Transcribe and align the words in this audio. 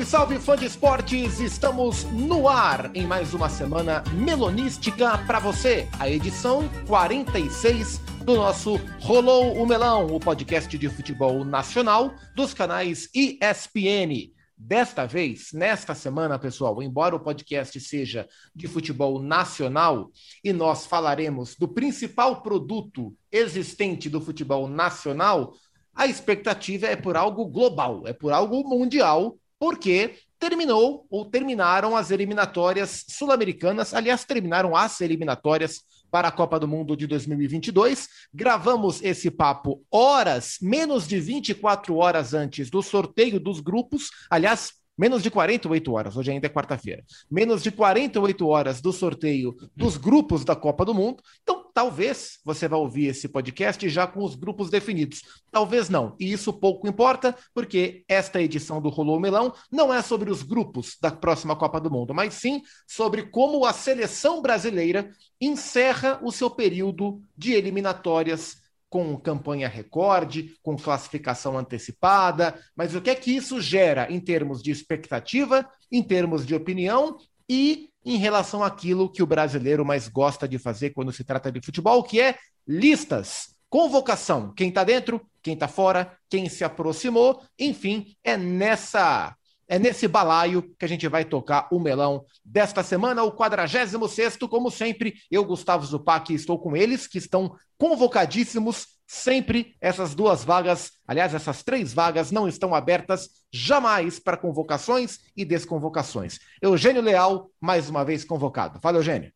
Salve, 0.00 0.04
salve, 0.06 0.38
fã 0.38 0.56
de 0.56 0.64
esportes! 0.66 1.40
Estamos 1.40 2.04
no 2.04 2.48
ar 2.48 2.90
em 2.94 3.06
mais 3.06 3.34
uma 3.34 3.48
semana 3.48 4.02
melonística 4.14 5.18
para 5.26 5.38
você. 5.38 5.88
A 5.98 6.08
edição 6.08 6.68
46 6.86 7.98
do 8.24 8.36
nosso 8.36 8.76
Rolou 9.00 9.54
o 9.56 9.66
Melão, 9.66 10.06
o 10.06 10.20
podcast 10.20 10.76
de 10.78 10.88
futebol 10.88 11.44
nacional 11.44 12.14
dos 12.34 12.54
canais 12.54 13.08
ESPN. 13.14 14.32
Desta 14.56 15.06
vez, 15.06 15.52
nesta 15.52 15.94
semana, 15.94 16.38
pessoal, 16.38 16.82
embora 16.82 17.16
o 17.16 17.20
podcast 17.20 17.78
seja 17.80 18.28
de 18.54 18.68
futebol 18.68 19.20
nacional 19.20 20.10
e 20.42 20.52
nós 20.52 20.86
falaremos 20.86 21.56
do 21.56 21.68
principal 21.68 22.42
produto 22.42 23.14
existente 23.30 24.08
do 24.08 24.20
futebol 24.20 24.68
nacional, 24.68 25.52
a 25.94 26.06
expectativa 26.06 26.86
é 26.86 26.96
por 26.96 27.16
algo 27.16 27.44
global, 27.46 28.06
é 28.06 28.12
por 28.12 28.32
algo 28.32 28.62
mundial, 28.68 29.36
porque 29.60 30.16
terminou 30.38 31.06
ou 31.10 31.26
terminaram 31.26 31.94
as 31.94 32.10
eliminatórias 32.10 33.04
sul-americanas, 33.06 33.92
aliás, 33.92 34.24
terminaram 34.24 34.74
as 34.74 35.02
eliminatórias 35.02 35.82
para 36.10 36.28
a 36.28 36.32
Copa 36.32 36.58
do 36.58 36.66
Mundo 36.66 36.96
de 36.96 37.06
2022. 37.06 38.08
Gravamos 38.32 39.02
esse 39.02 39.30
papo 39.30 39.84
horas, 39.90 40.56
menos 40.62 41.06
de 41.06 41.20
24 41.20 41.94
horas 41.94 42.32
antes 42.32 42.70
do 42.70 42.82
sorteio 42.82 43.38
dos 43.38 43.60
grupos. 43.60 44.10
Aliás, 44.30 44.72
menos 45.00 45.22
de 45.22 45.30
48 45.30 45.92
horas, 45.94 46.14
hoje 46.14 46.30
ainda 46.30 46.46
é 46.46 46.50
quarta-feira, 46.50 47.02
menos 47.30 47.62
de 47.62 47.70
48 47.70 48.46
horas 48.46 48.82
do 48.82 48.92
sorteio 48.92 49.56
dos 49.74 49.96
grupos 49.96 50.44
da 50.44 50.54
Copa 50.54 50.84
do 50.84 50.92
Mundo. 50.92 51.22
Então, 51.42 51.70
talvez 51.72 52.38
você 52.44 52.68
vá 52.68 52.76
ouvir 52.76 53.06
esse 53.06 53.26
podcast 53.26 53.88
já 53.88 54.06
com 54.06 54.22
os 54.22 54.34
grupos 54.34 54.68
definidos. 54.68 55.22
Talvez 55.50 55.88
não. 55.88 56.14
E 56.20 56.30
isso 56.30 56.52
pouco 56.52 56.86
importa, 56.86 57.34
porque 57.54 58.04
esta 58.06 58.42
edição 58.42 58.78
do 58.78 58.90
Rolou 58.90 59.18
Melão 59.18 59.54
não 59.72 59.92
é 59.92 60.02
sobre 60.02 60.30
os 60.30 60.42
grupos 60.42 60.98
da 61.00 61.10
próxima 61.10 61.56
Copa 61.56 61.80
do 61.80 61.90
Mundo, 61.90 62.12
mas 62.12 62.34
sim 62.34 62.60
sobre 62.86 63.22
como 63.22 63.64
a 63.64 63.72
seleção 63.72 64.42
brasileira 64.42 65.10
encerra 65.40 66.20
o 66.22 66.30
seu 66.30 66.50
período 66.50 67.22
de 67.34 67.54
eliminatórias 67.54 68.58
com 68.90 69.16
campanha 69.16 69.68
recorde, 69.68 70.56
com 70.62 70.76
classificação 70.76 71.56
antecipada, 71.56 72.60
mas 72.76 72.94
o 72.94 73.00
que 73.00 73.08
é 73.08 73.14
que 73.14 73.30
isso 73.30 73.60
gera 73.60 74.10
em 74.10 74.18
termos 74.18 74.60
de 74.60 74.72
expectativa, 74.72 75.66
em 75.90 76.02
termos 76.02 76.44
de 76.44 76.54
opinião 76.54 77.16
e 77.48 77.88
em 78.04 78.16
relação 78.16 78.64
àquilo 78.64 79.10
que 79.10 79.22
o 79.22 79.26
brasileiro 79.26 79.84
mais 79.84 80.08
gosta 80.08 80.48
de 80.48 80.58
fazer 80.58 80.90
quando 80.90 81.12
se 81.12 81.22
trata 81.22 81.52
de 81.52 81.60
futebol, 81.64 82.02
que 82.02 82.20
é 82.20 82.36
listas, 82.66 83.54
convocação, 83.68 84.52
quem 84.52 84.70
está 84.70 84.82
dentro, 84.82 85.24
quem 85.42 85.54
está 85.54 85.68
fora, 85.68 86.18
quem 86.28 86.48
se 86.48 86.64
aproximou, 86.64 87.42
enfim, 87.58 88.14
é 88.24 88.36
nessa 88.36 89.34
é 89.70 89.78
nesse 89.78 90.08
balaio 90.08 90.74
que 90.76 90.84
a 90.84 90.88
gente 90.88 91.06
vai 91.06 91.24
tocar 91.24 91.68
o 91.70 91.78
melão 91.78 92.24
desta 92.44 92.82
semana, 92.82 93.22
o 93.22 93.30
46 93.30 94.36
como 94.50 94.68
sempre. 94.68 95.14
Eu, 95.30 95.44
Gustavo 95.44 95.86
Zupac, 95.86 96.34
estou 96.34 96.58
com 96.58 96.76
eles, 96.76 97.06
que 97.06 97.18
estão 97.18 97.56
convocadíssimos. 97.78 98.98
Sempre 99.06 99.76
essas 99.80 100.14
duas 100.14 100.44
vagas, 100.44 100.92
aliás, 101.06 101.34
essas 101.34 101.62
três 101.62 101.92
vagas 101.92 102.32
não 102.32 102.48
estão 102.48 102.74
abertas 102.74 103.28
jamais 103.52 104.18
para 104.18 104.36
convocações 104.36 105.20
e 105.36 105.44
desconvocações. 105.44 106.40
Eugênio 106.60 107.02
Leal, 107.02 107.48
mais 107.60 107.88
uma 107.88 108.04
vez 108.04 108.24
convocado. 108.24 108.80
Fala, 108.80 108.98
Eugênio. 108.98 109.32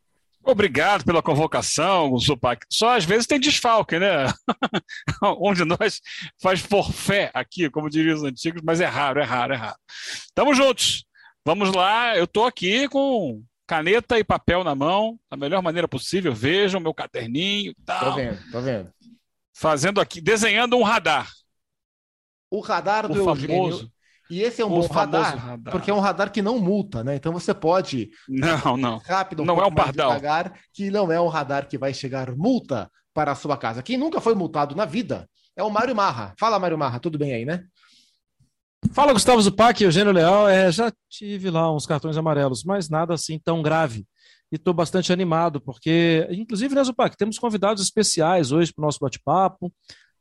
Obrigado 0.47 1.05
pela 1.05 1.23
convocação, 1.23 2.17
Zupac. 2.19 2.65
Só 2.71 2.97
às 2.97 3.05
vezes 3.05 3.27
tem 3.27 3.41
desfalque, 3.41 3.99
né? 3.99 4.27
Onde 5.41 5.65
nós 5.65 6.01
faz 6.41 6.61
forfé 6.61 7.31
aqui, 7.33 7.71
como 7.71 7.89
diriam 7.89 8.17
os 8.17 8.23
antigos, 8.23 8.63
mas 8.63 8.81
é 8.81 8.85
raro, 8.85 9.21
é 9.21 9.25
raro, 9.25 9.55
é 9.55 9.57
raro. 9.57 9.77
Tamo 10.35 10.55
juntos. 10.55 11.05
Vamos 11.47 11.75
lá, 11.75 12.17
eu 12.17 12.27
tô 12.27 12.45
aqui 12.45 12.89
com 12.89 13.43
caneta 13.67 14.19
e 14.19 14.25
papel 14.25 14.63
na 14.65 14.75
mão, 14.75 15.19
da 15.31 15.37
melhor 15.37 15.63
maneira 15.63 15.89
possível. 15.89 16.35
Vejam 16.35 16.81
meu 16.81 16.95
caderninho 16.95 17.73
e 17.73 17.85
tal. 17.85 18.11
Tô 18.11 18.17
vendo, 18.17 18.51
tô 18.51 18.61
vendo. 18.61 18.93
Fazendo 19.55 20.01
aqui, 20.01 20.21
desenhando 20.21 20.77
um 20.77 20.83
radar. 20.83 21.31
O 22.51 22.61
radar 22.61 23.09
do 23.09 23.25
o 23.25 23.31
Eugênio. 23.31 23.91
E 24.31 24.41
esse 24.41 24.63
é 24.63 24.65
um 24.65 24.71
bom 24.71 24.87
radar, 24.87 25.37
radar, 25.37 25.73
porque 25.73 25.91
é 25.91 25.95
um 25.95 26.01
radar 26.01 26.33
que 26.33 26.41
não 26.41 26.59
multa, 26.59 27.05
né? 27.05 27.15
Então 27.15 27.33
você 27.33 27.53
pode 27.53 28.11
não, 28.29 28.77
não. 28.77 28.99
rápido, 28.99 29.43
um 29.43 29.47
não 29.47 29.61
é 29.61 29.67
um 29.67 29.75
pardal, 29.75 30.15
devagar, 30.15 30.59
que 30.73 30.91
não 30.91 31.13
é 31.13 31.21
um 31.21 31.29
radar 31.29 31.69
que 31.69 31.77
vai 31.77 31.93
chegar 31.93 32.35
multa 32.35 32.91
para 33.13 33.33
a 33.33 33.35
sua 33.35 33.57
casa. 33.57 33.83
Quem 33.83 33.99
nunca 33.99 34.21
foi 34.21 34.35
multado 34.35 34.75
na 34.75 34.85
vida 34.85 35.29
é 35.57 35.63
o 35.63 35.71
Mário 35.71 35.95
Marra. 35.95 36.35
Fala, 36.39 36.59
Mário 36.59 36.79
Marra, 36.79 36.99
tudo 36.99 37.19
bem 37.19 37.35
aí, 37.35 37.45
né? 37.45 37.65
Fala, 38.93 39.13
Gustavo 39.13 39.41
Zupac, 39.41 39.83
Eugênio 39.83 40.13
Leal. 40.13 40.49
É, 40.49 40.71
já 40.71 40.93
tive 41.09 41.51
lá 41.51 41.73
uns 41.73 41.87
cartões 41.87 42.17
amarelos, 42.17 42.65
mas 42.65 42.89
nada 42.89 43.15
assim 43.15 43.39
tão 43.39 43.63
grave. 43.63 44.07
E 44.53 44.57
estou 44.57 44.75
bastante 44.75 45.13
animado, 45.13 45.61
porque, 45.61 46.27
inclusive, 46.31 46.75
né, 46.75 46.85
Zupac, 46.85 47.17
temos 47.17 47.39
convidados 47.39 47.83
especiais 47.83 48.53
hoje 48.53 48.73
para 48.73 48.83
o 48.83 48.87
nosso 48.87 48.99
bate-papo. 49.01 49.73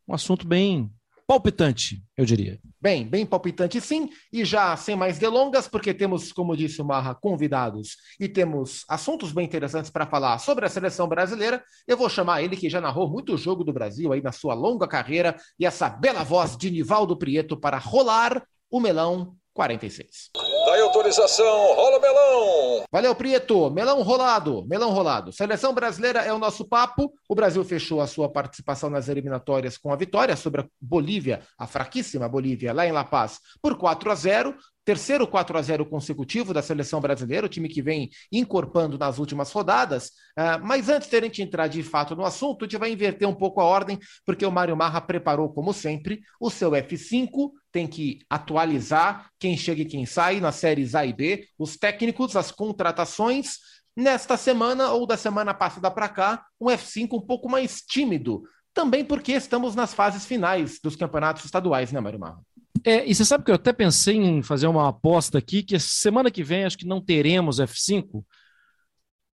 Um 0.08 0.14
assunto 0.14 0.48
bem 0.48 0.92
palpitante, 1.34 2.04
eu 2.16 2.26
diria. 2.26 2.60
Bem, 2.80 3.08
bem 3.08 3.26
palpitante 3.26 3.82
sim, 3.82 4.08
e 4.32 4.46
já 4.46 4.78
sem 4.78 4.96
mais 4.96 5.18
delongas, 5.18 5.68
porque 5.68 5.92
temos, 5.92 6.32
como 6.32 6.56
disse 6.56 6.80
o 6.80 6.86
Marra, 6.86 7.16
convidados 7.16 7.98
e 8.20 8.30
temos 8.30 8.86
assuntos 8.88 9.32
bem 9.32 9.46
interessantes 9.46 9.90
para 9.90 10.06
falar 10.06 10.38
sobre 10.38 10.66
a 10.66 10.70
seleção 10.70 11.08
brasileira, 11.08 11.64
eu 11.88 11.98
vou 11.98 12.08
chamar 12.08 12.44
ele 12.44 12.56
que 12.56 12.70
já 12.70 12.80
narrou 12.80 13.10
muito 13.10 13.36
jogo 13.36 13.64
do 13.64 13.74
Brasil 13.74 14.14
aí 14.14 14.22
na 14.22 14.32
sua 14.32 14.54
longa 14.54 14.88
carreira 14.88 15.36
e 15.60 15.66
essa 15.66 15.90
bela 15.90 16.24
voz 16.24 16.56
de 16.56 16.70
Nivaldo 16.70 17.18
Prieto 17.18 17.58
para 17.58 17.80
rolar 17.80 18.46
o 18.70 18.80
melão 18.80 19.36
46. 19.56 20.30
Daí 20.66 20.80
autorização, 20.82 21.74
rola 21.76 22.00
melão. 22.00 22.84
Valeu, 22.90 23.14
Prieto. 23.14 23.70
Melão 23.70 24.02
rolado, 24.02 24.66
melão 24.66 24.92
rolado. 24.92 25.32
Seleção 25.34 25.74
brasileira 25.74 26.20
é 26.22 26.32
o 26.32 26.40
nosso 26.40 26.66
papo. 26.66 27.14
O 27.28 27.36
Brasil 27.36 27.64
fechou 27.66 28.00
a 28.00 28.08
sua 28.08 28.30
participação 28.30 28.90
nas 28.90 29.10
eliminatórias 29.10 29.78
com 29.78 29.92
a 29.92 29.96
vitória 29.96 30.38
sobre 30.38 30.62
a 30.62 30.66
Bolívia, 30.80 31.42
a 31.58 31.68
fraquíssima 31.68 32.30
Bolívia, 32.30 32.74
lá 32.74 32.86
em 32.88 32.94
La 32.94 33.04
Paz, 33.04 33.40
por 33.62 33.78
4 33.78 34.10
a 34.10 34.16
0 34.16 34.56
terceiro 34.86 35.28
4 35.28 35.58
a 35.58 35.62
0 35.62 35.86
consecutivo 35.86 36.54
da 36.54 36.62
seleção 36.62 37.00
brasileira, 37.00 37.46
o 37.46 37.50
time 37.50 37.70
que 37.70 37.82
vem 37.82 38.10
encorpando 38.32 38.98
nas 38.98 39.18
últimas 39.18 39.52
rodadas. 39.52 40.08
Uh, 40.38 40.64
mas 40.64 40.90
antes 40.90 41.10
de 41.10 41.18
a 41.18 41.22
gente 41.22 41.42
entrar 41.42 41.68
de 41.68 41.82
fato 41.84 42.16
no 42.16 42.26
assunto, 42.26 42.64
a 42.64 42.68
gente 42.68 42.80
vai 42.80 42.92
inverter 42.92 43.28
um 43.28 43.36
pouco 43.36 43.62
a 43.62 43.66
ordem, 43.66 44.00
porque 44.26 44.46
o 44.46 44.52
Mário 44.52 44.76
Marra 44.76 45.02
preparou, 45.02 45.50
como 45.50 45.74
sempre, 45.74 46.22
o 46.40 46.50
seu 46.50 46.72
F5. 46.72 47.52
Tem 47.72 47.88
que 47.88 48.20
atualizar 48.30 49.30
quem 49.40 49.58
chega 49.58 49.82
e 49.82 49.86
quem 49.86 50.06
sai 50.06 50.40
nas 50.40 50.56
séries 50.56 50.94
A 50.94 51.06
e 51.06 51.14
B, 51.14 51.48
os 51.58 51.76
técnicos, 51.76 52.36
as 52.36 52.52
contratações. 52.52 53.58
Nesta 53.96 54.36
semana 54.38 54.92
ou 54.92 55.06
da 55.06 55.16
semana 55.16 55.54
passada 55.54 55.90
para 55.90 56.10
cá, 56.10 56.46
um 56.60 56.66
F5 56.66 57.14
um 57.14 57.22
pouco 57.22 57.48
mais 57.48 57.82
tímido. 57.82 58.44
Também 58.74 59.06
porque 59.06 59.34
estamos 59.34 59.76
nas 59.76 59.94
fases 59.94 60.26
finais 60.26 60.80
dos 60.84 60.96
campeonatos 60.96 61.46
estaduais, 61.46 61.92
né, 61.92 62.00
Mário 62.00 62.20
Marra? 62.20 62.40
É, 62.86 63.06
e 63.06 63.16
você 63.16 63.24
sabe 63.24 63.44
que 63.44 63.52
eu 63.52 63.56
até 63.56 63.72
pensei 63.72 64.16
em 64.16 64.42
fazer 64.42 64.68
uma 64.68 64.90
aposta 64.90 65.38
aqui, 65.38 65.64
que 65.64 65.80
semana 65.80 66.30
que 66.30 66.44
vem 66.44 66.66
acho 66.66 66.78
que 66.78 66.88
não 66.88 67.02
teremos 67.02 67.60
F5, 67.60 68.24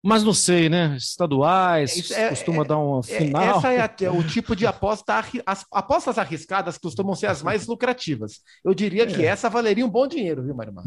mas 0.02 0.22
não 0.22 0.32
sei, 0.32 0.68
né? 0.68 0.96
Estaduais, 0.96 2.10
é, 2.12 2.28
costuma 2.28 2.62
é, 2.62 2.66
dar 2.66 2.78
uma 2.78 3.00
é, 3.00 3.02
final. 3.02 3.58
Essa 3.58 3.72
é 3.72 3.80
a, 3.80 4.12
o 4.12 4.22
tipo 4.22 4.54
de 4.54 4.64
aposta, 4.66 5.24
as 5.44 5.66
apostas 5.72 6.16
arriscadas 6.16 6.78
costumam 6.78 7.14
ser 7.14 7.26
as 7.26 7.42
mais 7.42 7.66
lucrativas. 7.66 8.40
Eu 8.64 8.72
diria 8.72 9.06
que 9.06 9.24
é. 9.24 9.26
essa 9.26 9.50
valeria 9.50 9.84
um 9.84 9.90
bom 9.90 10.06
dinheiro, 10.06 10.44
viu, 10.44 10.54
Marimar? 10.54 10.84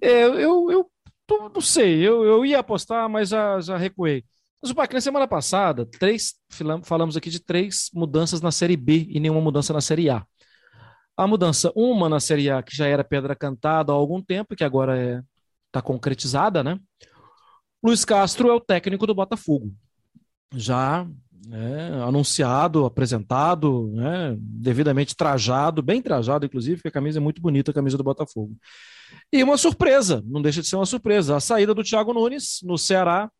É, 0.00 0.22
eu, 0.24 0.70
eu 0.70 0.90
tô, 1.26 1.50
não 1.50 1.60
sei, 1.60 1.96
eu, 1.96 2.24
eu 2.24 2.46
ia 2.46 2.60
apostar, 2.60 3.08
mas 3.08 3.28
já, 3.28 3.60
já 3.60 3.76
recuei. 3.76 4.24
Mas 4.62 4.70
o 4.70 4.74
na 4.74 5.00
semana 5.00 5.26
passada, 5.26 5.84
três, 5.84 6.34
falamos 6.84 7.16
aqui 7.16 7.28
de 7.28 7.40
três 7.40 7.90
mudanças 7.92 8.40
na 8.40 8.52
Série 8.52 8.76
B 8.76 9.06
e 9.10 9.18
nenhuma 9.18 9.40
mudança 9.40 9.72
na 9.72 9.80
Série 9.80 10.08
A. 10.08 10.24
A 11.16 11.26
mudança, 11.26 11.72
uma 11.76 12.08
na 12.08 12.20
Série 12.20 12.50
A, 12.50 12.62
que 12.62 12.74
já 12.74 12.86
era 12.86 13.04
pedra 13.04 13.36
cantada 13.36 13.92
há 13.92 13.94
algum 13.94 14.22
tempo, 14.22 14.56
que 14.56 14.64
agora 14.64 14.96
está 14.96 15.18
é, 15.18 15.22
tá 15.70 15.82
concretizada, 15.82 16.64
né? 16.64 16.78
Luiz 17.82 18.04
Castro 18.04 18.48
é 18.48 18.52
o 18.52 18.60
técnico 18.60 19.06
do 19.06 19.14
Botafogo. 19.14 19.72
Já 20.54 21.06
né, 21.46 22.02
anunciado, 22.04 22.84
apresentado, 22.84 23.90
né, 23.92 24.36
devidamente 24.38 25.16
trajado, 25.16 25.82
bem 25.82 26.00
trajado, 26.00 26.46
inclusive, 26.46 26.76
porque 26.76 26.88
a 26.88 26.92
camisa 26.92 27.18
é 27.18 27.20
muito 27.20 27.42
bonita, 27.42 27.70
a 27.70 27.74
camisa 27.74 27.98
do 27.98 28.04
Botafogo. 28.04 28.56
E 29.32 29.42
uma 29.42 29.56
surpresa, 29.56 30.22
não 30.24 30.40
deixa 30.40 30.62
de 30.62 30.68
ser 30.68 30.76
uma 30.76 30.86
surpresa, 30.86 31.36
a 31.36 31.40
saída 31.40 31.74
do 31.74 31.82
Thiago 31.82 32.14
Nunes 32.14 32.60
no 32.62 32.78
Ceará 32.78 33.30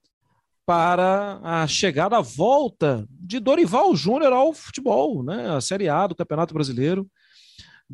para 0.66 1.40
a 1.42 1.66
chegada, 1.66 2.16
a 2.16 2.20
volta 2.20 3.06
de 3.08 3.38
Dorival 3.40 3.94
Júnior 3.94 4.32
ao 4.32 4.52
futebol, 4.52 5.22
né, 5.22 5.50
a 5.50 5.60
Série 5.60 5.88
A 5.88 6.06
do 6.06 6.14
Campeonato 6.14 6.54
Brasileiro. 6.54 7.08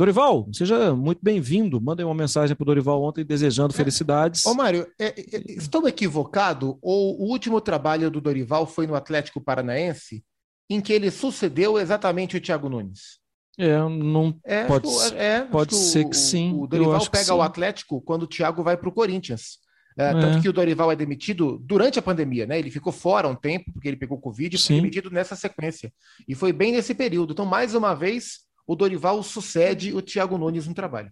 Dorival, 0.02 0.48
seja 0.52 0.94
muito 0.94 1.18
bem-vindo. 1.20 1.80
Mandei 1.80 2.04
uma 2.06 2.14
mensagem 2.14 2.54
para 2.54 2.62
o 2.62 2.66
Dorival 2.66 3.02
ontem 3.02 3.24
desejando 3.24 3.74
felicidades. 3.74 4.46
Ô, 4.46 4.54
Mário, 4.54 4.86
é, 4.96 5.06
é, 5.08 5.42
estou 5.48 5.88
equivocado 5.88 6.78
ou 6.80 7.20
o 7.20 7.24
último 7.28 7.60
trabalho 7.60 8.08
do 8.08 8.20
Dorival 8.20 8.64
foi 8.64 8.86
no 8.86 8.94
Atlético 8.94 9.40
Paranaense, 9.40 10.22
em 10.70 10.80
que 10.80 10.92
ele 10.92 11.10
sucedeu 11.10 11.80
exatamente 11.80 12.36
o 12.36 12.40
Thiago 12.40 12.68
Nunes? 12.68 13.18
É, 13.58 13.76
não 13.76 14.38
É, 14.44 14.66
pode, 14.66 14.86
acho 14.86 15.10
que- 15.10 15.16
é, 15.18 15.40
pode 15.40 15.74
acho 15.74 15.84
ser 15.84 16.06
o- 16.06 16.10
que 16.10 16.16
sim. 16.16 16.52
O 16.54 16.68
Dorival 16.68 17.00
que 17.00 17.10
pega 17.10 17.34
o 17.34 17.42
Atlético 17.42 18.00
quando 18.00 18.22
o 18.22 18.26
Thiago 18.28 18.62
vai 18.62 18.76
para 18.76 18.88
o 18.88 18.92
Corinthians. 18.92 19.58
É, 19.98 20.10
É. 20.10 20.12
Tanto 20.12 20.40
que 20.40 20.48
o 20.48 20.52
Dorival 20.52 20.92
é 20.92 20.94
demitido 20.94 21.58
durante 21.60 21.98
a 21.98 22.02
pandemia, 22.02 22.46
né? 22.46 22.56
Ele 22.56 22.70
ficou 22.70 22.92
fora 22.92 23.26
um 23.26 23.34
tempo, 23.34 23.72
porque 23.72 23.88
ele 23.88 23.96
pegou 23.96 24.16
Covid 24.20 24.54
e 24.54 24.58
foi 24.60 24.76
demitido 24.76 25.10
nessa 25.10 25.34
sequência. 25.34 25.92
E 26.28 26.36
foi 26.36 26.52
bem 26.52 26.70
nesse 26.70 26.94
período. 26.94 27.32
Então, 27.32 27.44
mais 27.44 27.74
uma 27.74 27.94
vez, 27.94 28.46
o 28.68 28.76
Dorival 28.76 29.22
sucede 29.22 29.94
o 29.94 30.02
Thiago 30.02 30.36
Nunes 30.36 30.68
no 30.68 30.74
trabalho. 30.74 31.10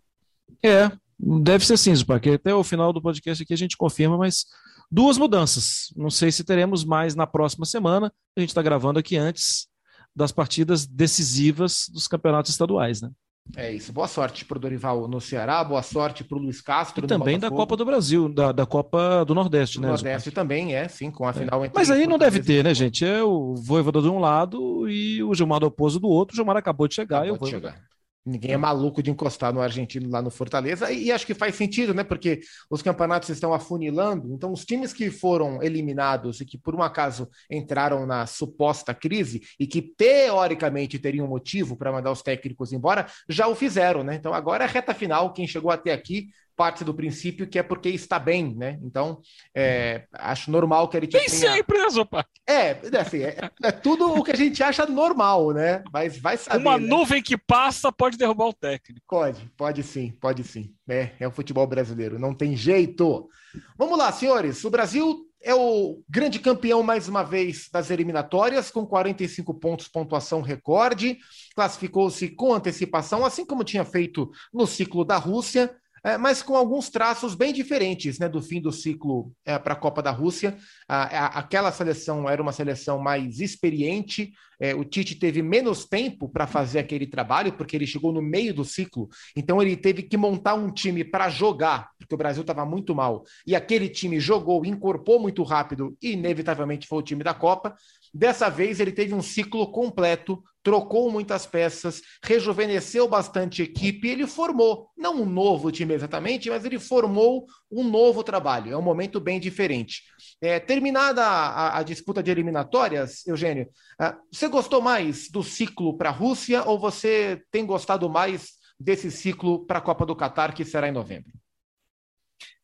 É, 0.62 0.92
deve 1.18 1.64
ser 1.64 1.78
sim, 1.78 1.94
Zupac. 1.94 2.28
Até 2.28 2.54
o 2.54 2.62
final 2.62 2.92
do 2.92 3.00
podcast 3.00 3.42
aqui 3.42 3.54
a 3.54 3.56
gente 3.56 3.78
confirma, 3.78 4.18
mas 4.18 4.44
duas 4.90 5.16
mudanças. 5.16 5.90
Não 5.96 6.10
sei 6.10 6.30
se 6.30 6.44
teremos 6.44 6.84
mais 6.84 7.14
na 7.14 7.26
próxima 7.26 7.64
semana. 7.64 8.12
A 8.36 8.40
gente 8.40 8.50
está 8.50 8.60
gravando 8.60 8.98
aqui 8.98 9.16
antes 9.16 9.68
das 10.14 10.30
partidas 10.30 10.86
decisivas 10.86 11.86
dos 11.88 12.06
campeonatos 12.06 12.50
estaduais, 12.50 13.00
né? 13.00 13.10
É 13.54 13.72
isso. 13.72 13.92
Boa 13.92 14.08
sorte 14.08 14.44
para 14.44 14.56
o 14.56 14.60
Dorival 14.60 15.06
no 15.06 15.20
Ceará, 15.20 15.62
boa 15.62 15.82
sorte 15.82 16.24
para 16.24 16.36
o 16.36 16.40
Luiz 16.40 16.60
Castro. 16.60 17.04
E 17.04 17.08
também 17.08 17.38
da. 17.38 17.50
Copa 17.50 17.76
do 17.76 17.84
Brasil, 17.84 18.28
da, 18.28 18.52
da 18.52 18.66
Copa 18.66 19.24
do 19.24 19.34
Nordeste, 19.34 19.78
do 19.78 19.82
né? 19.82 19.88
Nordeste 19.88 20.30
também, 20.30 20.74
é, 20.74 20.88
sim, 20.88 21.10
com 21.10 21.26
a 21.26 21.32
final 21.32 21.64
entre 21.64 21.78
Mas 21.78 21.90
aí 21.90 22.06
não 22.06 22.18
deve 22.18 22.38
e 22.40 22.42
ter, 22.42 22.64
né, 22.64 22.74
gente? 22.74 23.04
É 23.04 23.22
o 23.22 23.54
Voivoda 23.54 24.02
de 24.02 24.08
um 24.08 24.18
lado 24.18 24.88
e 24.88 25.22
o 25.22 25.32
Gilmar 25.34 25.60
do 25.60 25.66
Oposo 25.66 26.00
do 26.00 26.08
outro. 26.08 26.34
O 26.34 26.36
Gilmar 26.36 26.56
acabou 26.56 26.88
de 26.88 26.94
chegar. 26.94 27.26
e 27.26 27.30
Acabou 27.30 27.48
o 27.48 27.50
de 27.50 27.52
Voivoda- 27.52 27.72
chegar. 27.72 27.95
Ninguém 28.26 28.52
é 28.52 28.56
maluco 28.56 29.00
de 29.00 29.10
encostar 29.10 29.52
no 29.52 29.60
argentino 29.60 30.10
lá 30.10 30.20
no 30.20 30.30
Fortaleza, 30.30 30.90
e, 30.90 31.12
acho 31.12 31.24
que 31.24 31.32
faz 31.32 31.54
sentido, 31.54 31.94
né? 31.94 32.02
Porque 32.02 32.40
os 32.68 32.82
campeonatos 32.82 33.28
estão 33.28 33.54
afunilando, 33.54 34.32
então 34.34 34.52
os 34.52 34.64
times 34.64 34.92
que 34.92 35.10
foram 35.10 35.62
eliminados 35.62 36.40
e 36.40 36.44
que 36.44 36.58
por 36.58 36.74
um 36.74 36.82
acaso 36.82 37.28
entraram 37.48 38.04
na 38.04 38.26
suposta 38.26 38.92
crise 38.92 39.42
e 39.60 39.66
que 39.66 39.80
teoricamente 39.80 40.98
teriam 40.98 41.28
motivo 41.28 41.76
para 41.76 41.92
mandar 41.92 42.10
os 42.10 42.20
técnicos 42.20 42.72
embora, 42.72 43.06
já 43.28 43.46
o 43.46 43.54
fizeram, 43.54 44.02
né? 44.02 44.16
Então 44.16 44.34
agora 44.34 44.64
é 44.64 44.66
reta 44.66 44.92
final, 44.92 45.32
quem 45.32 45.46
chegou 45.46 45.70
até 45.70 45.92
aqui 45.92 46.28
parte 46.56 46.82
do 46.82 46.94
princípio 46.94 47.46
que 47.46 47.58
é 47.58 47.62
porque 47.62 47.88
está 47.90 48.18
bem, 48.18 48.54
né? 48.56 48.78
Então 48.82 49.20
é, 49.54 50.06
acho 50.12 50.50
normal 50.50 50.88
que 50.88 50.96
ele 50.96 51.08
Nem 51.12 51.26
tenha... 51.26 51.28
sempre, 51.28 51.78
né, 51.78 51.90
Zupac? 51.90 52.28
É, 52.46 52.70
assim, 52.98 53.22
é, 53.22 53.50
é 53.62 53.72
tudo 53.72 54.12
o 54.12 54.24
que 54.24 54.32
a 54.32 54.36
gente 54.36 54.62
acha 54.62 54.86
normal, 54.86 55.52
né? 55.52 55.84
Mas 55.92 56.18
vai 56.18 56.36
saber. 56.36 56.58
Uma 56.58 56.78
né? 56.78 56.86
nuvem 56.86 57.22
que 57.22 57.36
passa 57.36 57.92
pode 57.92 58.16
derrubar 58.16 58.46
o 58.46 58.54
técnico. 58.54 59.04
Pode, 59.06 59.50
pode 59.56 59.82
sim, 59.82 60.12
pode 60.20 60.42
sim. 60.42 60.74
É, 60.88 61.10
é 61.20 61.28
o 61.28 61.32
futebol 61.32 61.66
brasileiro, 61.66 62.18
não 62.18 62.34
tem 62.34 62.56
jeito. 62.56 63.28
Vamos 63.76 63.98
lá, 63.98 64.10
senhores. 64.10 64.64
O 64.64 64.70
Brasil 64.70 65.26
é 65.42 65.54
o 65.54 66.02
grande 66.08 66.38
campeão 66.38 66.82
mais 66.82 67.08
uma 67.08 67.22
vez 67.22 67.68
das 67.70 67.90
eliminatórias, 67.90 68.70
com 68.70 68.86
45 68.86 69.54
pontos, 69.54 69.86
pontuação 69.86 70.40
recorde. 70.40 71.18
Classificou-se 71.54 72.28
com 72.30 72.52
antecipação, 72.52 73.24
assim 73.24 73.44
como 73.44 73.62
tinha 73.62 73.84
feito 73.84 74.30
no 74.52 74.66
ciclo 74.66 75.04
da 75.04 75.16
Rússia. 75.16 75.74
É, 76.06 76.16
mas 76.16 76.42
com 76.42 76.56
alguns 76.56 76.88
traços 76.88 77.34
bem 77.34 77.52
diferentes 77.52 78.18
né, 78.18 78.28
do 78.28 78.40
fim 78.40 78.60
do 78.60 78.70
ciclo 78.70 79.32
para 79.44 79.72
a 79.74 79.76
Copa 79.76 80.00
da 80.00 80.10
Rússia. 80.10 80.56
A- 80.88 81.02
a- 81.26 81.26
aquela 81.40 81.72
seleção 81.72 82.28
era 82.28 82.40
uma 82.40 82.52
seleção 82.52 82.98
mais 82.98 83.40
experiente, 83.40 84.32
é, 84.60 84.74
o 84.74 84.84
Tite 84.84 85.14
teve 85.16 85.42
menos 85.42 85.84
tempo 85.84 86.28
para 86.28 86.46
fazer 86.46 86.78
aquele 86.78 87.06
trabalho, 87.06 87.52
porque 87.52 87.76
ele 87.76 87.86
chegou 87.86 88.12
no 88.12 88.22
meio 88.22 88.54
do 88.54 88.64
ciclo, 88.64 89.08
então 89.36 89.60
ele 89.60 89.76
teve 89.76 90.02
que 90.02 90.16
montar 90.16 90.54
um 90.54 90.70
time 90.72 91.04
para 91.04 91.28
jogar, 91.28 91.90
porque 91.98 92.14
o 92.14 92.18
Brasil 92.18 92.40
estava 92.40 92.64
muito 92.64 92.94
mal, 92.94 93.22
e 93.46 93.54
aquele 93.54 93.88
time 93.88 94.18
jogou, 94.18 94.64
incorporou 94.64 95.20
muito 95.20 95.42
rápido, 95.42 95.96
e 96.00 96.12
inevitavelmente 96.12 96.86
foi 96.86 96.98
o 96.98 97.02
time 97.02 97.22
da 97.22 97.34
Copa. 97.34 97.74
Dessa 98.16 98.48
vez 98.48 98.80
ele 98.80 98.92
teve 98.92 99.12
um 99.12 99.20
ciclo 99.20 99.70
completo, 99.70 100.42
trocou 100.62 101.10
muitas 101.12 101.44
peças, 101.44 102.00
rejuvenesceu 102.24 103.06
bastante 103.06 103.60
a 103.60 103.64
equipe, 103.66 104.08
ele 104.08 104.26
formou, 104.26 104.88
não 104.96 105.20
um 105.20 105.26
novo 105.26 105.70
time 105.70 105.92
exatamente, 105.92 106.48
mas 106.48 106.64
ele 106.64 106.78
formou 106.78 107.44
um 107.70 107.84
novo 107.84 108.24
trabalho. 108.24 108.72
É 108.72 108.76
um 108.76 108.80
momento 108.80 109.20
bem 109.20 109.38
diferente. 109.38 110.02
É, 110.40 110.58
terminada 110.58 111.22
a, 111.22 111.78
a 111.78 111.82
disputa 111.82 112.22
de 112.22 112.30
eliminatórias, 112.30 113.26
Eugênio, 113.26 113.68
ah, 114.00 114.16
você 114.32 114.48
gostou 114.48 114.80
mais 114.80 115.28
do 115.28 115.42
ciclo 115.42 115.94
para 115.94 116.08
a 116.08 116.12
Rússia 116.12 116.64
ou 116.64 116.78
você 116.78 117.42
tem 117.50 117.66
gostado 117.66 118.08
mais 118.08 118.52
desse 118.80 119.10
ciclo 119.10 119.66
para 119.66 119.78
a 119.78 119.82
Copa 119.82 120.06
do 120.06 120.16
Catar, 120.16 120.54
que 120.54 120.64
será 120.64 120.88
em 120.88 120.92
novembro? 120.92 121.30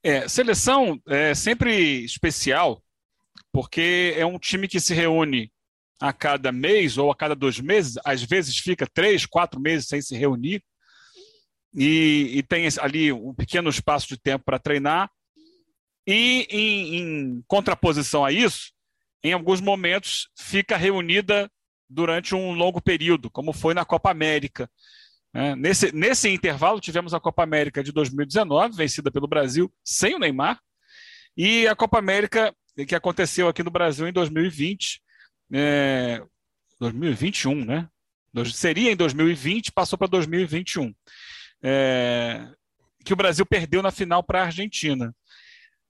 É, 0.03 0.27
seleção 0.29 0.99
é 1.07 1.35
sempre 1.35 2.03
especial, 2.05 2.83
porque 3.53 4.15
é 4.17 4.25
um 4.25 4.39
time 4.39 4.67
que 4.67 4.81
se 4.81 4.95
reúne 4.95 5.53
a 6.01 6.13
cada 6.13 6.51
mês 6.51 6.99
ou 6.99 7.11
a 7.11 7.17
cada 7.17 7.35
dois 7.35 7.61
meses, 7.61 7.95
às 8.05 8.23
vezes 8.23 8.59
fica 8.59 8.87
três, 8.93 9.25
quatro 9.25 9.61
meses 9.61 9.87
sem 9.87 10.03
se 10.03 10.17
reunir, 10.17 10.63
e, 11.75 12.33
e 12.35 12.43
tem 12.43 12.67
ali 12.81 13.13
um 13.13 13.35
pequeno 13.35 13.71
espaço 13.71 14.09
de 14.09 14.19
tempo 14.19 14.45
para 14.45 14.59
treinar. 14.59 15.11
E 16.07 16.47
em, 16.51 16.97
em 16.97 17.45
contraposição 17.47 18.25
a 18.25 18.33
isso, 18.33 18.73
em 19.23 19.33
alguns 19.33 19.61
momentos 19.61 20.29
fica 20.37 20.77
reunida 20.77 21.51
durante 21.89 22.35
um 22.35 22.53
longo 22.53 22.81
período, 22.81 23.31
como 23.31 23.53
foi 23.53 23.75
na 23.75 23.85
Copa 23.85 24.11
América. 24.11 24.69
né? 25.33 25.55
Nesse, 25.55 25.93
nesse 25.95 26.29
intervalo, 26.29 26.81
tivemos 26.81 27.15
a 27.15 27.21
Copa 27.21 27.43
América 27.43 27.83
de 27.83 27.93
2019, 27.93 28.77
vencida 28.77 29.11
pelo 29.11 29.29
Brasil, 29.29 29.73
sem 29.85 30.15
o 30.15 30.19
Neymar, 30.19 30.59
e 31.37 31.67
a 31.67 31.77
Copa 31.77 31.99
América 31.99 32.55
que 32.87 32.95
aconteceu 32.95 33.49
aqui 33.49 33.63
no 33.63 33.71
Brasil 33.71 34.07
em 34.09 34.13
2020, 34.13 35.03
é, 35.53 36.23
2021, 36.81 37.65
né? 37.65 37.89
Dois- 38.33 38.57
Seria 38.57 38.91
em 38.91 38.97
2020, 38.97 39.73
passou 39.73 39.99
para 39.99 40.09
2021, 40.09 40.95
é, 41.63 42.49
que 43.05 43.13
o 43.13 43.17
Brasil 43.17 43.45
perdeu 43.45 43.83
na 43.83 43.91
final 43.91 44.23
para 44.23 44.41
a 44.43 44.45
Argentina. 44.47 45.15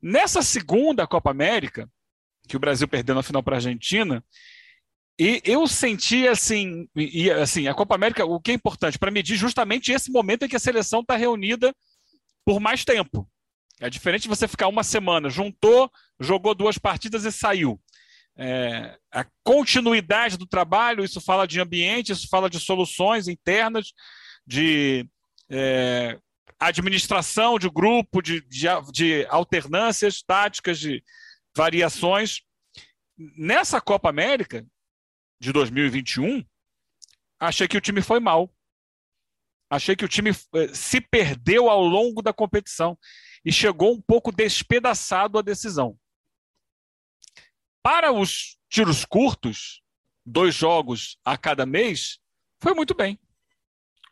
Nessa 0.00 0.42
segunda 0.42 1.06
Copa 1.06 1.30
América, 1.30 1.88
que 2.48 2.56
o 2.56 2.60
Brasil 2.60 2.88
perdeu 2.88 3.14
na 3.14 3.22
final 3.22 3.42
para 3.42 3.56
a 3.56 3.58
Argentina, 3.58 4.24
e 5.18 5.40
eu 5.44 5.66
senti 5.68 6.26
assim, 6.26 6.88
e, 6.96 7.30
assim, 7.30 7.68
a 7.68 7.74
Copa 7.74 7.94
América, 7.94 8.24
o 8.24 8.40
que 8.40 8.50
é 8.50 8.54
importante 8.54 8.98
para 8.98 9.10
medir 9.10 9.36
justamente 9.36 9.92
esse 9.92 10.10
momento 10.10 10.44
em 10.44 10.48
que 10.48 10.56
a 10.56 10.60
seleção 10.60 11.00
está 11.00 11.16
reunida 11.16 11.72
por 12.44 12.58
mais 12.58 12.84
tempo. 12.84 13.28
É 13.82 13.90
diferente 13.90 14.22
de 14.22 14.28
você 14.28 14.46
ficar 14.46 14.68
uma 14.68 14.84
semana, 14.84 15.28
juntou, 15.28 15.90
jogou 16.20 16.54
duas 16.54 16.78
partidas 16.78 17.24
e 17.24 17.32
saiu. 17.32 17.80
É, 18.36 18.96
a 19.10 19.26
continuidade 19.42 20.38
do 20.38 20.46
trabalho, 20.46 21.04
isso 21.04 21.20
fala 21.20 21.48
de 21.48 21.60
ambiente, 21.60 22.12
isso 22.12 22.28
fala 22.28 22.48
de 22.48 22.60
soluções 22.60 23.26
internas, 23.26 23.92
de 24.46 25.04
é, 25.50 26.16
administração 26.60 27.58
de 27.58 27.68
grupo, 27.68 28.22
de, 28.22 28.40
de, 28.42 28.66
de 28.92 29.26
alternâncias 29.28 30.22
táticas, 30.22 30.78
de 30.78 31.02
variações. 31.52 32.40
Nessa 33.36 33.80
Copa 33.80 34.08
América 34.08 34.64
de 35.40 35.52
2021, 35.52 36.44
achei 37.40 37.66
que 37.66 37.76
o 37.76 37.80
time 37.80 38.00
foi 38.00 38.20
mal. 38.20 38.48
Achei 39.68 39.96
que 39.96 40.04
o 40.04 40.08
time 40.08 40.30
eh, 40.30 40.68
se 40.74 41.00
perdeu 41.00 41.70
ao 41.70 41.82
longo 41.82 42.20
da 42.20 42.30
competição 42.32 42.96
e 43.44 43.52
chegou 43.52 43.92
um 43.92 44.00
pouco 44.00 44.30
despedaçado 44.30 45.38
à 45.38 45.42
decisão. 45.42 45.98
Para 47.82 48.12
os 48.12 48.56
tiros 48.70 49.04
curtos, 49.04 49.82
dois 50.24 50.54
jogos 50.54 51.18
a 51.24 51.36
cada 51.36 51.66
mês, 51.66 52.18
foi 52.60 52.74
muito 52.74 52.94
bem. 52.94 53.18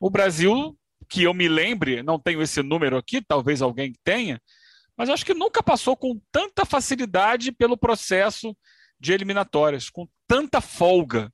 O 0.01 0.11
Brasil, 0.11 0.77
que 1.09 1.23
eu 1.23 1.33
me 1.33 1.49
lembre, 1.49 2.03
não 2.03 2.19
tenho 2.19 2.43
esse 2.43 2.63
número 2.63 2.97
aqui, 2.97 3.23
talvez 3.23 3.63
alguém 3.63 3.95
tenha, 4.03 4.41
mas 4.97 5.09
acho 5.09 5.25
que 5.25 5.35
nunca 5.35 5.63
passou 5.63 5.97
com 5.97 6.21
tanta 6.33 6.65
facilidade 6.65 7.53
pelo 7.53 7.77
processo 7.77 8.57
de 8.99 9.13
eliminatórias, 9.13 9.89
com 9.89 10.09
tanta 10.27 10.61
folga. 10.61 11.33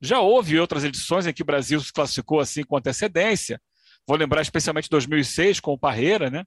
Já 0.00 0.20
houve 0.20 0.58
outras 0.58 0.84
edições 0.84 1.26
em 1.26 1.32
que 1.32 1.42
o 1.42 1.44
Brasil 1.44 1.80
se 1.80 1.92
classificou 1.92 2.40
assim 2.40 2.62
com 2.62 2.76
antecedência. 2.76 3.60
Vou 4.06 4.16
lembrar 4.16 4.42
especialmente 4.42 4.88
2006 4.88 5.60
com 5.60 5.72
o 5.72 5.78
Parreira, 5.78 6.30
né? 6.30 6.44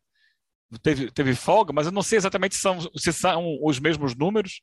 Teve, 0.81 1.11
teve 1.11 1.35
folga, 1.35 1.71
mas 1.71 1.85
eu 1.85 1.91
não 1.91 2.01
sei 2.01 2.17
exatamente 2.17 2.55
se 2.55 2.61
são, 2.61 2.79
se 2.95 3.13
são 3.13 3.59
os 3.61 3.79
mesmos 3.79 4.15
números. 4.15 4.61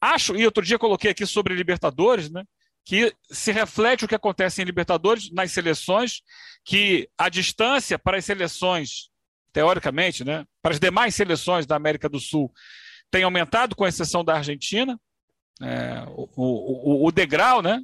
Acho, 0.00 0.36
e 0.36 0.44
outro 0.44 0.64
dia 0.64 0.78
coloquei 0.78 1.10
aqui 1.10 1.26
sobre 1.26 1.54
Libertadores, 1.54 2.30
né? 2.30 2.44
Que 2.84 3.12
se 3.30 3.50
reflete 3.50 4.04
o 4.04 4.08
que 4.08 4.14
acontece 4.14 4.62
em 4.62 4.64
Libertadores 4.64 5.32
nas 5.32 5.50
seleções, 5.52 6.22
que 6.64 7.08
a 7.16 7.28
distância 7.28 7.98
para 7.98 8.18
as 8.18 8.24
seleções, 8.24 9.10
teoricamente, 9.52 10.24
né? 10.24 10.44
Para 10.62 10.72
as 10.72 10.80
demais 10.80 11.14
seleções 11.14 11.66
da 11.66 11.76
América 11.76 12.08
do 12.08 12.20
Sul 12.20 12.52
tem 13.10 13.22
aumentado, 13.24 13.74
com 13.74 13.86
exceção 13.86 14.22
da 14.22 14.34
Argentina. 14.34 14.98
É, 15.60 16.04
o, 16.08 16.28
o, 16.36 17.06
o 17.06 17.12
degrau, 17.12 17.62
né? 17.62 17.80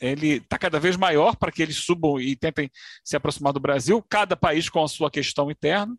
Ele 0.00 0.34
está 0.34 0.56
cada 0.58 0.78
vez 0.78 0.96
maior 0.96 1.34
para 1.36 1.50
que 1.50 1.62
eles 1.62 1.76
subam 1.76 2.20
e 2.20 2.36
tentem 2.36 2.70
se 3.02 3.16
aproximar 3.16 3.52
do 3.52 3.58
Brasil, 3.58 4.04
cada 4.08 4.36
país 4.36 4.68
com 4.68 4.82
a 4.82 4.88
sua 4.88 5.10
questão 5.10 5.50
interna. 5.50 5.96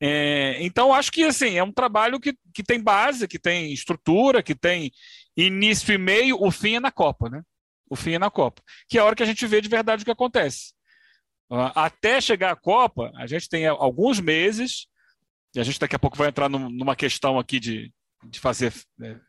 É, 0.00 0.56
então, 0.62 0.94
acho 0.94 1.12
que 1.12 1.24
assim, 1.24 1.56
é 1.56 1.62
um 1.62 1.72
trabalho 1.72 2.18
que, 2.18 2.34
que 2.54 2.62
tem 2.62 2.82
base, 2.82 3.28
que 3.28 3.38
tem 3.38 3.72
estrutura, 3.72 4.42
que 4.42 4.54
tem 4.54 4.90
início 5.36 5.92
e 5.92 5.98
meio, 5.98 6.42
o 6.42 6.50
fim 6.50 6.76
é 6.76 6.80
na 6.80 6.90
Copa, 6.90 7.28
né? 7.28 7.42
o 7.90 7.96
fim 7.96 8.12
é 8.12 8.18
na 8.18 8.30
Copa, 8.30 8.62
que 8.88 8.96
é 8.96 9.00
a 9.00 9.04
hora 9.04 9.16
que 9.16 9.22
a 9.22 9.26
gente 9.26 9.44
vê 9.46 9.60
de 9.60 9.68
verdade 9.68 10.02
o 10.02 10.04
que 10.04 10.12
acontece. 10.12 10.72
Até 11.74 12.20
chegar 12.20 12.52
à 12.52 12.56
Copa, 12.56 13.10
a 13.16 13.26
gente 13.26 13.48
tem 13.48 13.66
alguns 13.66 14.20
meses, 14.20 14.86
e 15.54 15.58
a 15.58 15.64
gente 15.64 15.80
daqui 15.80 15.96
a 15.96 15.98
pouco 15.98 16.16
vai 16.16 16.28
entrar 16.28 16.48
numa 16.48 16.94
questão 16.94 17.36
aqui 17.36 17.58
de, 17.58 17.92
de 18.24 18.38
fazer, 18.38 18.72
né, 18.96 19.20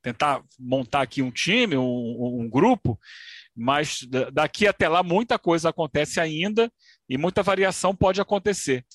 tentar 0.00 0.42
montar 0.58 1.02
aqui 1.02 1.20
um 1.20 1.30
time, 1.30 1.76
um, 1.76 2.40
um 2.40 2.48
grupo, 2.48 2.98
mas 3.54 4.06
daqui 4.32 4.66
até 4.66 4.88
lá 4.88 5.02
muita 5.02 5.38
coisa 5.38 5.68
acontece 5.68 6.18
ainda 6.18 6.72
e 7.06 7.18
muita 7.18 7.42
variação 7.42 7.94
pode 7.94 8.18
acontecer, 8.18 8.86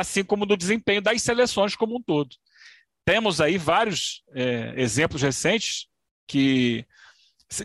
assim 0.00 0.24
como 0.24 0.46
no 0.46 0.56
desempenho 0.56 1.02
das 1.02 1.22
seleções 1.22 1.76
como 1.76 1.96
um 1.96 2.02
todo. 2.02 2.34
Temos 3.04 3.40
aí 3.40 3.56
vários 3.56 4.22
é, 4.34 4.74
exemplos 4.76 5.22
recentes 5.22 5.86
que 6.26 6.84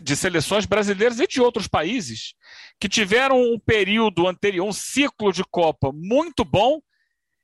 de 0.02 0.16
seleções 0.16 0.64
brasileiras 0.64 1.20
e 1.20 1.26
de 1.26 1.42
outros 1.42 1.68
países 1.68 2.34
que 2.80 2.88
tiveram 2.88 3.38
um 3.38 3.58
período 3.58 4.26
anterior, 4.26 4.66
um 4.66 4.72
ciclo 4.72 5.30
de 5.30 5.44
Copa 5.44 5.92
muito 5.92 6.44
bom 6.44 6.80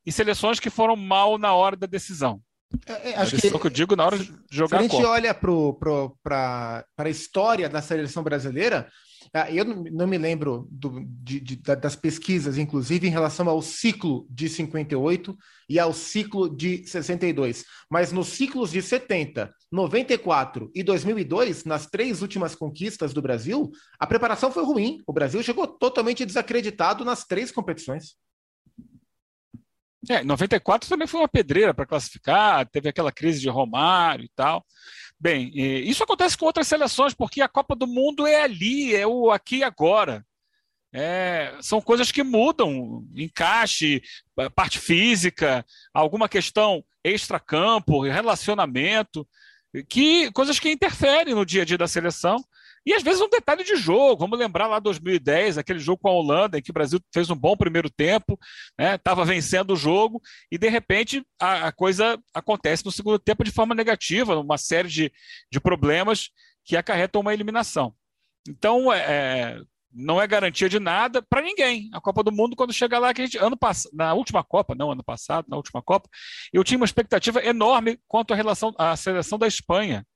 e 0.07 0.11
seleções 0.11 0.59
que 0.59 0.71
foram 0.71 0.97
mal 0.97 1.37
na 1.37 1.53
hora 1.53 1.77
da 1.77 1.87
decisão. 1.87 2.41
É, 2.87 3.11
é 3.11 3.17
acho 3.17 3.37
que, 3.37 3.51
que 3.51 3.67
eu 3.67 3.71
digo 3.71 3.97
na 3.97 4.07
hora 4.07 4.19
de 4.19 4.33
jogar 4.51 4.79
Se 4.79 4.81
a 4.81 4.83
gente 4.83 4.91
Copa. 4.93 5.09
olha 5.09 5.35
para 5.35 6.85
a 6.97 7.11
história 7.11 7.69
da 7.69 7.83
seleção 7.83 8.23
brasileira, 8.23 8.91
eu 9.51 9.65
não 9.65 10.07
me 10.07 10.19
lembro 10.19 10.67
do, 10.71 11.05
de, 11.07 11.41
de, 11.41 11.57
das 11.57 11.95
pesquisas, 11.95 12.59
inclusive, 12.59 13.07
em 13.07 13.11
relação 13.11 13.49
ao 13.49 13.61
ciclo 13.61 14.27
de 14.31 14.49
58 14.49 15.37
e 15.69 15.79
ao 15.79 15.93
ciclo 15.93 16.49
de 16.49 16.87
62. 16.87 17.65
Mas 17.91 18.13
nos 18.13 18.29
ciclos 18.29 18.71
de 18.71 18.83
70, 18.83 19.53
94 19.71 20.71
e 20.75 20.83
2002, 20.83 21.65
nas 21.65 21.87
três 21.87 22.23
últimas 22.23 22.55
conquistas 22.55 23.13
do 23.13 23.23
Brasil, 23.23 23.71
a 23.99 24.07
preparação 24.07 24.51
foi 24.51 24.65
ruim. 24.65 25.03
O 25.07 25.13
Brasil 25.13 25.43
chegou 25.43 25.67
totalmente 25.67 26.25
desacreditado 26.25 27.05
nas 27.05 27.25
três 27.25 27.53
competições. 27.53 28.17
É, 30.09 30.25
94 30.25 30.89
também 30.89 31.07
foi 31.07 31.21
uma 31.21 31.29
pedreira 31.29 31.75
para 31.75 31.85
classificar, 31.85 32.67
teve 32.69 32.89
aquela 32.89 33.13
crise 33.13 33.39
de 33.39 33.49
Romário 33.51 34.25
e 34.25 34.31
tal. 34.35 34.65
Bem, 35.21 35.51
isso 35.55 36.03
acontece 36.03 36.37
com 36.37 36.47
outras 36.47 36.67
seleções, 36.67 37.13
porque 37.13 37.43
a 37.43 37.49
Copa 37.49 37.77
do 37.77 37.87
Mundo 37.87 38.27
é 38.27 38.43
ali, 38.43 38.95
é 38.97 39.07
o 39.07 39.31
aqui 39.31 39.59
e 39.59 39.65
agora. 39.65 40.25
É, 40.93 41.57
são 41.61 41.81
coisas 41.81 42.11
que 42.11 42.23
mudam, 42.23 43.07
encaixe, 43.15 44.03
parte 44.55 44.79
física, 44.79 45.65
alguma 45.93 46.29
questão 46.29 46.83
extra-campo, 47.05 48.03
relacionamento, 48.03 49.29
que 49.89 50.33
coisas 50.33 50.59
que 50.59 50.71
interferem 50.71 51.35
no 51.35 51.47
dia 51.47 51.63
a 51.63 51.65
dia 51.65 51.79
da 51.79 51.87
seleção 51.87 52.43
e 52.85 52.95
às 52.95 53.03
vezes 53.03 53.21
um 53.21 53.29
detalhe 53.29 53.63
de 53.63 53.77
jogo, 53.77 54.21
vamos 54.21 54.39
lembrar 54.39 54.67
lá 54.67 54.79
2010, 54.79 55.59
aquele 55.59 55.79
jogo 55.79 56.01
com 56.03 56.09
a 56.09 56.13
Holanda, 56.13 56.59
em 56.59 56.63
que 56.63 56.71
o 56.71 56.75
Brasil 56.75 57.01
fez 57.13 57.29
um 57.29 57.37
bom 57.37 57.57
primeiro 57.57 57.91
tempo, 57.91 58.39
estava 58.79 59.25
né, 59.25 59.35
vencendo 59.35 59.73
o 59.73 59.77
jogo, 59.77 60.21
e 60.51 60.57
de 60.57 60.69
repente 60.69 61.25
a, 61.41 61.69
a, 61.69 61.73
coisa 61.73 62.19
acontece 62.33 62.85
no 62.85 62.93
segundo 62.93 63.19
tempo 63.19 63.45
de 63.45 63.51
forma 63.51 63.75
negativa, 63.75 64.39
uma 64.39 64.59
série 64.59 64.89
de, 64.89 65.13
de 65.53 65.61
problemas 65.61 66.31
que 66.65 66.77
acarretam 66.77 67.21
uma 67.21 67.35
eliminação. 67.35 67.95
Então, 68.49 68.93
é, 68.93 68.99
é 68.99 69.61
não 69.93 70.21
é 70.21 70.27
garantia 70.27 70.69
de 70.69 70.79
nada 70.79 71.21
para 71.21 71.43
ninguém. 71.43 71.91
A 71.93 72.01
Copa 72.01 72.23
do 72.23 72.31
Mundo, 72.31 72.55
quando 72.55 72.73
chega 72.73 72.99
lá, 72.99 73.13
que 73.13 73.23
gente, 73.23 73.39
ano 73.39 73.57
passado, 73.57 73.93
na 73.93 74.15
última 74.15 74.45
Copa, 74.45 74.75
não 74.75 74.93
ano 74.93 75.03
passado, 75.03 75.47
na 75.49 75.57
última 75.57 75.83
Copa, 75.83 76.09
eu 76.53 76.63
tinha 76.63 76.79
uma 76.79 76.85
expectativa 76.85 77.45
enorme 77.45 77.99
quanto 78.07 78.33
à 78.33 78.37
relação 78.37 78.73
à 78.79 78.97
seleção 78.97 79.39
da 79.39 79.47
Espanha. 79.47 80.07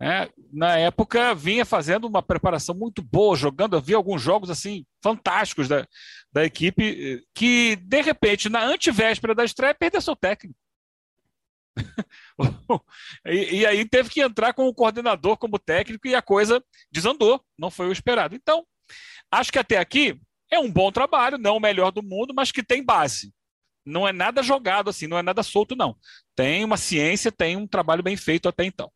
É, 0.00 0.28
na 0.52 0.76
época 0.76 1.34
vinha 1.34 1.64
fazendo 1.64 2.06
uma 2.06 2.22
preparação 2.22 2.74
muito 2.74 3.02
boa, 3.02 3.34
jogando, 3.34 3.76
havia 3.76 3.96
alguns 3.96 4.20
jogos 4.20 4.50
assim 4.50 4.84
fantásticos 5.02 5.68
da, 5.68 5.86
da 6.30 6.44
equipe, 6.44 7.24
que 7.34 7.76
de 7.76 8.02
repente, 8.02 8.50
na 8.50 8.62
antivéspera 8.62 9.34
da 9.34 9.44
estreia, 9.44 9.74
perdeu 9.74 10.00
seu 10.02 10.14
técnico. 10.14 10.58
e, 13.26 13.60
e, 13.60 13.66
aí 13.66 13.88
teve 13.88 14.10
que 14.10 14.20
entrar 14.20 14.52
com 14.52 14.66
o 14.66 14.74
coordenador 14.74 15.36
como 15.38 15.58
técnico 15.58 16.06
e 16.06 16.14
a 16.14 16.22
coisa 16.22 16.62
desandou, 16.92 17.42
não 17.58 17.70
foi 17.70 17.86
o 17.88 17.92
esperado. 17.92 18.34
Então, 18.34 18.66
acho 19.30 19.50
que 19.50 19.58
até 19.58 19.78
aqui 19.78 20.20
é 20.50 20.58
um 20.58 20.70
bom 20.70 20.92
trabalho, 20.92 21.38
não 21.38 21.56
o 21.56 21.60
melhor 21.60 21.90
do 21.90 22.02
mundo, 22.02 22.34
mas 22.34 22.52
que 22.52 22.62
tem 22.62 22.84
base. 22.84 23.32
Não 23.84 24.06
é 24.06 24.12
nada 24.12 24.42
jogado 24.42 24.90
assim, 24.90 25.06
não 25.06 25.18
é 25.18 25.22
nada 25.22 25.42
solto, 25.42 25.74
não. 25.76 25.96
Tem 26.34 26.64
uma 26.64 26.76
ciência, 26.76 27.32
tem 27.32 27.56
um 27.56 27.66
trabalho 27.66 28.02
bem 28.02 28.16
feito 28.16 28.48
até 28.48 28.64
então 28.64 28.90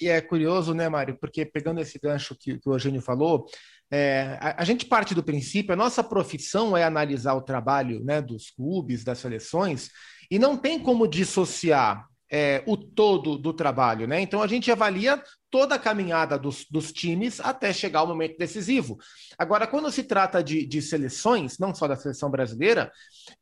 e 0.00 0.08
é 0.08 0.20
curioso, 0.20 0.74
né, 0.74 0.88
Mário? 0.88 1.18
Porque 1.20 1.44
pegando 1.44 1.80
esse 1.80 1.98
gancho 1.98 2.34
que, 2.38 2.58
que 2.58 2.68
o 2.68 2.72
Eugênio 2.72 3.02
falou, 3.02 3.46
é, 3.90 4.38
a, 4.40 4.62
a, 4.62 4.64
gente 4.64 4.86
parte 4.86 5.14
do 5.14 5.22
princípio, 5.22 5.72
a 5.72 5.76
nossa 5.76 6.02
profissão 6.02 6.76
é 6.76 6.84
analisar 6.84 7.34
o 7.34 7.42
trabalho 7.42 8.02
né, 8.04 8.22
dos 8.22 8.50
clubes, 8.50 9.04
das 9.04 9.18
seleções, 9.18 9.90
e 10.30 10.38
não 10.38 10.56
tem 10.56 10.78
como 10.78 11.08
dissociar 11.08 12.06
é, 12.30 12.62
o 12.66 12.76
todo 12.76 13.36
do 13.36 13.52
trabalho, 13.52 14.06
né? 14.06 14.20
Então 14.20 14.40
a 14.42 14.46
gente 14.46 14.70
avalia 14.70 15.20
toda 15.50 15.74
a 15.74 15.78
caminhada 15.78 16.38
dos, 16.38 16.64
dos 16.70 16.92
times 16.92 17.40
até 17.40 17.72
chegar 17.72 18.00
ao 18.00 18.06
momento 18.06 18.38
decisivo. 18.38 18.96
Agora, 19.36 19.66
quando 19.66 19.90
se 19.90 20.04
trata 20.04 20.44
de, 20.44 20.64
de, 20.64 20.80
seleções, 20.80 21.58
não 21.58 21.74
só 21.74 21.88
da 21.88 21.96
seleção 21.96 22.30
brasileira, 22.30 22.92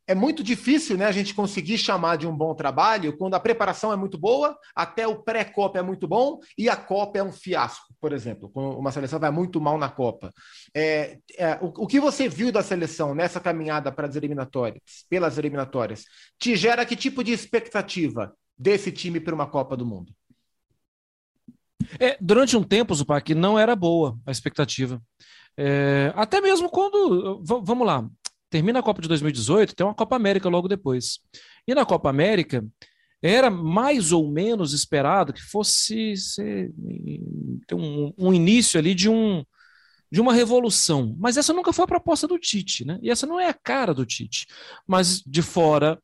é 0.07 0.15
muito 0.15 0.43
difícil 0.43 0.97
né, 0.97 1.05
a 1.05 1.13
gente 1.13 1.35
conseguir 1.35 1.77
chamar 1.77 2.17
de 2.17 2.27
um 2.27 2.35
bom 2.35 2.55
trabalho 2.55 3.17
quando 3.19 3.35
a 3.35 3.41
preparação 3.41 3.93
é 3.93 3.97
muito 3.97 4.17
boa, 4.17 4.57
até 4.75 5.07
o 5.07 5.23
pré-Copa 5.23 5.79
é 5.79 5.83
muito 5.83 6.09
bom 6.09 6.39
e 6.57 6.71
a 6.71 6.77
Copa 6.77 7.19
é 7.19 7.23
um 7.23 7.33
fiasco, 7.33 7.95
por 8.01 8.15
exemplo, 8.15 8.49
quando 8.49 8.79
uma 8.79 8.91
seleção 8.91 9.19
vai 9.19 9.31
muito 9.31 9.61
mal 9.61 9.77
na 9.77 9.91
Copa. 9.91 10.33
É, 10.75 11.19
é, 11.37 11.59
o, 11.61 11.85
o 11.85 11.87
que 11.87 12.01
você 12.01 12.27
viu 12.27 12.51
da 12.51 12.63
seleção 12.63 13.15
nessa 13.15 13.39
caminhada 13.39 13.93
para 13.93 14.07
as 14.07 14.17
eliminatórias, 14.17 15.05
pelas 15.11 15.37
eliminatórias, 15.37 16.05
te 16.39 16.57
gera 16.57 16.87
que 16.87 16.97
tipo 16.97 17.23
de 17.23 17.33
expectativa 17.33 18.33
desse 18.59 18.91
time 18.91 19.21
para 19.21 19.35
uma 19.35 19.47
Copa 19.47 19.77
do 19.77 19.87
Mundo? 19.87 20.13
É, 21.99 22.17
durante 22.21 22.57
um 22.57 22.63
tempo, 22.63 22.95
Zupac, 22.95 23.35
não 23.35 23.59
era 23.59 23.77
boa 23.77 24.19
a 24.27 24.31
expectativa. 24.31 25.01
É, 25.57 26.13
até 26.15 26.41
mesmo 26.41 26.69
quando. 26.69 27.43
Vamos 27.45 27.87
lá, 27.87 28.09
termina 28.51 28.81
a 28.81 28.83
Copa 28.83 29.01
de 29.03 29.09
2018, 29.09 29.75
tem 29.75 29.87
uma 29.87 29.95
Copa 29.95 30.17
América 30.17 30.49
logo 30.49 30.69
depois. 30.69 31.21
E 31.67 31.75
na 31.75 31.85
Copa 31.85 32.11
América, 32.11 32.65
era 33.23 33.51
mais 33.51 34.13
ou 34.13 34.31
menos 34.31 34.73
esperado 34.73 35.33
que 35.33 35.43
fosse 35.43 36.17
ser, 36.17 36.73
um, 37.73 38.13
um, 38.17 38.33
início 38.33 38.79
ali 38.79 38.95
de, 38.95 39.09
um, 39.09 39.45
de 40.11 40.21
uma 40.21 40.33
revolução. 40.33 41.17
Mas 41.19 41.37
essa 41.37 41.53
nunca 41.53 41.73
foi 41.73 41.85
a 41.85 41.89
proposta 41.89 42.27
do 42.29 42.39
Tite, 42.39 42.85
né? 42.85 42.99
E 43.03 43.11
essa 43.11 43.27
não 43.27 43.41
é 43.41 43.49
a 43.49 43.55
cara 43.55 43.93
do 43.93 44.07
Tite. 44.07 44.47
Mas 44.87 45.21
de 45.27 45.43
fora 45.43 46.01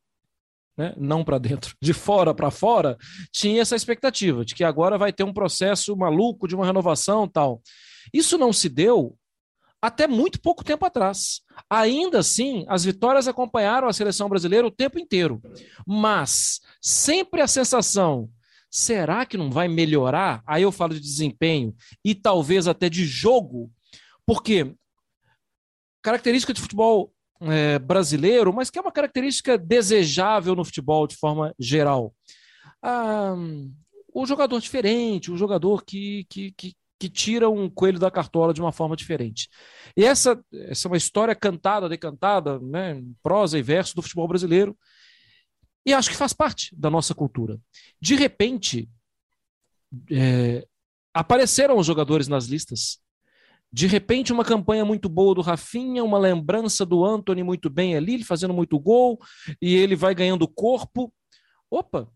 né, 0.77 0.93
não 0.97 1.23
para 1.23 1.37
dentro, 1.37 1.75
de 1.81 1.93
fora 1.93 2.33
para 2.33 2.51
fora, 2.51 2.97
tinha 3.31 3.61
essa 3.61 3.75
expectativa 3.75 4.43
de 4.43 4.53
que 4.53 4.63
agora 4.63 4.97
vai 4.97 5.13
ter 5.13 5.23
um 5.23 5.33
processo 5.33 5.95
maluco 5.95 6.47
de 6.47 6.55
uma 6.55 6.65
renovação 6.65 7.27
tal. 7.27 7.61
Isso 8.13 8.37
não 8.37 8.51
se 8.51 8.69
deu 8.69 9.17
até 9.81 10.07
muito 10.07 10.41
pouco 10.41 10.63
tempo 10.63 10.85
atrás. 10.85 11.41
Ainda 11.69 12.19
assim, 12.19 12.65
as 12.67 12.83
vitórias 12.83 13.27
acompanharam 13.27 13.87
a 13.87 13.93
seleção 13.93 14.27
brasileira 14.27 14.67
o 14.67 14.71
tempo 14.71 14.99
inteiro. 14.99 15.41
Mas 15.85 16.59
sempre 16.81 17.41
a 17.41 17.47
sensação, 17.47 18.29
será 18.69 19.25
que 19.25 19.37
não 19.37 19.51
vai 19.51 19.67
melhorar? 19.67 20.43
Aí 20.45 20.63
eu 20.63 20.71
falo 20.71 20.93
de 20.93 20.99
desempenho 20.99 21.73
e 22.03 22.15
talvez 22.15 22.67
até 22.67 22.89
de 22.89 23.05
jogo, 23.05 23.71
porque 24.25 24.73
característica 26.01 26.53
de 26.53 26.61
futebol 26.61 27.14
é, 27.51 27.79
brasileiro, 27.79 28.53
mas 28.53 28.69
que 28.69 28.77
é 28.77 28.81
uma 28.81 28.91
característica 28.91 29.57
desejável 29.57 30.55
no 30.55 30.65
futebol 30.65 31.07
de 31.07 31.15
forma 31.15 31.53
geral. 31.59 32.13
Ah, 32.81 33.35
o 34.13 34.25
jogador 34.25 34.59
diferente, 34.59 35.31
o 35.31 35.37
jogador 35.37 35.83
que, 35.83 36.25
que, 36.29 36.51
que, 36.51 36.73
que, 36.99 37.09
tira 37.09 37.49
um 37.49 37.69
coelho 37.69 37.99
da 37.99 38.09
cartola 38.09 38.53
de 38.53 38.61
uma 38.61 38.71
forma 38.71 38.95
diferente. 38.95 39.49
E 39.97 40.05
essa, 40.05 40.41
essa 40.53 40.87
é 40.87 40.89
uma 40.89 40.97
história 40.97 41.35
cantada, 41.35 41.89
decantada, 41.89 42.59
né, 42.59 43.03
prosa 43.21 43.59
e 43.59 43.61
verso 43.61 43.95
do 43.95 44.01
futebol 44.01 44.27
brasileiro, 44.27 44.77
e 45.85 45.93
acho 45.93 46.09
que 46.09 46.15
faz 46.15 46.33
parte 46.33 46.75
da 46.75 46.89
nossa 46.89 47.13
cultura. 47.13 47.59
De 48.01 48.15
repente, 48.15 48.89
é, 50.11 50.65
apareceram 51.13 51.77
os 51.77 51.85
jogadores 51.85 52.27
nas 52.27 52.45
listas 52.45 52.99
de 53.75 53.87
repente, 53.87 54.31
uma 54.31 54.45
campanha 54.45 54.85
muito 54.85 55.09
boa 55.09 55.35
do 55.35 55.41
Rafinha, 55.41 56.01
uma 56.01 56.17
lembrança 56.17 56.85
do 56.85 57.03
Anthony 57.03 57.43
muito 57.43 57.69
bem 57.69 57.93
ali, 57.93 58.13
ele 58.13 58.23
fazendo 58.23 58.53
muito 58.53 58.79
gol, 58.79 59.19
e 59.61 59.75
ele 59.75 59.97
vai 59.97 60.15
ganhando 60.15 60.47
corpo. 60.47 61.13
Opa! 61.69 62.09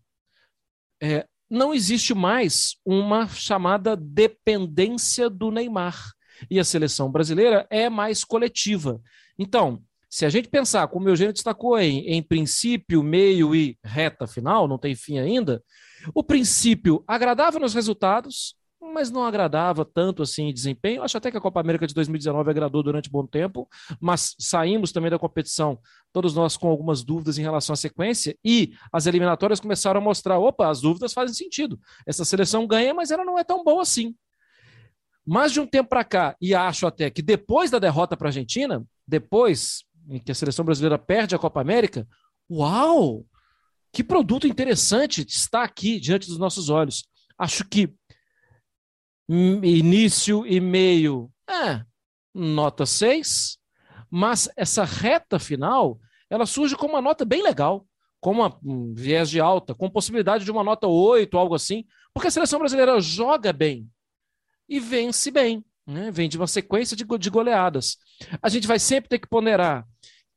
É, 1.02 1.26
não 1.50 1.74
existe 1.74 2.14
mais 2.14 2.76
uma 2.82 3.28
chamada 3.28 3.94
dependência 3.94 5.28
do 5.28 5.50
Neymar. 5.50 6.02
E 6.50 6.58
a 6.58 6.64
seleção 6.64 7.12
brasileira 7.12 7.66
é 7.68 7.90
mais 7.90 8.24
coletiva. 8.24 8.98
Então, 9.38 9.82
se 10.08 10.24
a 10.24 10.30
gente 10.30 10.48
pensar, 10.48 10.88
como 10.88 11.04
o 11.04 11.10
Eugênio 11.10 11.34
destacou 11.34 11.78
em, 11.78 12.06
em 12.06 12.22
princípio, 12.22 13.02
meio 13.02 13.54
e 13.54 13.78
reta 13.84 14.26
final, 14.26 14.66
não 14.66 14.78
tem 14.78 14.94
fim 14.94 15.18
ainda, 15.18 15.62
o 16.14 16.24
princípio 16.24 17.04
agradava 17.06 17.58
nos 17.58 17.74
resultados, 17.74 18.54
mas 18.80 19.10
não 19.10 19.24
agradava 19.24 19.84
tanto 19.84 20.22
assim 20.22 20.44
em 20.44 20.54
desempenho. 20.54 21.02
Acho 21.02 21.18
até 21.18 21.30
que 21.30 21.36
a 21.36 21.40
Copa 21.40 21.60
América 21.60 21.86
de 21.86 21.94
2019 21.94 22.50
agradou 22.50 22.82
durante 22.82 23.10
bom 23.10 23.26
tempo, 23.26 23.68
mas 24.00 24.34
saímos 24.38 24.90
também 24.90 25.10
da 25.10 25.18
competição, 25.18 25.78
todos 26.12 26.34
nós 26.34 26.56
com 26.56 26.68
algumas 26.68 27.04
dúvidas 27.04 27.38
em 27.38 27.42
relação 27.42 27.74
à 27.74 27.76
sequência, 27.76 28.36
e 28.44 28.72
as 28.92 29.06
eliminatórias 29.06 29.60
começaram 29.60 30.00
a 30.00 30.04
mostrar: 30.04 30.38
opa, 30.38 30.68
as 30.68 30.80
dúvidas 30.80 31.12
fazem 31.12 31.34
sentido. 31.34 31.78
Essa 32.06 32.24
seleção 32.24 32.66
ganha, 32.66 32.94
mas 32.94 33.10
ela 33.10 33.24
não 33.24 33.38
é 33.38 33.44
tão 33.44 33.62
boa 33.62 33.82
assim. 33.82 34.14
Mais 35.26 35.52
de 35.52 35.60
um 35.60 35.66
tempo 35.66 35.90
para 35.90 36.02
cá, 36.02 36.36
e 36.40 36.54
acho 36.54 36.86
até 36.86 37.10
que 37.10 37.22
depois 37.22 37.70
da 37.70 37.78
derrota 37.78 38.16
para 38.16 38.28
a 38.28 38.30
Argentina, 38.30 38.84
depois 39.06 39.84
em 40.08 40.18
que 40.18 40.32
a 40.32 40.34
seleção 40.34 40.64
brasileira 40.64 40.98
perde 40.98 41.34
a 41.34 41.38
Copa 41.38 41.60
América, 41.60 42.08
uau! 42.50 43.24
Que 43.92 44.04
produto 44.04 44.46
interessante 44.46 45.26
está 45.28 45.64
aqui 45.64 45.98
diante 45.98 46.28
dos 46.28 46.38
nossos 46.38 46.68
olhos. 46.68 47.04
Acho 47.36 47.64
que 47.64 47.92
início 49.32 50.46
e 50.46 50.60
meio, 50.60 51.30
é, 51.48 51.82
nota 52.34 52.84
6, 52.84 53.58
mas 54.10 54.48
essa 54.56 54.84
reta 54.84 55.38
final, 55.38 55.98
ela 56.28 56.46
surge 56.46 56.76
com 56.76 56.86
uma 56.86 57.00
nota 57.00 57.24
bem 57.24 57.42
legal, 57.42 57.86
com 58.20 58.32
uma 58.32 58.58
um 58.64 58.92
viés 58.94 59.30
de 59.30 59.40
alta, 59.40 59.74
com 59.74 59.88
possibilidade 59.88 60.44
de 60.44 60.50
uma 60.50 60.64
nota 60.64 60.86
8, 60.86 61.38
algo 61.38 61.54
assim, 61.54 61.84
porque 62.12 62.28
a 62.28 62.30
seleção 62.30 62.58
brasileira 62.58 63.00
joga 63.00 63.52
bem 63.52 63.88
e 64.68 64.80
vence 64.80 65.30
bem, 65.30 65.64
né? 65.86 66.10
vem 66.10 66.28
de 66.28 66.36
uma 66.36 66.46
sequência 66.46 66.96
de, 66.96 67.04
de 67.04 67.30
goleadas. 67.30 67.96
A 68.42 68.48
gente 68.48 68.66
vai 68.66 68.78
sempre 68.78 69.08
ter 69.08 69.18
que 69.18 69.28
ponderar 69.28 69.86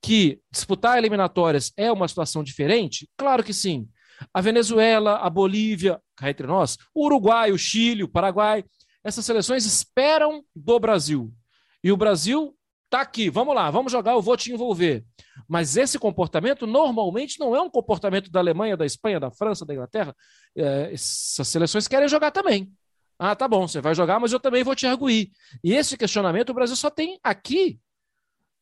que 0.03 0.41
disputar 0.51 0.97
eliminatórias 0.97 1.71
é 1.77 1.89
uma 1.89 2.09
situação 2.09 2.43
diferente? 2.43 3.09
Claro 3.17 3.41
que 3.41 3.53
sim. 3.53 3.87
A 4.33 4.41
Venezuela, 4.41 5.17
a 5.17 5.29
Bolívia, 5.29 5.99
cá 6.15 6.29
entre 6.29 6.45
nós, 6.45 6.77
o 6.93 7.05
Uruguai, 7.05 7.51
o 7.51 7.57
Chile, 7.57 8.03
o 8.03 8.09
Paraguai, 8.09 8.65
essas 9.03 9.25
seleções 9.25 9.65
esperam 9.65 10.43
do 10.55 10.79
Brasil. 10.79 11.33
E 11.83 11.91
o 11.91 11.97
Brasil 11.97 12.55
está 12.85 13.01
aqui, 13.01 13.29
vamos 13.29 13.55
lá, 13.55 13.69
vamos 13.71 13.91
jogar, 13.91 14.13
eu 14.13 14.21
vou 14.21 14.37
te 14.37 14.51
envolver. 14.51 15.03
Mas 15.47 15.75
esse 15.75 15.97
comportamento 15.97 16.67
normalmente 16.67 17.39
não 17.39 17.55
é 17.55 17.61
um 17.61 17.69
comportamento 17.69 18.31
da 18.31 18.39
Alemanha, 18.39 18.77
da 18.77 18.85
Espanha, 18.85 19.19
da 19.19 19.31
França, 19.31 19.65
da 19.65 19.73
Inglaterra. 19.73 20.15
É, 20.55 20.91
essas 20.93 21.47
seleções 21.47 21.87
querem 21.87 22.07
jogar 22.07 22.31
também. 22.31 22.71
Ah, 23.17 23.35
tá 23.35 23.47
bom, 23.47 23.67
você 23.67 23.81
vai 23.81 23.95
jogar, 23.95 24.19
mas 24.19 24.31
eu 24.31 24.39
também 24.39 24.63
vou 24.63 24.75
te 24.75 24.85
arguir. 24.85 25.31
E 25.63 25.73
esse 25.73 25.97
questionamento 25.97 26.49
o 26.49 26.53
Brasil 26.53 26.75
só 26.75 26.89
tem 26.89 27.19
aqui, 27.23 27.79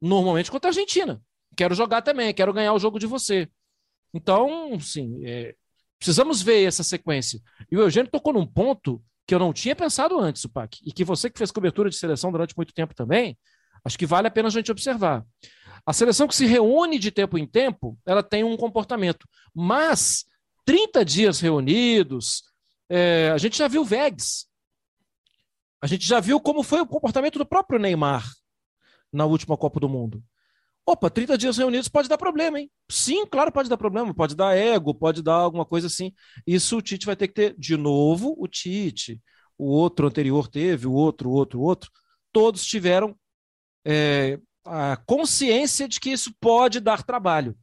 normalmente 0.02 0.52
contra 0.52 0.70
a 0.70 0.72
Argentina. 0.72 1.22
Quero 1.56 1.76
jogar 1.76 2.02
também, 2.02 2.34
quero 2.34 2.54
ganhar 2.54 2.74
o 2.74 2.80
jogo 2.80 3.00
de 3.00 3.06
você. 3.06 3.50
Então, 4.14 4.80
sim, 4.80 5.26
é, 5.26 5.56
precisamos 5.98 6.42
ver 6.42 6.66
essa 6.66 6.84
sequência. 6.84 7.40
E 7.70 7.78
o 7.78 7.82
Eugênio 7.82 8.12
tocou 8.12 8.34
num 8.34 8.46
ponto 8.46 9.02
que 9.32 9.36
eu 9.36 9.40
não 9.40 9.54
tinha 9.54 9.74
pensado 9.74 10.20
antes, 10.20 10.42
Supac, 10.42 10.78
e 10.86 10.92
que 10.92 11.06
você 11.06 11.30
que 11.30 11.38
fez 11.38 11.52
cobertura 11.52 11.90
de 11.90 11.96
seleção 11.96 12.34
durante 12.34 12.54
muito 12.58 12.74
tempo 12.74 12.94
também, 12.94 13.40
acho 13.82 13.98
que 13.98 14.06
vale 14.06 14.28
a 14.28 14.32
pena 14.32 14.50
a 14.50 14.52
gente 14.52 14.70
observar. 14.70 15.26
A 15.86 15.94
seleção 15.94 16.28
que 16.28 16.36
se 16.36 16.46
reúne 16.46 17.00
de 17.00 17.12
tempo 17.12 17.38
em 17.38 17.48
tempo, 17.48 17.98
ela 18.06 18.22
tem 18.22 18.44
um 18.44 18.58
comportamento, 18.58 19.26
mas 19.56 20.26
30 20.66 21.06
dias 21.06 21.40
reunidos, 21.40 22.44
é, 22.90 23.32
a 23.34 23.38
gente 23.38 23.58
já 23.58 23.70
viu 23.70 23.86
Vegs, 23.86 24.48
a 25.82 25.88
gente 25.88 26.06
já 26.06 26.20
viu 26.20 26.38
como 26.42 26.62
foi 26.62 26.82
o 26.82 26.86
comportamento 26.86 27.40
do 27.40 27.46
próprio 27.46 27.80
Neymar 27.80 28.30
na 29.14 29.24
última 29.24 29.56
Copa 29.56 29.80
do 29.80 29.88
Mundo. 29.88 30.22
Opa, 30.92 31.10
30 31.10 31.38
dias 31.38 31.58
reunidos 31.58 31.88
pode 31.88 32.10
dar 32.10 32.18
problema, 32.18 32.60
hein? 32.60 32.70
Sim, 32.90 33.26
claro, 33.26 33.50
pode 33.50 33.70
dar 33.70 33.78
problema, 33.78 34.14
pode 34.14 34.36
dar 34.36 34.58
ego, 34.58 34.94
pode 34.94 35.24
dar 35.24 35.36
alguma 35.36 35.66
coisa 35.66 35.88
assim. 35.88 36.12
Isso 36.46 36.78
o 36.78 36.82
Tite 36.82 37.06
vai 37.06 37.16
ter 37.16 37.30
que 37.30 37.34
ter 37.34 37.56
de 37.58 37.78
novo, 37.78 38.36
o 38.38 38.46
Tite, 38.46 39.22
o 39.58 39.70
outro 39.70 40.06
anterior 40.06 40.50
teve, 40.50 40.88
o 40.88 40.92
outro, 40.92 41.30
o 41.30 41.32
outro, 41.32 41.60
o 41.60 41.64
outro. 41.64 41.90
Todos 42.30 42.66
tiveram 42.66 43.16
é, 43.86 44.38
a 44.66 44.98
consciência 44.98 45.88
de 45.88 45.98
que 45.98 46.10
isso 46.12 46.36
pode 46.42 46.82
dar 46.82 47.04
trabalho, 47.04 47.58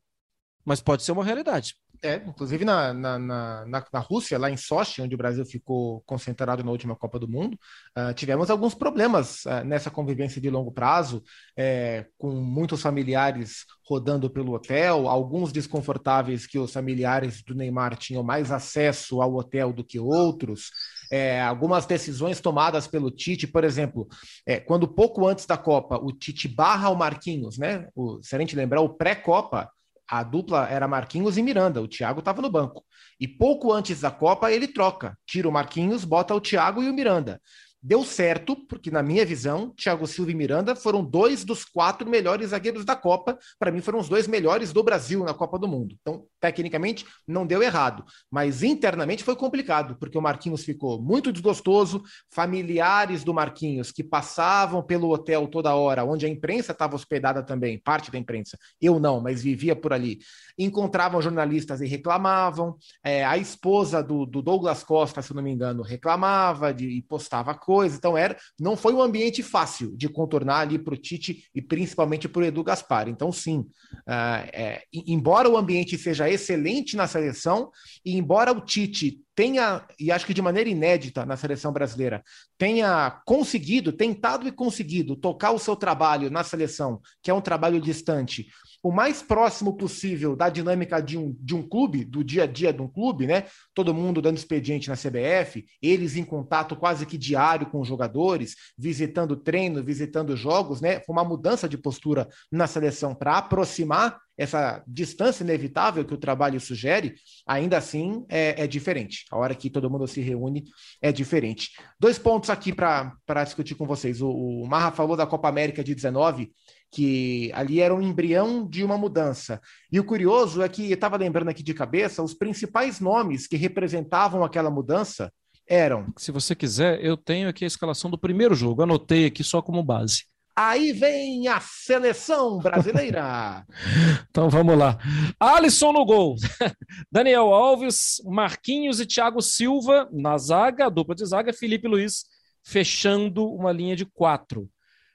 mas 0.64 0.80
pode 0.80 1.02
ser 1.02 1.12
uma 1.12 1.24
realidade. 1.24 1.76
É, 2.02 2.16
inclusive 2.16 2.64
na, 2.64 2.92
na, 2.92 3.18
na, 3.18 3.66
na, 3.66 3.98
Rússia, 3.98 4.38
lá 4.38 4.48
em 4.50 4.56
Sochi, 4.56 5.02
onde 5.02 5.14
o 5.14 5.18
Brasil 5.18 5.44
ficou 5.44 6.00
concentrado 6.06 6.62
na 6.62 6.70
última 6.70 6.94
Copa 6.94 7.18
do 7.18 7.26
Mundo, 7.28 7.58
uh, 7.96 8.14
tivemos 8.14 8.50
alguns 8.50 8.74
problemas 8.74 9.44
uh, 9.44 9.64
nessa 9.64 9.90
convivência 9.90 10.40
de 10.40 10.48
longo 10.48 10.70
prazo, 10.70 11.24
é, 11.56 12.06
com 12.16 12.30
muitos 12.30 12.80
familiares 12.80 13.64
rodando 13.88 14.30
pelo 14.30 14.52
hotel, 14.52 15.08
alguns 15.08 15.50
desconfortáveis 15.50 16.46
que 16.46 16.58
os 16.58 16.72
familiares 16.72 17.42
do 17.42 17.54
Neymar 17.54 17.96
tinham 17.96 18.22
mais 18.22 18.52
acesso 18.52 19.20
ao 19.20 19.34
hotel 19.34 19.72
do 19.72 19.82
que 19.82 19.98
outros. 19.98 20.70
É, 21.10 21.40
algumas 21.40 21.86
decisões 21.86 22.38
tomadas 22.38 22.86
pelo 22.86 23.10
Tite, 23.10 23.46
por 23.46 23.64
exemplo, 23.64 24.06
é, 24.46 24.60
quando 24.60 24.86
pouco 24.86 25.26
antes 25.26 25.46
da 25.46 25.56
Copa 25.56 25.96
o 25.96 26.12
Tite 26.12 26.46
barra 26.46 26.90
o 26.90 26.94
Marquinhos, 26.94 27.56
né? 27.56 27.88
O, 27.94 28.22
se 28.22 28.36
a 28.36 28.38
gente 28.38 28.54
lembrar, 28.54 28.82
o 28.82 28.90
pré-Copa, 28.90 29.70
a 30.08 30.22
dupla 30.22 30.68
era 30.68 30.88
Marquinhos 30.88 31.36
e 31.36 31.42
Miranda, 31.42 31.82
o 31.82 31.88
Thiago 31.88 32.20
estava 32.20 32.40
no 32.40 32.50
banco. 32.50 32.84
E 33.20 33.28
pouco 33.28 33.72
antes 33.72 34.00
da 34.00 34.10
Copa 34.10 34.50
ele 34.50 34.68
troca, 34.68 35.16
tira 35.26 35.48
o 35.48 35.52
Marquinhos, 35.52 36.04
bota 36.04 36.34
o 36.34 36.40
Thiago 36.40 36.82
e 36.82 36.88
o 36.88 36.94
Miranda. 36.94 37.40
Deu 37.80 38.02
certo, 38.02 38.56
porque 38.66 38.90
na 38.90 39.04
minha 39.04 39.24
visão, 39.24 39.70
Thiago 39.70 40.04
Silva 40.04 40.32
e 40.32 40.34
Miranda 40.34 40.74
foram 40.74 41.04
dois 41.04 41.44
dos 41.44 41.64
quatro 41.64 42.10
melhores 42.10 42.50
zagueiros 42.50 42.84
da 42.84 42.96
Copa. 42.96 43.38
Para 43.56 43.70
mim, 43.70 43.80
foram 43.80 44.00
os 44.00 44.08
dois 44.08 44.26
melhores 44.26 44.72
do 44.72 44.82
Brasil 44.82 45.22
na 45.24 45.32
Copa 45.32 45.58
do 45.60 45.68
Mundo. 45.68 45.94
Então, 46.00 46.24
tecnicamente, 46.40 47.06
não 47.26 47.46
deu 47.46 47.62
errado. 47.62 48.04
Mas 48.28 48.64
internamente 48.64 49.22
foi 49.22 49.36
complicado, 49.36 49.96
porque 49.96 50.18
o 50.18 50.22
Marquinhos 50.22 50.64
ficou 50.64 51.00
muito 51.00 51.32
desgostoso. 51.32 52.02
Familiares 52.28 53.22
do 53.22 53.32
Marquinhos 53.32 53.92
que 53.92 54.02
passavam 54.02 54.82
pelo 54.82 55.10
hotel 55.12 55.46
toda 55.46 55.74
hora, 55.74 56.04
onde 56.04 56.26
a 56.26 56.28
imprensa 56.28 56.72
estava 56.72 56.96
hospedada 56.96 57.44
também, 57.44 57.78
parte 57.78 58.10
da 58.10 58.18
imprensa. 58.18 58.58
Eu 58.80 58.98
não, 58.98 59.20
mas 59.20 59.42
vivia 59.42 59.76
por 59.76 59.92
ali. 59.92 60.18
Encontravam 60.58 61.22
jornalistas 61.22 61.80
e 61.80 61.86
reclamavam. 61.86 62.76
É, 63.04 63.24
a 63.24 63.38
esposa 63.38 64.02
do, 64.02 64.26
do, 64.26 64.42
Douglas 64.42 64.82
Costa, 64.82 65.22
se 65.22 65.32
não 65.32 65.42
me 65.42 65.52
engano, 65.52 65.82
reclamava 65.82 66.74
de, 66.74 66.88
e 66.88 67.02
postava 67.02 67.54
coisa. 67.78 67.96
Então 67.96 68.18
era, 68.18 68.36
não 68.58 68.76
foi 68.76 68.92
um 68.92 69.00
ambiente 69.00 69.40
fácil 69.40 69.96
de 69.96 70.08
contornar 70.08 70.60
ali 70.60 70.78
para 70.80 70.94
o 70.94 70.96
Tite 70.96 71.44
e 71.54 71.62
principalmente 71.62 72.28
para 72.28 72.42
o 72.42 72.44
Edu 72.44 72.64
Gaspar. 72.64 73.08
Então, 73.08 73.30
sim, 73.30 73.58
uh, 73.58 74.48
é, 74.52 74.82
embora 74.92 75.48
o 75.48 75.56
ambiente 75.56 75.96
seja 75.96 76.28
excelente 76.28 76.96
na 76.96 77.06
seleção, 77.06 77.70
e 78.04 78.16
embora 78.16 78.50
o 78.52 78.60
Tite 78.60 79.20
tenha, 79.38 79.86
e 80.00 80.10
acho 80.10 80.26
que 80.26 80.34
de 80.34 80.42
maneira 80.42 80.68
inédita 80.68 81.24
na 81.24 81.36
seleção 81.36 81.72
brasileira, 81.72 82.24
tenha 82.58 83.22
conseguido, 83.24 83.92
tentado 83.92 84.48
e 84.48 84.50
conseguido 84.50 85.14
tocar 85.14 85.52
o 85.52 85.60
seu 85.60 85.76
trabalho 85.76 86.28
na 86.28 86.42
seleção, 86.42 87.00
que 87.22 87.30
é 87.30 87.34
um 87.34 87.40
trabalho 87.40 87.80
distante, 87.80 88.48
o 88.82 88.90
mais 88.90 89.22
próximo 89.22 89.76
possível 89.76 90.34
da 90.34 90.48
dinâmica 90.48 91.00
de 91.00 91.16
um, 91.16 91.36
de 91.38 91.54
um 91.54 91.62
clube, 91.62 92.04
do 92.04 92.24
dia 92.24 92.42
a 92.42 92.46
dia 92.46 92.72
de 92.72 92.82
um 92.82 92.88
clube, 92.88 93.28
né? 93.28 93.44
Todo 93.72 93.94
mundo 93.94 94.20
dando 94.20 94.38
expediente 94.38 94.88
na 94.88 94.96
CBF, 94.96 95.64
eles 95.80 96.16
em 96.16 96.24
contato 96.24 96.74
quase 96.74 97.06
que 97.06 97.16
diário 97.16 97.70
com 97.70 97.80
os 97.80 97.86
jogadores, 97.86 98.56
visitando 98.76 99.36
treino, 99.36 99.84
visitando 99.84 100.36
jogos, 100.36 100.80
né? 100.80 100.98
Foi 101.06 101.12
uma 101.12 101.24
mudança 101.24 101.68
de 101.68 101.78
postura 101.78 102.28
na 102.50 102.66
seleção 102.66 103.14
para 103.14 103.38
aproximar 103.38 104.18
essa 104.38 104.82
distância 104.86 105.42
inevitável 105.42 106.04
que 106.04 106.14
o 106.14 106.18
trabalho 106.18 106.60
sugere, 106.60 107.16
ainda 107.44 107.76
assim 107.76 108.24
é, 108.28 108.62
é 108.62 108.66
diferente. 108.68 109.24
A 109.32 109.36
hora 109.36 109.54
que 109.54 109.68
todo 109.68 109.90
mundo 109.90 110.06
se 110.06 110.20
reúne 110.20 110.64
é 111.02 111.10
diferente. 111.10 111.72
Dois 111.98 112.18
pontos 112.18 112.48
aqui 112.48 112.72
para 112.72 113.44
discutir 113.44 113.74
com 113.74 113.84
vocês. 113.84 114.22
O, 114.22 114.30
o 114.30 114.66
Marra 114.68 114.92
falou 114.92 115.16
da 115.16 115.26
Copa 115.26 115.48
América 115.48 115.82
de 115.82 115.94
19 115.94 116.52
que 116.90 117.50
ali 117.52 117.80
era 117.80 117.94
um 117.94 118.00
embrião 118.00 118.66
de 118.66 118.82
uma 118.82 118.96
mudança. 118.96 119.60
E 119.92 120.00
o 120.00 120.04
curioso 120.04 120.62
é 120.62 120.68
que 120.70 120.90
estava 120.90 121.18
lembrando 121.18 121.48
aqui 121.48 121.62
de 121.62 121.74
cabeça, 121.74 122.22
os 122.22 122.32
principais 122.32 122.98
nomes 122.98 123.46
que 123.46 123.56
representavam 123.56 124.42
aquela 124.42 124.70
mudança 124.70 125.30
eram. 125.68 126.06
Se 126.16 126.32
você 126.32 126.54
quiser, 126.54 127.04
eu 127.04 127.16
tenho 127.16 127.48
aqui 127.48 127.64
a 127.64 127.66
escalação 127.66 128.10
do 128.10 128.16
primeiro 128.16 128.54
jogo, 128.54 128.82
anotei 128.82 129.26
aqui 129.26 129.44
só 129.44 129.60
como 129.60 129.82
base. 129.82 130.24
Aí 130.60 130.92
vem 130.92 131.46
a 131.46 131.60
seleção 131.60 132.58
brasileira. 132.58 133.64
então 134.28 134.50
vamos 134.50 134.76
lá. 134.76 134.98
Alisson 135.38 135.92
no 135.92 136.04
gol. 136.04 136.34
Daniel 137.12 137.54
Alves, 137.54 138.20
Marquinhos 138.24 138.98
e 138.98 139.06
Thiago 139.06 139.40
Silva 139.40 140.08
na 140.12 140.36
zaga, 140.36 140.90
dupla 140.90 141.14
de 141.14 141.24
zaga, 141.24 141.52
Felipe 141.52 141.86
Luiz 141.86 142.24
fechando 142.64 143.46
uma 143.46 143.70
linha 143.70 143.94
de 143.94 144.04
quatro. 144.04 144.68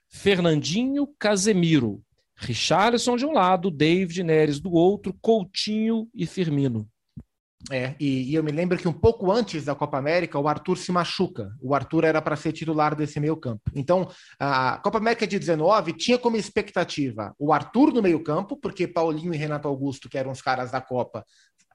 Fernandinho, 0.10 1.06
Casemiro, 1.19 2.01
Richarlison 2.38 3.17
de 3.17 3.25
um 3.25 3.34
lado, 3.34 3.69
David 3.69 4.23
Neres 4.23 4.62
do 4.62 4.71
outro, 4.71 5.13
Coutinho 5.21 6.08
e 6.15 6.25
Firmino. 6.25 6.88
É, 7.71 7.95
e, 7.99 8.32
e, 8.32 8.36
eu 8.36 8.43
me 8.43 8.52
lembro 8.52 8.78
que 8.78 8.88
um 8.88 8.93
pouco 8.93 9.32
antes 9.32 9.65
da 9.65 9.73
Copa 9.73 9.97
América, 9.97 10.38
o 10.38 10.47
Arthur 10.47 10.78
se 10.78 10.91
machuca. 10.91 11.52
O 11.62 11.73
Arthur 11.73 12.04
era 12.04 12.21
para 12.21 12.36
ser 12.36 12.52
titular 12.52 12.93
desse 12.95 13.19
meio 13.19 13.38
campo. 13.38 13.62
Então, 13.73 14.10
a 14.39 14.78
Copa 14.84 14.97
América 14.97 15.26
de 15.26 15.39
19 15.39 15.93
tinha 15.93 16.17
como 16.17 16.36
expectativa 16.36 17.34
o 17.39 17.54
Arthur 17.54 17.93
no 17.93 18.02
meio 18.02 18.21
campo, 18.21 18.58
porque 18.58 18.88
Paulinho 18.88 19.34
e 19.34 19.38
Renato 19.38 19.67
Augusto, 19.67 20.10
que 20.10 20.17
eram 20.17 20.32
os 20.32 20.41
caras 20.41 20.71
da 20.71 20.82
Copa, 20.82 21.23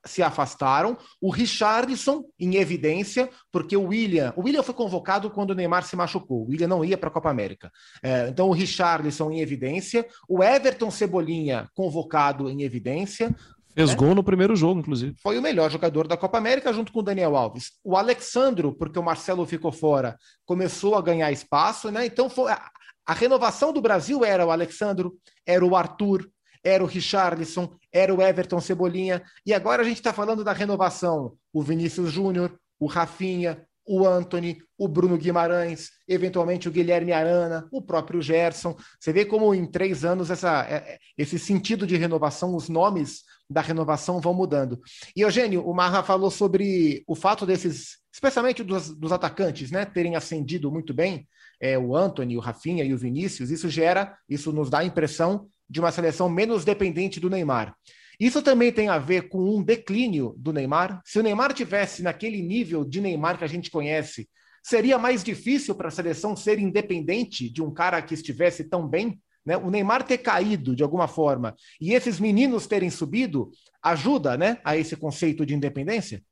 se 0.04 0.22
afastaram. 0.22 0.96
O 1.20 1.30
Richardson 1.30 2.24
em 2.38 2.56
evidência, 2.56 3.28
porque 3.50 3.76
o 3.76 3.88
William, 3.88 4.32
o 4.36 4.42
William 4.42 4.62
foi 4.62 4.74
convocado 4.74 5.30
quando 5.30 5.50
o 5.50 5.54
Neymar 5.54 5.84
se 5.84 5.96
machucou. 5.96 6.42
O 6.42 6.50
William 6.50 6.68
não 6.68 6.84
ia 6.84 6.98
para 6.98 7.08
a 7.08 7.12
Copa 7.12 7.30
América. 7.30 7.70
É, 8.02 8.28
então 8.28 8.48
o 8.48 8.52
Richardson 8.52 9.30
em 9.30 9.40
evidência, 9.40 10.06
o 10.28 10.42
Everton 10.42 10.90
Cebolinha 10.90 11.68
convocado 11.74 12.48
em 12.48 12.62
evidência. 12.62 13.34
Fez 13.78 13.90
né? 13.90 13.96
gol 13.96 14.12
no 14.12 14.24
primeiro 14.24 14.56
jogo, 14.56 14.80
inclusive. 14.80 15.14
Foi 15.22 15.38
o 15.38 15.42
melhor 15.42 15.70
jogador 15.70 16.08
da 16.08 16.16
Copa 16.16 16.36
América, 16.36 16.72
junto 16.72 16.92
com 16.92 16.98
o 16.98 17.02
Daniel 17.02 17.36
Alves. 17.36 17.74
O 17.84 17.96
Alexandro, 17.96 18.74
porque 18.74 18.98
o 18.98 19.02
Marcelo 19.04 19.46
ficou 19.46 19.70
fora, 19.70 20.18
começou 20.44 20.96
a 20.96 21.00
ganhar 21.00 21.30
espaço, 21.30 21.88
né? 21.88 22.04
Então 22.04 22.28
foi. 22.28 22.50
A, 22.50 22.68
a 23.06 23.14
renovação 23.14 23.72
do 23.72 23.80
Brasil 23.80 24.24
era 24.24 24.44
o 24.44 24.50
Alexandro, 24.50 25.16
era 25.46 25.64
o 25.64 25.76
Arthur, 25.76 26.28
era 26.62 26.82
o 26.82 26.88
Richarlison, 26.88 27.70
era 27.92 28.12
o 28.12 28.20
Everton 28.20 28.60
Cebolinha, 28.60 29.22
e 29.46 29.54
agora 29.54 29.82
a 29.82 29.84
gente 29.84 29.98
está 29.98 30.12
falando 30.12 30.42
da 30.42 30.52
renovação. 30.52 31.34
O 31.52 31.62
Vinícius 31.62 32.10
Júnior, 32.10 32.58
o 32.80 32.86
Rafinha, 32.86 33.64
o 33.86 34.06
Anthony, 34.06 34.58
o 34.76 34.86
Bruno 34.86 35.16
Guimarães, 35.16 35.90
eventualmente 36.06 36.68
o 36.68 36.70
Guilherme 36.70 37.12
Arana, 37.12 37.66
o 37.72 37.80
próprio 37.80 38.20
Gerson. 38.20 38.76
Você 39.00 39.12
vê 39.12 39.24
como 39.24 39.54
em 39.54 39.64
três 39.64 40.04
anos 40.04 40.30
essa, 40.30 40.66
é, 40.68 40.74
é, 40.74 40.98
esse 41.16 41.38
sentido 41.38 41.86
de 41.86 41.96
renovação, 41.96 42.54
os 42.54 42.68
nomes 42.68 43.22
da 43.48 43.60
renovação 43.60 44.20
vão 44.20 44.34
mudando. 44.34 44.80
E 45.16 45.22
Eugênio, 45.22 45.66
o 45.66 45.74
Marra 45.74 46.02
falou 46.02 46.30
sobre 46.30 47.02
o 47.06 47.14
fato 47.14 47.46
desses, 47.46 47.98
especialmente 48.12 48.62
dos, 48.62 48.94
dos 48.94 49.12
atacantes, 49.12 49.70
né, 49.70 49.84
terem 49.84 50.16
ascendido 50.16 50.70
muito 50.70 50.92
bem, 50.92 51.26
é, 51.60 51.78
o 51.78 51.96
Anthony, 51.96 52.36
o 52.36 52.40
Rafinha 52.40 52.84
e 52.84 52.92
o 52.92 52.98
Vinícius. 52.98 53.50
Isso 53.50 53.68
gera, 53.68 54.16
isso 54.28 54.52
nos 54.52 54.70
dá 54.70 54.80
a 54.80 54.84
impressão 54.84 55.48
de 55.68 55.80
uma 55.80 55.90
seleção 55.90 56.28
menos 56.28 56.64
dependente 56.64 57.18
do 57.18 57.30
Neymar. 57.30 57.74
Isso 58.18 58.42
também 58.42 58.72
tem 58.72 58.88
a 58.88 58.98
ver 58.98 59.28
com 59.28 59.38
um 59.38 59.62
declínio 59.62 60.34
do 60.36 60.52
Neymar. 60.52 61.00
Se 61.04 61.20
o 61.20 61.22
Neymar 61.22 61.52
tivesse 61.52 62.02
naquele 62.02 62.42
nível 62.42 62.84
de 62.84 63.00
Neymar 63.00 63.38
que 63.38 63.44
a 63.44 63.48
gente 63.48 63.70
conhece, 63.70 64.28
seria 64.62 64.98
mais 64.98 65.22
difícil 65.22 65.74
para 65.74 65.88
a 65.88 65.92
seleção 65.92 66.34
ser 66.34 66.58
independente 66.58 67.48
de 67.48 67.62
um 67.62 67.72
cara 67.72 68.02
que 68.02 68.14
estivesse 68.14 68.64
tão 68.64 68.88
bem? 68.88 69.20
Né? 69.44 69.56
O 69.56 69.70
Neymar 69.70 70.02
ter 70.02 70.18
caído 70.18 70.74
de 70.74 70.82
alguma 70.82 71.08
forma 71.08 71.56
e 71.80 71.94
esses 71.94 72.20
meninos 72.20 72.66
terem 72.66 72.90
subido 72.90 73.50
ajuda 73.82 74.36
né, 74.36 74.60
a 74.64 74.76
esse 74.76 74.96
conceito 74.96 75.46
de 75.46 75.54
independência? 75.54 76.22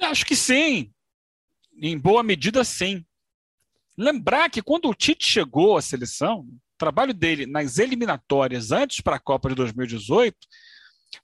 Acho 0.00 0.24
que 0.24 0.34
sim. 0.34 0.92
Em 1.80 1.98
boa 1.98 2.22
medida, 2.22 2.64
sim. 2.64 3.04
Lembrar 3.96 4.48
que 4.50 4.62
quando 4.62 4.88
o 4.88 4.94
Tite 4.94 5.26
chegou 5.26 5.76
à 5.76 5.82
seleção, 5.82 6.40
o 6.40 6.78
trabalho 6.78 7.12
dele 7.12 7.46
nas 7.46 7.78
eliminatórias 7.78 8.72
antes 8.72 9.00
para 9.00 9.16
a 9.16 9.20
Copa 9.20 9.50
de 9.50 9.54
2018 9.56 10.36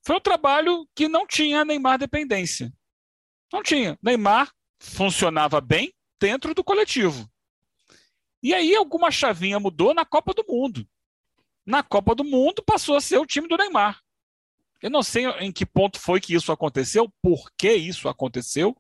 foi 0.05 0.17
um 0.17 0.21
trabalho 0.21 0.87
que 0.95 1.09
não 1.09 1.27
tinha 1.27 1.65
Neymar 1.65 1.99
dependência. 1.99 2.73
Não 3.53 3.63
tinha. 3.63 3.99
Neymar 4.03 4.53
funcionava 4.79 5.61
bem 5.61 5.93
dentro 6.21 6.55
do 6.55 6.65
coletivo. 6.65 7.29
E 8.43 8.55
aí 8.55 8.75
alguma 8.75 9.11
chavinha 9.11 9.59
mudou 9.59 9.95
na 9.95 10.05
Copa 10.05 10.35
do 10.35 10.45
Mundo. 10.47 10.87
Na 11.67 11.83
Copa 11.83 12.15
do 12.15 12.25
Mundo 12.25 12.63
passou 12.65 12.97
a 12.97 13.01
ser 13.01 13.19
o 13.19 13.27
time 13.27 13.49
do 13.49 13.57
Neymar. 13.57 14.01
Eu 14.81 14.91
não 14.91 15.03
sei 15.03 15.27
em 15.41 15.51
que 15.51 15.67
ponto 15.67 15.99
foi 15.99 16.21
que 16.21 16.35
isso 16.35 16.53
aconteceu, 16.53 17.13
por 17.23 17.51
que 17.59 17.73
isso 17.73 18.09
aconteceu, 18.09 18.77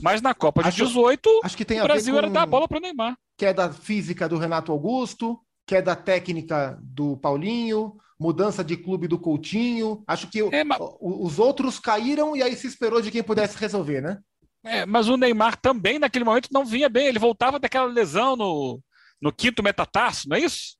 mas 0.00 0.22
na 0.22 0.34
Copa 0.34 0.62
de 0.62 0.68
acho, 0.68 0.86
18, 0.86 1.40
acho 1.44 1.56
que 1.56 1.64
tem 1.64 1.80
o 1.80 1.84
Brasil 1.84 2.16
era 2.16 2.30
dar 2.30 2.42
a 2.42 2.46
bola 2.46 2.66
para 2.66 2.78
o 2.78 2.80
Neymar. 2.80 3.16
Que 3.36 3.46
é 3.46 3.52
da 3.52 3.72
física 3.72 4.28
do 4.28 4.38
Renato 4.38 4.72
Augusto, 4.72 5.40
que 5.66 5.76
é 5.76 5.82
da 5.82 5.94
técnica 5.94 6.78
do 6.82 7.16
Paulinho, 7.16 7.96
mudança 8.18 8.64
de 8.64 8.76
clube 8.76 9.08
do 9.08 9.18
Coutinho. 9.18 10.02
Acho 10.06 10.28
que 10.28 10.40
é, 10.40 10.64
mas... 10.64 10.78
os 11.00 11.38
outros 11.38 11.78
caíram 11.78 12.36
e 12.36 12.42
aí 12.42 12.56
se 12.56 12.66
esperou 12.66 13.00
de 13.00 13.10
quem 13.10 13.22
pudesse 13.22 13.58
resolver, 13.58 14.00
né? 14.00 14.18
É, 14.64 14.86
mas 14.86 15.08
o 15.08 15.16
Neymar 15.16 15.60
também, 15.60 15.98
naquele 15.98 16.24
momento, 16.24 16.48
não 16.50 16.64
vinha 16.64 16.88
bem. 16.88 17.06
Ele 17.06 17.18
voltava 17.18 17.58
daquela 17.58 17.86
lesão 17.86 18.34
no, 18.34 18.80
no 19.20 19.30
quinto 19.30 19.62
metatarso, 19.62 20.28
não 20.28 20.36
é 20.36 20.40
isso? 20.40 20.76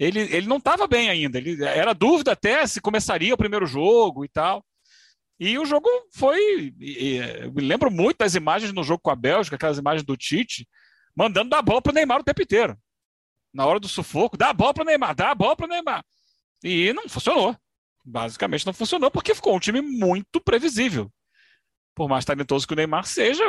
Ele, 0.00 0.20
ele 0.34 0.46
não 0.46 0.56
estava 0.56 0.86
bem 0.86 1.10
ainda. 1.10 1.36
Ele 1.36 1.62
era 1.62 1.92
dúvida 1.92 2.32
até 2.32 2.66
se 2.66 2.80
começaria 2.80 3.34
o 3.34 3.36
primeiro 3.36 3.66
jogo 3.66 4.24
e 4.24 4.28
tal. 4.30 4.64
E 5.38 5.58
o 5.58 5.66
jogo 5.66 5.86
foi. 6.14 6.72
Eu 6.80 7.52
me 7.52 7.60
lembro 7.60 7.90
muito 7.90 8.16
das 8.16 8.34
imagens 8.34 8.72
no 8.72 8.82
jogo 8.82 9.02
com 9.02 9.10
a 9.10 9.16
Bélgica, 9.16 9.56
aquelas 9.56 9.76
imagens 9.76 10.02
do 10.02 10.16
Tite, 10.16 10.66
mandando 11.14 11.50
dar 11.50 11.60
bola 11.60 11.82
para 11.82 11.90
o 11.90 11.94
Neymar 11.94 12.20
o 12.20 12.24
tempo 12.24 12.40
inteiro. 12.40 12.78
Na 13.52 13.66
hora 13.66 13.78
do 13.78 13.88
sufoco, 13.88 14.38
dá 14.38 14.48
a 14.48 14.54
bola 14.54 14.72
para 14.72 14.84
o 14.84 14.86
Neymar, 14.86 15.14
dá 15.14 15.32
a 15.32 15.34
bola 15.34 15.54
para 15.54 15.66
o 15.66 15.68
Neymar. 15.68 16.02
E 16.64 16.94
não 16.94 17.06
funcionou. 17.06 17.54
Basicamente 18.02 18.64
não 18.64 18.72
funcionou 18.72 19.10
porque 19.10 19.34
ficou 19.34 19.54
um 19.54 19.60
time 19.60 19.82
muito 19.82 20.40
previsível. 20.40 21.12
Por 21.94 22.08
mais 22.08 22.24
talentoso 22.24 22.66
que 22.66 22.72
o 22.72 22.76
Neymar 22.76 23.04
seja, 23.04 23.44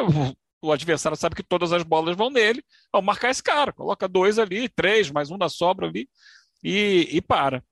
o 0.61 0.71
adversário 0.71 1.17
sabe 1.17 1.35
que 1.35 1.43
todas 1.43 1.71
as 1.71 1.83
bolas 1.83 2.17
vão 2.17 2.29
nele. 2.29 2.61
Vamos 2.91 3.05
marcar 3.05 3.29
esse 3.29 3.41
cara, 3.41 3.71
coloca 3.71 4.05
dois 4.05 4.37
ali, 4.37 4.67
três, 4.67 5.09
mais 5.09 5.31
um 5.31 5.37
da 5.37 5.47
sobra 5.47 5.87
ali 5.87 6.09
e, 6.63 7.07
e 7.11 7.21
para. 7.21 7.63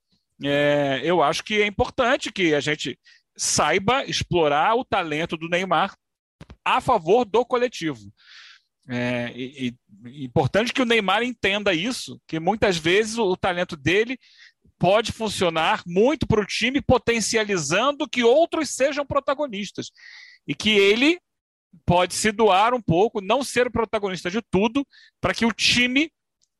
É, 0.43 1.01
eu 1.03 1.21
acho 1.21 1.43
que 1.43 1.61
é 1.61 1.65
importante 1.65 2.31
que 2.31 2.53
a 2.53 2.59
gente 2.59 2.97
saiba 3.37 4.05
explorar 4.05 4.75
o 4.75 4.85
talento 4.85 5.37
do 5.37 5.49
Neymar 5.49 5.95
a 6.63 6.79
favor 6.81 7.25
do 7.25 7.45
coletivo. 7.45 8.11
É, 8.87 9.31
e, 9.35 9.73
e, 10.05 10.25
importante 10.25 10.73
que 10.73 10.81
o 10.81 10.85
Neymar 10.85 11.23
entenda 11.23 11.73
isso, 11.73 12.19
que 12.27 12.39
muitas 12.39 12.77
vezes 12.77 13.17
o, 13.17 13.23
o 13.23 13.37
talento 13.37 13.77
dele 13.77 14.17
pode 14.79 15.11
funcionar 15.11 15.83
muito 15.85 16.25
para 16.25 16.41
o 16.41 16.45
time, 16.45 16.81
potencializando 16.81 18.07
que 18.07 18.23
outros 18.23 18.69
sejam 18.69 19.05
protagonistas. 19.05 19.91
E 20.47 20.55
que 20.55 20.69
ele 20.69 21.19
pode 21.85 22.15
se 22.15 22.31
doar 22.31 22.73
um 22.73 22.81
pouco, 22.81 23.21
não 23.21 23.43
ser 23.43 23.67
o 23.67 23.71
protagonista 23.71 24.31
de 24.31 24.41
tudo, 24.49 24.87
para 25.21 25.33
que 25.33 25.45
o 25.45 25.51
time 25.51 26.09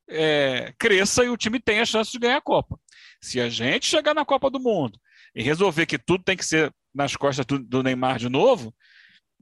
é, 0.10 0.74
cresça 0.78 1.24
e 1.24 1.30
o 1.30 1.38
time 1.38 1.60
tenha 1.60 1.84
a 1.84 1.86
chance 1.86 2.12
de 2.12 2.20
ganhar 2.20 2.38
a 2.38 2.42
Copa. 2.42 2.80
Se 3.22 3.40
a 3.40 3.50
gente 3.50 3.86
chegar 3.86 4.14
na 4.14 4.26
Copa 4.26 4.50
do 4.50 4.60
Mundo 4.60 5.00
e 5.36 5.44
resolver 5.44 5.86
que 5.86 5.98
tudo 5.98 6.24
tem 6.24 6.36
que 6.36 6.46
ser 6.46 6.74
nas 6.94 7.16
costas 7.16 7.46
do, 7.46 7.84
Neymar 7.84 8.18
de 8.18 8.30
novo, 8.30 8.74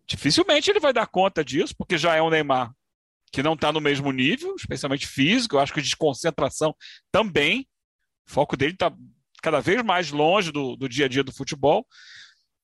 dificilmente 0.06 0.70
ele 0.70 0.80
vai 0.80 0.92
dar 0.92 1.08
conta 1.08 1.44
disso, 1.44 1.74
porque 1.78 1.98
já 1.98 2.16
é 2.16 2.22
um 2.22 2.30
Neymar 2.30 2.72
que 3.32 3.44
não 3.44 3.54
está 3.54 3.72
no 3.72 3.82
mesmo 3.82 4.12
nível, 4.12 4.56
especialmente 4.56 5.08
físico, 5.08 5.56
eu 5.56 5.60
acho 5.60 5.74
que 5.74 5.82
de 5.82 5.96
concentração 5.96 6.76
também. 7.12 7.68
O 8.28 8.32
foco 8.32 8.58
dele 8.58 8.74
está 8.74 8.92
cada 9.42 9.60
vez 9.60 9.82
mais 9.84 10.12
longe 10.12 10.52
do, 10.52 10.76
do, 10.76 10.90
dia 10.90 11.06
a 11.06 11.10
dia 11.10 11.24
do 11.24 11.34
futebol. 11.34 11.86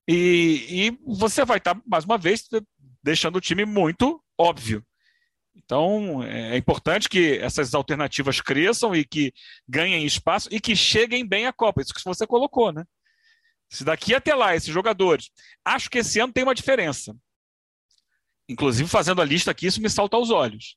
E, 0.08 0.66
e 0.70 0.98
você 1.06 1.46
vai 1.46 1.58
estar, 1.58 1.76
tá, 1.76 1.82
mais 1.86 2.06
uma 2.06 2.18
vez, 2.18 2.48
deixando 3.02 3.38
o 3.38 3.42
time 3.42 3.66
muito 3.66 4.22
óbvio. 4.38 4.84
Então, 5.56 6.24
é, 6.24 6.56
é 6.56 6.58
importante 6.58 7.08
que 7.08 7.38
essas 7.38 7.74
alternativas 7.74 8.42
cresçam 8.42 8.96
e 8.96 9.06
que 9.06 9.34
ganhem 9.68 10.06
espaço 10.06 10.50
e 10.52 10.60
que 10.60 10.76
cheguem 10.76 11.26
bem 11.26 11.46
à 11.46 11.54
Copa. 11.54 11.82
Isso 11.82 11.94
que 11.94 12.04
você 12.04 12.26
colocou, 12.26 12.72
né? 12.72 12.84
Se 13.70 13.84
daqui 13.84 14.14
até 14.14 14.36
lá, 14.36 14.56
esses 14.56 14.74
jogadores. 14.74 15.30
Acho 15.64 15.90
que 15.90 16.00
esse 16.00 16.20
ano 16.20 16.34
tem 16.34 16.44
uma 16.44 16.56
diferença. 16.56 17.16
Inclusive, 18.48 18.90
fazendo 18.90 19.22
a 19.22 19.26
lista 19.26 19.52
aqui, 19.52 19.68
isso 19.68 19.82
me 19.82 19.90
salta 19.90 20.18
aos 20.18 20.30
olhos. 20.30 20.76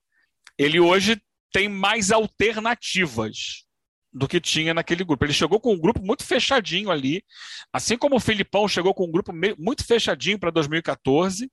Ele 0.56 0.80
hoje 0.80 1.20
tem 1.52 1.68
mais 1.68 2.10
alternativas 2.10 3.66
do 4.12 4.26
que 4.26 4.40
tinha 4.40 4.72
naquele 4.72 5.04
grupo. 5.04 5.24
Ele 5.24 5.32
chegou 5.32 5.60
com 5.60 5.74
um 5.74 5.78
grupo 5.78 6.00
muito 6.02 6.24
fechadinho 6.24 6.90
ali, 6.90 7.22
assim 7.72 7.98
como 7.98 8.16
o 8.16 8.20
Filipão 8.20 8.66
chegou 8.66 8.94
com 8.94 9.04
um 9.04 9.10
grupo 9.10 9.32
muito 9.58 9.84
fechadinho 9.84 10.38
para 10.38 10.50
2014. 10.50 11.50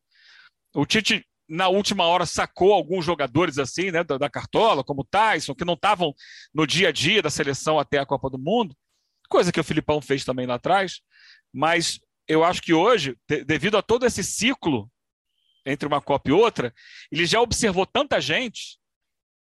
O 0.73 0.85
Tite, 0.85 1.25
na 1.53 1.67
última 1.67 2.05
hora, 2.05 2.25
sacou 2.25 2.73
alguns 2.73 3.05
jogadores 3.05 3.59
assim, 3.59 3.91
né, 3.91 4.03
da, 4.03 4.17
da 4.17 4.27
Cartola, 4.29 4.83
como 4.83 5.03
Tyson, 5.03 5.53
que 5.53 5.63
não 5.63 5.75
estavam 5.75 6.11
no 6.51 6.65
dia 6.65 6.89
a 6.89 6.91
dia 6.91 7.21
da 7.21 7.29
seleção 7.29 7.77
até 7.77 7.99
a 7.99 8.05
Copa 8.07 8.27
do 8.27 8.39
Mundo, 8.39 8.75
coisa 9.29 9.51
que 9.51 9.59
o 9.59 9.63
Filipão 9.63 10.01
fez 10.01 10.25
também 10.25 10.47
lá 10.47 10.55
atrás. 10.55 11.01
Mas 11.53 11.99
eu 12.27 12.43
acho 12.43 12.59
que 12.59 12.73
hoje, 12.73 13.15
devido 13.45 13.77
a 13.77 13.83
todo 13.83 14.03
esse 14.03 14.23
ciclo 14.23 14.89
entre 15.63 15.87
uma 15.87 16.01
Copa 16.01 16.31
e 16.31 16.33
outra, 16.33 16.73
ele 17.11 17.25
já 17.25 17.39
observou 17.39 17.85
tanta 17.85 18.19
gente 18.19 18.79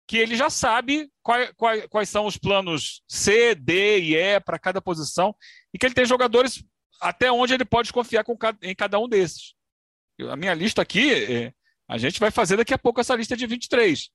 que 0.09 0.17
ele 0.17 0.35
já 0.35 0.51
sabe 0.51 1.09
quais, 1.23 1.53
quais, 1.57 1.87
quais 1.87 2.09
são 2.09 2.27
os 2.27 2.37
planos 2.37 3.05
C, 3.09 3.55
D 3.55 4.01
e 4.01 4.17
E 4.17 4.41
para 4.41 4.59
cada 4.59 4.83
posição 4.83 5.33
e 5.73 5.79
que 5.79 5.87
ele 5.87 5.95
tem 5.95 6.05
jogadores 6.05 6.65
até 7.01 7.31
onde 7.31 7.55
ele 7.55 7.65
pode 7.65 7.93
confiar 7.93 8.25
com, 8.25 8.37
em 8.63 8.75
cada 8.75 8.99
um 8.99 9.09
desses. 9.09 9.55
A 10.29 10.35
minha 10.35 10.53
lista 10.53 10.83
aqui, 10.83 11.15
é, 11.15 11.55
a 11.91 11.99
gente 11.99 12.21
vai 12.21 12.31
fazer 12.31 12.57
daqui 12.57 12.73
a 12.73 12.79
pouco 12.79 13.01
essa 13.01 13.17
lista 13.17 13.37
de 13.37 13.45
23, 13.49 14.11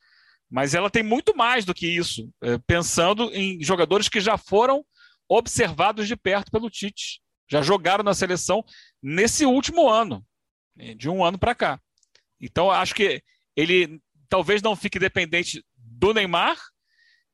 mas 0.49 0.73
ela 0.73 0.89
tem 0.89 1.03
muito 1.03 1.35
mais 1.35 1.65
do 1.65 1.73
que 1.73 1.85
isso, 1.85 2.31
é, 2.41 2.57
pensando 2.59 3.29
em 3.33 3.61
jogadores 3.61 4.07
que 4.07 4.21
já 4.21 4.37
foram 4.37 4.85
observados 5.27 6.07
de 6.07 6.15
perto 6.15 6.49
pelo 6.49 6.69
Tite, 6.69 7.19
já 7.51 7.61
jogaram 7.61 8.01
na 8.01 8.13
seleção 8.13 8.63
nesse 9.03 9.45
último 9.45 9.89
ano, 9.89 10.25
é, 10.79 10.95
de 10.95 11.09
um 11.09 11.21
ano 11.21 11.37
para 11.37 11.53
cá. 11.53 11.77
Então, 12.39 12.71
acho 12.71 12.95
que 12.95 13.21
ele 13.57 13.99
talvez 14.29 14.61
não 14.61 14.73
fique 14.73 14.97
dependente 14.97 15.61
do 15.75 16.13
Neymar 16.13 16.57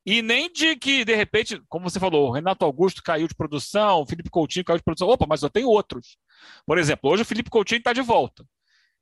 E 0.04 0.23
nem 0.23 0.51
de 0.51 0.75
que, 0.75 1.06
de 1.06 1.15
repente, 1.15 1.62
como 1.69 1.88
você 1.88 1.99
falou, 1.99 2.30
o 2.30 2.32
Renato 2.32 2.65
Augusto 2.65 3.04
caiu 3.04 3.27
de 3.27 3.36
produção, 3.36 4.01
o 4.01 4.08
Felipe 4.08 4.32
Coutinho 4.32 4.65
caiu 4.65 4.77
de 4.77 4.84
produção. 4.84 5.08
Opa, 5.08 5.27
mas 5.30 5.43
eu 5.43 5.49
tenho 5.51 5.67
outros. 5.67 6.17
Por 6.65 6.80
exemplo, 6.80 7.12
hoje 7.12 7.21
o 7.21 7.25
Felipe 7.25 7.51
Coutinho 7.51 7.77
está 7.77 7.93
de 7.93 8.01
volta. 8.01 8.43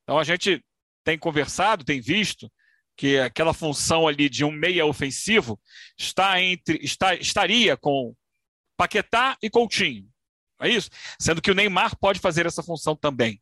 Então 0.03 0.19
a 0.19 0.23
gente 0.25 0.61
tem 1.03 1.17
conversado, 1.17 1.83
tem 1.83 2.01
visto 2.01 2.51
que 2.95 3.17
aquela 3.17 3.53
função 3.53 4.07
ali 4.07 4.29
de 4.29 4.43
um 4.43 4.51
meia 4.51 4.85
ofensivo 4.85 5.59
está 5.97 6.41
entre 6.41 6.77
está, 6.83 7.15
estaria 7.15 7.77
com 7.77 8.13
Paquetá 8.75 9.37
e 9.41 9.49
Coutinho. 9.49 10.07
É 10.61 10.67
isso? 10.67 10.89
Sendo 11.17 11.41
que 11.41 11.51
o 11.51 11.55
Neymar 11.55 11.97
pode 11.97 12.19
fazer 12.19 12.45
essa 12.45 12.61
função 12.61 12.95
também. 12.95 13.41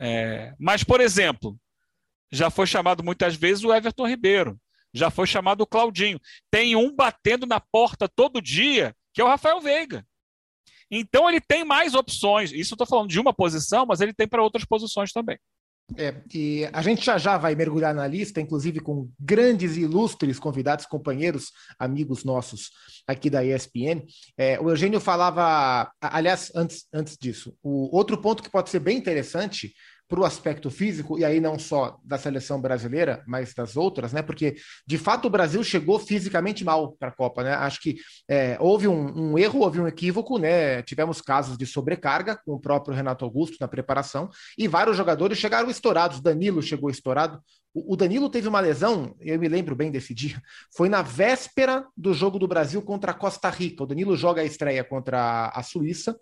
É, 0.00 0.54
mas, 0.58 0.84
por 0.84 1.00
exemplo, 1.00 1.58
já 2.30 2.50
foi 2.50 2.66
chamado 2.66 3.02
muitas 3.02 3.34
vezes 3.34 3.64
o 3.64 3.74
Everton 3.74 4.06
Ribeiro, 4.06 4.60
já 4.94 5.10
foi 5.10 5.26
chamado 5.26 5.62
o 5.62 5.66
Claudinho. 5.66 6.20
Tem 6.50 6.76
um 6.76 6.94
batendo 6.94 7.46
na 7.46 7.58
porta 7.58 8.08
todo 8.08 8.40
dia, 8.40 8.94
que 9.12 9.20
é 9.20 9.24
o 9.24 9.28
Rafael 9.28 9.60
Veiga. 9.60 10.06
Então 10.90 11.28
ele 11.28 11.40
tem 11.40 11.64
mais 11.64 11.94
opções. 11.94 12.52
Isso 12.52 12.72
eu 12.72 12.76
estou 12.76 12.86
falando 12.86 13.10
de 13.10 13.20
uma 13.20 13.32
posição, 13.34 13.84
mas 13.84 14.00
ele 14.00 14.14
tem 14.14 14.26
para 14.26 14.42
outras 14.42 14.64
posições 14.64 15.12
também. 15.12 15.38
É, 15.96 16.14
e 16.34 16.68
a 16.70 16.82
gente 16.82 17.04
já 17.04 17.16
já 17.16 17.38
vai 17.38 17.54
mergulhar 17.54 17.94
na 17.94 18.06
lista, 18.06 18.40
inclusive 18.40 18.78
com 18.78 19.08
grandes 19.18 19.76
e 19.76 19.80
ilustres 19.80 20.38
convidados, 20.38 20.84
companheiros, 20.84 21.50
amigos 21.78 22.24
nossos 22.24 22.70
aqui 23.06 23.30
da 23.30 23.42
ESPN. 23.42 24.02
É, 24.36 24.60
o 24.60 24.68
Eugênio 24.68 25.00
falava, 25.00 25.90
aliás, 26.00 26.52
antes, 26.54 26.86
antes 26.92 27.16
disso, 27.16 27.56
o 27.62 27.94
outro 27.96 28.20
ponto 28.20 28.42
que 28.42 28.50
pode 28.50 28.68
ser 28.68 28.80
bem 28.80 28.98
interessante 28.98 29.72
para 30.08 30.20
o 30.20 30.24
aspecto 30.24 30.70
físico, 30.70 31.18
e 31.18 31.24
aí 31.24 31.38
não 31.38 31.58
só 31.58 32.00
da 32.02 32.16
seleção 32.16 32.60
brasileira, 32.60 33.22
mas 33.26 33.52
das 33.52 33.76
outras, 33.76 34.12
né? 34.12 34.22
Porque 34.22 34.56
de 34.86 34.96
fato 34.96 35.26
o 35.26 35.30
Brasil 35.30 35.62
chegou 35.62 35.98
fisicamente 35.98 36.64
mal 36.64 36.92
para 36.92 37.08
a 37.08 37.12
Copa, 37.12 37.44
né? 37.44 37.52
Acho 37.52 37.80
que 37.80 37.96
é, 38.26 38.56
houve 38.58 38.88
um, 38.88 39.32
um, 39.32 39.38
erro, 39.38 39.60
houve 39.60 39.80
um 39.80 39.86
equívoco, 39.86 40.38
né? 40.38 40.82
Tivemos 40.82 41.20
casos 41.20 41.58
de 41.58 41.66
sobrecarga 41.66 42.36
com 42.36 42.52
o 42.54 42.60
próprio 42.60 42.96
Renato 42.96 43.24
Augusto 43.24 43.58
na 43.60 43.68
preparação, 43.68 44.30
e 44.56 44.66
vários 44.66 44.96
jogadores 44.96 45.36
chegaram 45.36 45.68
estourados. 45.68 46.22
Danilo 46.22 46.62
chegou 46.62 46.88
estourado. 46.88 47.42
O, 47.74 47.92
o 47.92 47.96
Danilo 47.96 48.30
teve 48.30 48.48
uma 48.48 48.60
lesão, 48.60 49.14
eu 49.20 49.38
me 49.38 49.46
lembro 49.46 49.76
bem 49.76 49.90
desse 49.90 50.14
dia, 50.14 50.40
foi 50.74 50.88
na 50.88 51.02
véspera 51.02 51.84
do 51.94 52.14
jogo 52.14 52.38
do 52.38 52.48
Brasil 52.48 52.80
contra 52.80 53.12
a 53.12 53.14
Costa 53.14 53.50
Rica. 53.50 53.84
O 53.84 53.86
Danilo 53.86 54.16
joga 54.16 54.40
a 54.40 54.44
estreia 54.44 54.82
contra 54.82 55.52
a 55.54 55.62
Suíça 55.62 56.16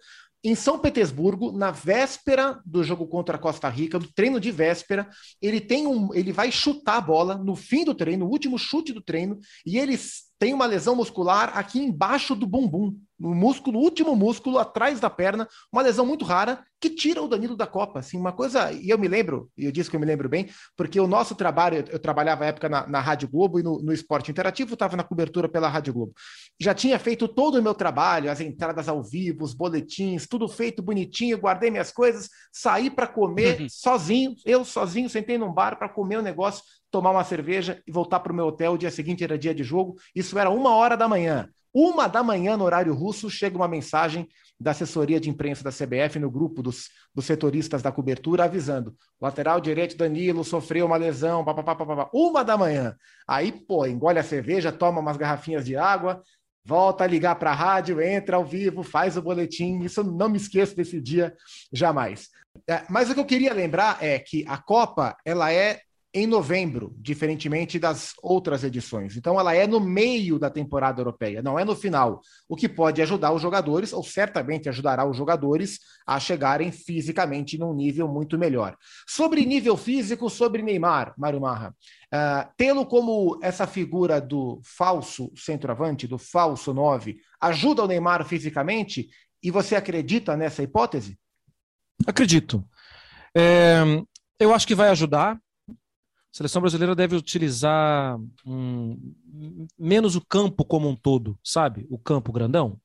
em 0.48 0.54
São 0.54 0.78
Petersburgo, 0.78 1.50
na 1.50 1.72
véspera 1.72 2.60
do 2.64 2.84
jogo 2.84 3.06
contra 3.08 3.34
a 3.34 3.38
Costa 3.38 3.68
Rica, 3.68 3.98
do 3.98 4.12
treino 4.12 4.38
de 4.38 4.52
véspera, 4.52 5.08
ele 5.42 5.60
tem 5.60 5.88
um, 5.88 6.14
ele 6.14 6.30
vai 6.30 6.52
chutar 6.52 6.98
a 6.98 7.00
bola 7.00 7.34
no 7.36 7.56
fim 7.56 7.84
do 7.84 7.94
treino, 7.94 8.24
no 8.24 8.30
último 8.30 8.56
chute 8.56 8.92
do 8.92 9.00
treino, 9.00 9.40
e 9.64 9.76
ele 9.76 9.98
tem 10.38 10.52
uma 10.52 10.66
lesão 10.66 10.94
muscular 10.94 11.56
aqui 11.56 11.80
embaixo 11.80 12.34
do 12.34 12.46
bumbum, 12.46 12.94
no 13.18 13.34
músculo, 13.34 13.78
último 13.78 14.14
músculo 14.14 14.58
atrás 14.58 15.00
da 15.00 15.08
perna, 15.08 15.48
uma 15.72 15.82
lesão 15.82 16.04
muito 16.04 16.24
rara 16.24 16.62
que 16.78 16.90
tira 16.90 17.22
o 17.22 17.28
Danilo 17.28 17.56
da 17.56 17.66
Copa, 17.66 18.00
assim, 18.00 18.18
uma 18.18 18.32
coisa, 18.32 18.70
e 18.70 18.90
eu 18.90 18.98
me 18.98 19.08
lembro, 19.08 19.50
e 19.56 19.64
eu 19.64 19.72
disse 19.72 19.88
que 19.88 19.96
eu 19.96 20.00
me 20.00 20.04
lembro 20.04 20.28
bem, 20.28 20.50
porque 20.76 21.00
o 21.00 21.06
nosso 21.06 21.34
trabalho, 21.34 21.82
eu, 21.88 21.98
trabalhava 21.98 22.44
à 22.44 22.48
época 22.48 22.68
na, 22.68 22.86
na 22.86 23.00
Rádio 23.00 23.28
Globo 23.28 23.58
e 23.58 23.62
no, 23.62 23.80
no 23.80 23.92
Esporte 23.92 24.30
Interativo, 24.30 24.74
estava 24.74 24.94
na 24.94 25.02
cobertura 25.02 25.48
pela 25.48 25.68
Rádio 25.68 25.94
Globo. 25.94 26.12
Já 26.60 26.74
tinha 26.74 26.98
feito 26.98 27.26
todo 27.26 27.58
o 27.58 27.62
meu 27.62 27.74
trabalho, 27.74 28.30
as 28.30 28.42
entradas 28.42 28.88
ao 28.88 29.02
vivo, 29.02 29.42
os 29.42 29.54
boletins, 29.54 30.26
tudo 30.26 30.46
feito 30.48 30.82
bonitinho, 30.82 31.38
guardei 31.38 31.70
minhas 31.70 31.90
coisas, 31.90 32.28
saí 32.52 32.90
para 32.90 33.06
comer 33.06 33.62
uhum. 33.62 33.66
sozinho, 33.70 34.34
eu 34.44 34.62
sozinho, 34.62 35.08
sentei 35.08 35.38
num 35.38 35.52
bar 35.52 35.78
para 35.78 35.88
comer 35.88 36.18
o 36.18 36.20
um 36.20 36.24
negócio, 36.24 36.62
tomar 36.90 37.10
uma 37.10 37.24
cerveja 37.24 37.82
e 37.86 37.92
voltar 37.92 38.20
para 38.20 38.32
o 38.32 38.34
meu 38.34 38.46
hotel. 38.46 38.72
O 38.72 38.78
dia 38.78 38.90
seguinte 38.90 39.24
era 39.24 39.38
dia 39.38 39.54
de 39.54 39.62
jogo. 39.62 39.96
Isso 40.14 40.38
era 40.38 40.50
uma 40.50 40.74
hora 40.74 40.96
da 40.96 41.08
manhã. 41.08 41.48
Uma 41.72 42.08
da 42.08 42.22
manhã, 42.22 42.56
no 42.56 42.64
horário 42.64 42.94
russo, 42.94 43.28
chega 43.28 43.54
uma 43.56 43.68
mensagem 43.68 44.26
da 44.58 44.70
assessoria 44.70 45.20
de 45.20 45.28
imprensa 45.28 45.62
da 45.62 45.70
CBF 45.70 46.18
no 46.18 46.30
grupo 46.30 46.62
dos, 46.62 46.88
dos 47.14 47.26
setoristas 47.26 47.82
da 47.82 47.92
cobertura, 47.92 48.44
avisando: 48.44 48.96
lateral 49.20 49.60
direito 49.60 49.96
Danilo 49.96 50.42
sofreu 50.42 50.86
uma 50.86 50.96
lesão, 50.96 51.44
papapá, 51.44 51.76
papapá. 51.76 52.08
uma 52.14 52.42
da 52.42 52.56
manhã. 52.56 52.96
Aí, 53.28 53.52
pô, 53.52 53.86
engole 53.86 54.18
a 54.18 54.22
cerveja, 54.22 54.72
toma 54.72 55.00
umas 55.00 55.18
garrafinhas 55.18 55.66
de 55.66 55.76
água, 55.76 56.22
volta 56.64 57.04
a 57.04 57.06
ligar 57.06 57.36
para 57.36 57.50
a 57.50 57.54
rádio, 57.54 58.00
entra 58.00 58.36
ao 58.36 58.44
vivo, 58.44 58.82
faz 58.82 59.16
o 59.18 59.22
boletim. 59.22 59.80
Isso 59.80 60.02
não 60.02 60.30
me 60.30 60.38
esqueço 60.38 60.74
desse 60.74 60.98
dia 60.98 61.34
jamais. 61.70 62.28
É, 62.66 62.84
mas 62.88 63.10
o 63.10 63.14
que 63.14 63.20
eu 63.20 63.26
queria 63.26 63.52
lembrar 63.52 64.02
é 64.02 64.18
que 64.18 64.44
a 64.48 64.56
Copa 64.56 65.14
ela 65.24 65.52
é 65.52 65.80
em 66.16 66.26
novembro, 66.26 66.96
diferentemente 66.96 67.78
das 67.78 68.14
outras 68.22 68.64
edições. 68.64 69.18
Então, 69.18 69.38
ela 69.38 69.54
é 69.54 69.66
no 69.66 69.78
meio 69.78 70.38
da 70.38 70.48
temporada 70.48 70.98
europeia, 70.98 71.42
não 71.42 71.58
é 71.58 71.64
no 71.64 71.76
final, 71.76 72.22
o 72.48 72.56
que 72.56 72.70
pode 72.70 73.02
ajudar 73.02 73.32
os 73.32 73.42
jogadores, 73.42 73.92
ou 73.92 74.02
certamente 74.02 74.66
ajudará 74.66 75.04
os 75.06 75.14
jogadores 75.14 75.78
a 76.06 76.18
chegarem 76.18 76.72
fisicamente 76.72 77.58
num 77.58 77.74
nível 77.74 78.08
muito 78.08 78.38
melhor. 78.38 78.78
Sobre 79.06 79.44
nível 79.44 79.76
físico, 79.76 80.30
sobre 80.30 80.62
Neymar, 80.62 81.12
Mário 81.18 81.38
Marra, 81.38 81.74
uh, 82.14 82.48
tê-lo 82.56 82.86
como 82.86 83.38
essa 83.42 83.66
figura 83.66 84.18
do 84.18 84.58
falso 84.64 85.30
centroavante, 85.36 86.06
do 86.06 86.16
falso 86.16 86.72
nove, 86.72 87.18
ajuda 87.38 87.84
o 87.84 87.86
Neymar 87.86 88.24
fisicamente? 88.24 89.10
E 89.42 89.50
você 89.50 89.76
acredita 89.76 90.34
nessa 90.34 90.62
hipótese? 90.62 91.18
Acredito. 92.06 92.66
É, 93.36 93.82
eu 94.40 94.54
acho 94.54 94.66
que 94.66 94.74
vai 94.74 94.88
ajudar 94.88 95.38
seleção 96.36 96.60
brasileira 96.60 96.94
deve 96.94 97.16
utilizar 97.16 98.18
um, 98.44 99.14
menos 99.78 100.16
o 100.16 100.20
campo 100.20 100.66
como 100.66 100.86
um 100.86 100.94
todo, 100.94 101.38
sabe? 101.42 101.86
O 101.88 101.98
campo 101.98 102.30
grandão, 102.30 102.78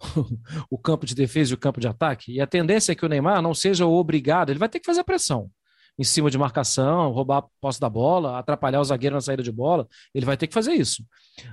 o 0.70 0.78
campo 0.78 1.04
de 1.04 1.14
defesa 1.14 1.52
e 1.52 1.54
o 1.54 1.58
campo 1.58 1.80
de 1.80 1.86
ataque. 1.86 2.32
E 2.32 2.40
a 2.40 2.46
tendência 2.46 2.92
é 2.92 2.94
que 2.94 3.04
o 3.04 3.08
Neymar 3.08 3.42
não 3.42 3.52
seja 3.52 3.86
obrigado, 3.86 4.48
ele 4.48 4.58
vai 4.58 4.70
ter 4.70 4.80
que 4.80 4.86
fazer 4.86 5.04
pressão 5.04 5.50
em 5.98 6.04
cima 6.04 6.30
de 6.30 6.38
marcação, 6.38 7.10
roubar 7.10 7.38
a 7.38 7.42
posse 7.60 7.80
da 7.80 7.90
bola, 7.90 8.38
atrapalhar 8.38 8.80
o 8.80 8.84
zagueiro 8.84 9.16
na 9.16 9.20
saída 9.20 9.42
de 9.42 9.50
bola. 9.50 9.86
Ele 10.14 10.24
vai 10.24 10.36
ter 10.36 10.46
que 10.46 10.54
fazer 10.54 10.72
isso. 10.72 11.04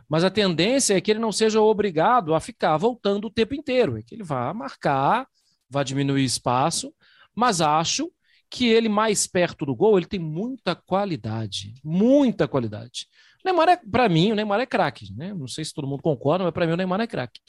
Mas 0.08 0.24
a 0.24 0.30
tendência 0.30 0.94
é 0.94 1.02
que 1.02 1.10
ele 1.10 1.20
não 1.20 1.32
seja 1.32 1.60
obrigado 1.60 2.36
a 2.36 2.40
ficar 2.40 2.78
voltando 2.78 3.26
o 3.26 3.32
tempo 3.32 3.56
inteiro, 3.56 3.98
é 3.98 4.04
que 4.04 4.14
ele 4.14 4.24
vá 4.24 4.54
marcar, 4.54 5.28
vá 5.68 5.82
diminuir 5.82 6.24
espaço, 6.24 6.94
mas 7.36 7.60
acho 7.60 8.12
que 8.50 8.68
ele 8.68 8.90
mais 8.90 9.28
perto 9.28 9.66
do 9.66 9.76
gol, 9.76 9.98
ele 9.98 10.06
tem 10.06 10.20
muita 10.20 10.76
qualidade, 10.76 11.74
muita 11.84 12.48
qualidade. 12.48 13.08
O 13.44 13.48
Neymar 13.48 13.70
é, 13.70 13.78
para 13.78 14.10
mim, 14.10 14.32
o 14.32 14.36
Neymar 14.36 14.60
é 14.60 14.66
craque, 14.66 15.14
né? 15.16 15.34
Não 15.34 15.48
sei 15.48 15.64
se 15.64 15.74
todo 15.74 15.88
mundo 15.88 16.02
concorda, 16.02 16.44
mas 16.44 16.54
para 16.54 16.66
mim 16.66 16.74
o 16.74 16.78
Neymar 16.78 17.02
é 17.02 17.08
craque. 17.08 17.40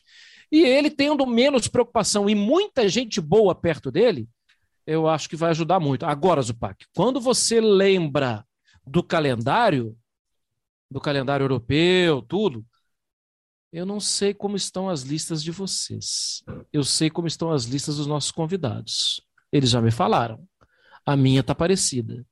E 0.50 0.62
ele 0.62 0.90
tendo 0.90 1.26
menos 1.26 1.68
preocupação 1.68 2.28
e 2.28 2.34
muita 2.34 2.88
gente 2.88 3.20
boa 3.20 3.54
perto 3.54 3.90
dele, 3.90 4.28
eu 4.86 5.08
acho 5.08 5.28
que 5.28 5.36
vai 5.36 5.50
ajudar 5.50 5.80
muito. 5.80 6.06
Agora, 6.06 6.40
Zupac, 6.40 6.86
quando 6.94 7.20
você 7.20 7.60
lembra 7.60 8.44
do 8.86 9.02
calendário, 9.02 9.96
do 10.90 11.00
calendário 11.00 11.44
europeu, 11.44 12.22
tudo, 12.22 12.64
eu 13.72 13.84
não 13.84 13.98
sei 13.98 14.32
como 14.32 14.56
estão 14.56 14.88
as 14.88 15.02
listas 15.02 15.42
de 15.42 15.50
vocês. 15.50 16.42
Eu 16.72 16.84
sei 16.84 17.10
como 17.10 17.26
estão 17.26 17.50
as 17.50 17.64
listas 17.64 17.96
dos 17.96 18.06
nossos 18.06 18.30
convidados. 18.30 19.20
Eles 19.52 19.70
já 19.70 19.80
me 19.80 19.90
falaram. 19.90 20.46
A 21.06 21.16
minha 21.16 21.42
tá 21.42 21.54
parecida. 21.54 22.26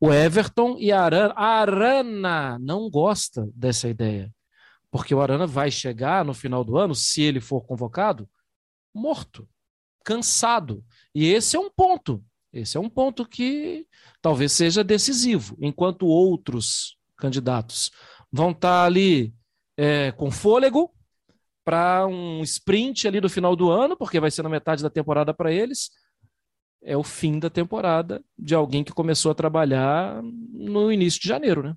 O 0.00 0.12
Everton 0.12 0.76
e 0.78 0.90
a 0.90 1.02
Arana. 1.02 1.34
A 1.36 1.46
Arana 1.60 2.58
não 2.58 2.90
gosta 2.90 3.48
dessa 3.54 3.88
ideia. 3.88 4.34
Porque 4.90 5.14
o 5.14 5.20
Arana 5.22 5.46
vai 5.46 5.70
chegar 5.70 6.24
no 6.24 6.34
final 6.34 6.64
do 6.64 6.76
ano, 6.76 6.94
se 6.94 7.22
ele 7.22 7.40
for 7.40 7.62
convocado, 7.62 8.28
morto, 8.92 9.48
cansado. 10.04 10.84
E 11.14 11.26
esse 11.28 11.56
é 11.56 11.60
um 11.60 11.70
ponto. 11.70 12.22
Esse 12.52 12.76
é 12.76 12.80
um 12.80 12.90
ponto 12.90 13.24
que 13.24 13.86
talvez 14.20 14.52
seja 14.52 14.84
decisivo, 14.84 15.56
enquanto 15.60 16.06
outros 16.06 16.98
candidatos 17.16 17.90
vão 18.30 18.50
estar 18.50 18.84
ali 18.84 19.32
é, 19.76 20.12
com 20.12 20.30
fôlego 20.30 20.92
para 21.64 22.06
um 22.06 22.42
sprint 22.42 23.06
ali 23.06 23.20
do 23.20 23.30
final 23.30 23.56
do 23.56 23.70
ano, 23.70 23.96
porque 23.96 24.20
vai 24.20 24.30
ser 24.30 24.42
na 24.42 24.48
metade 24.48 24.82
da 24.82 24.90
temporada 24.90 25.32
para 25.32 25.52
eles, 25.52 25.90
é 26.82 26.96
o 26.96 27.02
fim 27.02 27.38
da 27.38 27.48
temporada 27.48 28.22
de 28.38 28.54
alguém 28.54 28.82
que 28.82 28.92
começou 28.92 29.30
a 29.30 29.34
trabalhar 29.34 30.20
no 30.22 30.90
início 30.90 31.20
de 31.20 31.28
janeiro, 31.28 31.62
né? 31.62 31.74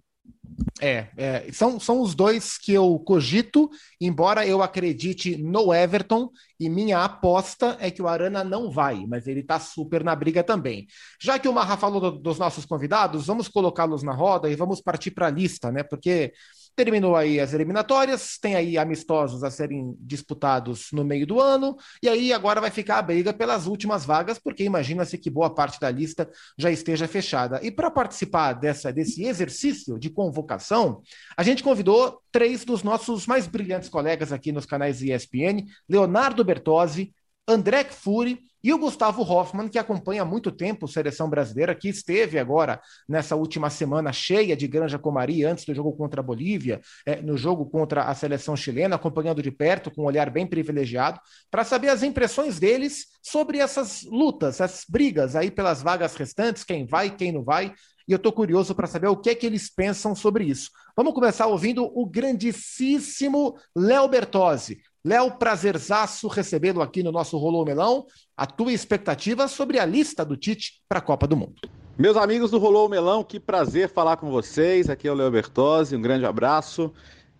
É, 0.81 1.07
é, 1.17 1.51
são, 1.51 1.79
são 1.79 2.01
os 2.01 2.15
dois 2.15 2.57
que 2.57 2.73
eu 2.73 2.97
cogito, 2.99 3.69
embora 3.99 4.45
eu 4.45 4.61
acredite 4.61 5.37
no 5.37 5.73
Everton, 5.73 6.29
e 6.59 6.69
minha 6.69 7.03
aposta 7.03 7.77
é 7.79 7.91
que 7.91 8.01
o 8.01 8.07
Arana 8.07 8.43
não 8.43 8.71
vai, 8.71 9.05
mas 9.05 9.27
ele 9.27 9.43
tá 9.43 9.59
super 9.59 10.03
na 10.03 10.15
briga 10.15 10.43
também. 10.43 10.87
Já 11.21 11.37
que 11.39 11.47
o 11.47 11.53
Marra 11.53 11.77
falou 11.77 11.99
do, 11.99 12.11
dos 12.11 12.39
nossos 12.39 12.65
convidados, 12.65 13.27
vamos 13.27 13.47
colocá-los 13.47 14.03
na 14.03 14.13
roda 14.13 14.49
e 14.49 14.55
vamos 14.55 14.81
partir 14.81 15.11
para 15.11 15.27
a 15.27 15.31
lista, 15.31 15.71
né? 15.71 15.83
Porque 15.83 16.33
Terminou 16.75 17.15
aí 17.15 17.39
as 17.39 17.53
eliminatórias, 17.53 18.37
tem 18.37 18.55
aí 18.55 18.77
amistosos 18.77 19.43
a 19.43 19.49
serem 19.49 19.95
disputados 19.99 20.89
no 20.91 21.05
meio 21.05 21.25
do 21.25 21.39
ano, 21.39 21.77
e 22.03 22.09
aí 22.09 22.33
agora 22.33 22.59
vai 22.59 22.69
ficar 22.69 22.97
a 22.97 23.01
briga 23.01 23.33
pelas 23.33 23.65
últimas 23.65 24.03
vagas, 24.03 24.37
porque 24.37 24.63
imagina-se 24.63 25.17
que 25.17 25.29
boa 25.29 25.49
parte 25.49 25.79
da 25.79 25.89
lista 25.89 26.29
já 26.57 26.69
esteja 26.69 27.07
fechada. 27.07 27.61
E 27.63 27.71
para 27.71 27.89
participar 27.89 28.53
dessa, 28.53 28.91
desse 28.91 29.23
exercício 29.23 29.97
de 29.97 30.09
convocação, 30.09 31.01
a 31.37 31.43
gente 31.43 31.63
convidou 31.63 32.21
três 32.29 32.65
dos 32.65 32.83
nossos 32.83 33.25
mais 33.25 33.47
brilhantes 33.47 33.87
colegas 33.87 34.33
aqui 34.33 34.51
nos 34.51 34.65
canais 34.65 35.01
ESPN: 35.01 35.65
Leonardo 35.87 36.43
Bertozzi, 36.43 37.13
André 37.47 37.83
Fury 37.85 38.39
e 38.63 38.73
o 38.73 38.79
Gustavo 38.79 39.21
Hoffmann, 39.21 39.67
que 39.69 39.77
acompanha 39.77 40.23
há 40.23 40.25
muito 40.25 40.51
tempo 40.51 40.85
a 40.85 40.89
seleção 40.89 41.29
brasileira, 41.29 41.75
que 41.75 41.87
esteve 41.87 42.39
agora 42.39 42.81
nessa 43.07 43.35
última 43.35 43.69
semana 43.69 44.11
cheia 44.11 44.57
de 44.57 44.67
Granja 44.67 44.97
Comari, 44.97 45.43
antes 45.43 45.65
do 45.65 45.75
jogo 45.75 45.93
contra 45.93 46.19
a 46.19 46.23
Bolívia, 46.23 46.81
é, 47.05 47.21
no 47.21 47.37
jogo 47.37 47.67
contra 47.67 48.05
a 48.05 48.15
seleção 48.15 48.55
chilena, 48.55 48.95
acompanhando 48.95 49.43
de 49.43 49.51
perto, 49.51 49.91
com 49.91 50.01
um 50.01 50.05
olhar 50.05 50.31
bem 50.31 50.47
privilegiado, 50.47 51.19
para 51.51 51.63
saber 51.63 51.89
as 51.89 52.01
impressões 52.01 52.57
deles 52.57 53.05
sobre 53.21 53.59
essas 53.59 54.01
lutas, 54.01 54.59
essas 54.59 54.83
brigas 54.89 55.35
aí 55.35 55.51
pelas 55.51 55.83
vagas 55.83 56.15
restantes, 56.15 56.63
quem 56.63 56.87
vai, 56.87 57.15
quem 57.15 57.31
não 57.31 57.43
vai. 57.43 57.71
E 58.07 58.11
eu 58.11 58.17
estou 58.17 58.31
curioso 58.31 58.73
para 58.73 58.87
saber 58.87 59.07
o 59.07 59.17
que 59.17 59.29
é 59.29 59.35
que 59.35 59.45
eles 59.45 59.69
pensam 59.69 60.15
sobre 60.15 60.43
isso. 60.43 60.71
Vamos 60.97 61.13
começar 61.13 61.45
ouvindo 61.45 61.83
o 61.83 62.03
grandíssimo 62.07 63.55
Léo 63.75 64.07
Bertozzi, 64.07 64.79
Léo, 65.05 65.29
prazerzaço 65.29 66.27
recebê-lo 66.27 66.81
aqui 66.81 67.03
no 67.03 67.11
nosso 67.11 67.37
Rolou 67.37 67.63
Melão. 67.63 68.07
A 68.35 68.47
tua 68.47 68.73
expectativa 68.73 69.47
sobre 69.47 69.77
a 69.77 69.85
lista 69.85 70.25
do 70.25 70.35
Tite 70.35 70.81
para 70.89 70.97
a 70.97 71.01
Copa 71.01 71.27
do 71.27 71.37
Mundo. 71.37 71.53
Meus 71.95 72.17
amigos 72.17 72.49
do 72.49 72.57
Rolou 72.57 72.89
Melão, 72.89 73.23
que 73.23 73.39
prazer 73.39 73.87
falar 73.87 74.17
com 74.17 74.31
vocês. 74.31 74.89
Aqui 74.89 75.07
é 75.07 75.11
o 75.11 75.13
Léo 75.13 75.29
Bertozzi, 75.29 75.95
um 75.95 76.01
grande 76.01 76.25
abraço. 76.25 76.91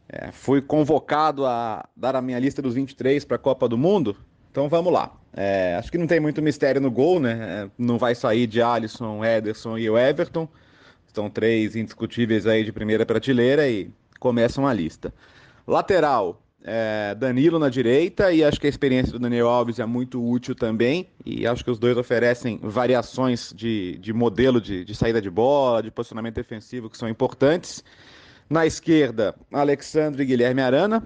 É, 0.08 0.32
fui 0.32 0.62
convocado 0.62 1.44
a 1.44 1.84
dar 1.98 2.16
a 2.16 2.22
minha 2.22 2.38
lista 2.38 2.62
dos 2.62 2.76
23 2.76 3.26
para 3.26 3.38
a 3.38 3.40
Copa 3.40 3.68
do 3.68 3.80
Mundo, 3.80 4.16
então 4.52 4.70
vamos 4.70 4.94
lá. 4.94 5.12
É, 5.34 5.76
acho 5.80 5.92
que 5.92 5.98
não 5.98 6.06
tem 6.06 6.20
muito 6.20 6.44
mistério 6.44 6.80
no 6.80 6.92
gol, 6.92 7.20
né? 7.20 7.64
É, 7.66 7.70
não 7.80 7.98
vai 7.98 8.14
sair 8.14 8.46
de 8.46 8.62
Alisson, 8.62 9.26
Ederson 9.26 9.76
e 9.80 9.90
o 9.90 9.98
Everton. 9.98 10.48
São 11.12 11.32
três 11.32 11.76
indiscutíveis 11.76 12.46
aí 12.46 12.64
de 12.64 12.72
primeira 12.72 13.08
prateleira 13.08 13.68
e 13.68 13.90
começam 14.20 14.68
a 14.68 14.74
lista. 14.74 15.12
Lateral, 15.66 16.45
é, 16.68 17.14
Danilo 17.14 17.60
na 17.60 17.70
direita 17.70 18.32
e 18.34 18.44
acho 18.44 18.60
que 18.60 18.66
a 18.66 18.70
experiência 18.70 19.14
do 19.14 19.20
Daniel 19.20 19.48
Alves 19.48 19.78
é 19.78 19.86
muito 19.86 20.24
útil 20.24 20.56
também 20.56 21.08
e 21.24 21.46
acho 21.46 21.64
que 21.64 21.70
os 21.70 21.78
dois 21.78 21.96
oferecem 21.96 22.60
variações 22.62 23.54
de, 23.56 24.00
de 24.00 24.12
modelo 24.12 24.60
de, 24.60 24.84
de 24.84 24.96
saída 24.96 25.22
de 25.22 25.30
bola, 25.30 25.84
de 25.84 25.92
posicionamento 25.92 26.36
defensivo 26.36 26.90
que 26.90 26.98
são 26.98 27.08
importantes. 27.08 27.84
Na 28.50 28.66
esquerda, 28.66 29.36
Alexandre 29.54 30.24
e 30.24 30.26
Guilherme 30.26 30.62
Arana, 30.62 31.06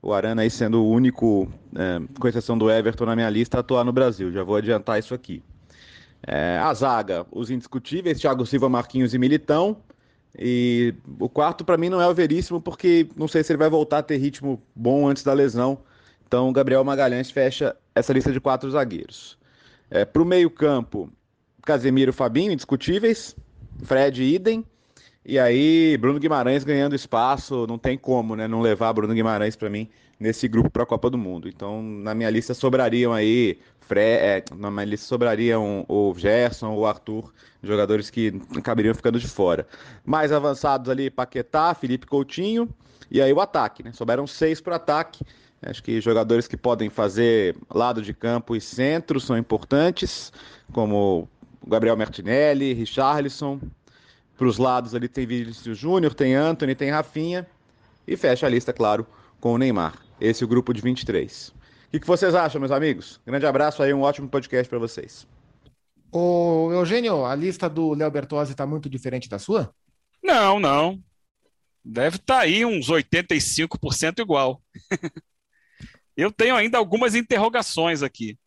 o 0.00 0.14
Arana 0.14 0.42
aí 0.42 0.50
sendo 0.50 0.82
o 0.82 0.90
único, 0.90 1.46
é, 1.74 2.00
com 2.18 2.26
exceção 2.26 2.56
do 2.56 2.70
Everton 2.70 3.04
na 3.04 3.14
minha 3.14 3.28
lista, 3.28 3.58
a 3.58 3.60
atuar 3.60 3.84
no 3.84 3.92
Brasil, 3.92 4.32
já 4.32 4.42
vou 4.42 4.56
adiantar 4.56 4.98
isso 4.98 5.14
aqui. 5.14 5.42
É, 6.26 6.58
a 6.58 6.72
zaga, 6.72 7.26
os 7.30 7.50
indiscutíveis, 7.50 8.18
Thiago 8.18 8.46
Silva, 8.46 8.68
Marquinhos 8.68 9.12
e 9.12 9.18
Militão. 9.18 9.76
E 10.38 10.94
o 11.18 11.28
quarto, 11.28 11.64
para 11.64 11.78
mim, 11.78 11.88
não 11.88 12.00
é 12.00 12.06
o 12.06 12.14
Veríssimo, 12.14 12.60
porque 12.60 13.08
não 13.16 13.26
sei 13.26 13.42
se 13.42 13.52
ele 13.52 13.58
vai 13.58 13.70
voltar 13.70 13.98
a 13.98 14.02
ter 14.02 14.16
ritmo 14.18 14.62
bom 14.74 15.08
antes 15.08 15.22
da 15.22 15.32
lesão. 15.32 15.78
Então, 16.26 16.52
Gabriel 16.52 16.84
Magalhães 16.84 17.30
fecha 17.30 17.74
essa 17.94 18.12
lista 18.12 18.32
de 18.32 18.40
quatro 18.40 18.70
zagueiros. 18.70 19.38
É, 19.90 20.04
para 20.04 20.20
o 20.20 20.26
meio-campo, 20.26 21.10
Casemiro 21.64 22.12
Fabinho, 22.12 22.52
indiscutíveis. 22.52 23.34
Fred 23.84 24.22
idem. 24.22 24.64
E 25.24 25.38
aí, 25.38 25.96
Bruno 25.98 26.18
Guimarães 26.18 26.64
ganhando 26.64 26.94
espaço, 26.94 27.66
não 27.66 27.78
tem 27.78 27.96
como, 27.96 28.36
né? 28.36 28.46
Não 28.46 28.60
levar 28.60 28.92
Bruno 28.92 29.12
Guimarães 29.14 29.56
para 29.56 29.68
mim 29.68 29.88
nesse 30.18 30.48
grupo 30.48 30.70
para 30.70 30.82
a 30.82 30.86
Copa 30.86 31.10
do 31.10 31.18
Mundo. 31.18 31.48
Então, 31.48 31.82
na 31.82 32.14
minha 32.14 32.30
lista 32.30 32.54
sobrariam 32.54 33.12
aí, 33.12 33.58
Fre 33.80 34.00
é, 34.00 34.44
na 34.56 34.70
minha 34.70 34.84
lista 34.84 35.06
sobrariam 35.06 35.84
o 35.88 36.12
Gerson, 36.16 36.74
o 36.74 36.84
Arthur, 36.84 37.32
jogadores 37.62 38.10
que 38.10 38.40
acabariam 38.56 38.94
ficando 38.94 39.18
de 39.20 39.28
fora. 39.28 39.66
Mais 40.04 40.32
avançados 40.32 40.90
ali, 40.90 41.08
Paquetá, 41.08 41.72
Felipe 41.74 42.06
Coutinho, 42.06 42.68
e 43.10 43.22
aí 43.22 43.32
o 43.32 43.40
ataque, 43.40 43.84
né? 43.84 43.92
Sobraram 43.92 44.26
seis 44.26 44.60
para 44.60 44.72
o 44.72 44.76
ataque. 44.76 45.24
Acho 45.62 45.82
que 45.82 46.00
jogadores 46.00 46.46
que 46.46 46.56
podem 46.56 46.90
fazer 46.90 47.56
lado 47.72 48.02
de 48.02 48.12
campo 48.12 48.56
e 48.56 48.60
centro 48.60 49.20
são 49.20 49.38
importantes, 49.38 50.32
como 50.72 51.28
Gabriel 51.66 51.96
Martinelli, 51.96 52.72
Richarlison. 52.74 53.60
Para 54.36 54.46
os 54.46 54.58
lados 54.58 54.94
ali 54.94 55.08
tem 55.08 55.26
Vinícius 55.26 55.78
Júnior, 55.78 56.12
tem 56.12 56.34
Anthony, 56.34 56.74
tem 56.74 56.90
Rafinha. 56.90 57.46
E 58.06 58.16
fecha 58.16 58.46
a 58.46 58.48
lista, 58.48 58.72
claro, 58.72 59.06
com 59.40 59.54
o 59.54 59.58
Neymar. 59.58 60.05
Esse 60.20 60.42
é 60.42 60.46
o 60.46 60.48
grupo 60.48 60.72
de 60.72 60.80
23. 60.80 61.48
O 61.48 61.52
que, 61.90 62.00
que 62.00 62.06
vocês 62.06 62.34
acham, 62.34 62.60
meus 62.60 62.72
amigos? 62.72 63.20
Grande 63.26 63.46
abraço 63.46 63.82
aí, 63.82 63.92
um 63.92 64.00
ótimo 64.00 64.28
podcast 64.28 64.68
para 64.68 64.78
vocês. 64.78 65.26
Ô, 66.10 66.70
Eugênio, 66.72 67.24
a 67.24 67.34
lista 67.34 67.68
do 67.68 67.92
Léo 67.92 68.10
Bertozzi 68.10 68.52
está 68.52 68.66
muito 68.66 68.88
diferente 68.88 69.28
da 69.28 69.38
sua? 69.38 69.74
Não, 70.22 70.58
não. 70.58 71.02
Deve 71.84 72.16
estar 72.16 72.36
tá 72.36 72.40
aí 72.40 72.64
uns 72.64 72.88
85% 72.88 74.20
igual. 74.20 74.62
Eu 76.16 76.32
tenho 76.32 76.56
ainda 76.56 76.78
algumas 76.78 77.14
interrogações 77.14 78.02
aqui. 78.02 78.38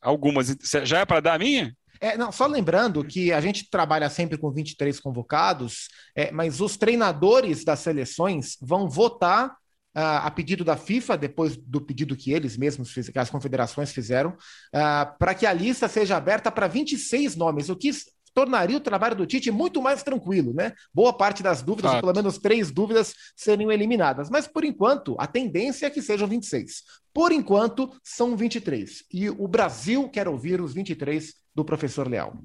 Algumas. 0.00 0.56
Já 0.84 1.00
é 1.00 1.04
para 1.04 1.20
dar 1.20 1.34
a 1.34 1.38
minha? 1.38 1.76
É, 2.00 2.16
não, 2.16 2.32
só 2.32 2.46
lembrando 2.46 3.04
que 3.04 3.32
a 3.32 3.40
gente 3.40 3.68
trabalha 3.68 4.08
sempre 4.08 4.38
com 4.38 4.50
23 4.50 4.98
convocados, 5.00 5.88
é, 6.16 6.30
mas 6.30 6.60
os 6.60 6.76
treinadores 6.76 7.64
das 7.64 7.80
seleções 7.80 8.56
vão 8.60 8.88
votar 8.88 9.56
a 9.94 10.30
pedido 10.30 10.64
da 10.64 10.76
FIFA, 10.76 11.16
depois 11.16 11.56
do 11.56 11.80
pedido 11.80 12.16
que 12.16 12.32
eles 12.32 12.56
mesmos, 12.56 12.92
que 12.92 13.18
as 13.18 13.30
confederações 13.30 13.92
fizeram, 13.92 14.30
uh, 14.30 15.18
para 15.18 15.34
que 15.34 15.46
a 15.46 15.52
lista 15.52 15.88
seja 15.88 16.16
aberta 16.16 16.50
para 16.50 16.66
26 16.66 17.36
nomes, 17.36 17.68
o 17.68 17.76
que 17.76 17.90
tornaria 18.34 18.76
o 18.76 18.80
trabalho 18.80 19.14
do 19.14 19.26
Tite 19.26 19.50
muito 19.50 19.80
mais 19.82 20.02
tranquilo, 20.02 20.52
né? 20.54 20.72
Boa 20.92 21.12
parte 21.12 21.42
das 21.42 21.62
dúvidas, 21.62 22.00
pelo 22.00 22.12
menos 22.12 22.38
três 22.38 22.70
dúvidas, 22.70 23.14
seriam 23.36 23.70
eliminadas. 23.70 24.30
Mas 24.30 24.46
por 24.46 24.64
enquanto, 24.64 25.14
a 25.18 25.26
tendência 25.26 25.86
é 25.86 25.90
que 25.90 26.00
sejam 26.00 26.26
26. 26.26 26.82
Por 27.12 27.30
enquanto, 27.30 27.92
são 28.02 28.36
23. 28.36 29.04
E 29.12 29.28
o 29.28 29.46
Brasil 29.46 30.08
quer 30.08 30.26
ouvir 30.26 30.60
os 30.60 30.72
23 30.72 31.34
do 31.54 31.64
professor 31.64 32.08
Leal. 32.08 32.38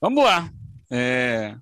Vamos 0.00 0.22
lá. 0.22 0.50
É... 0.90 1.56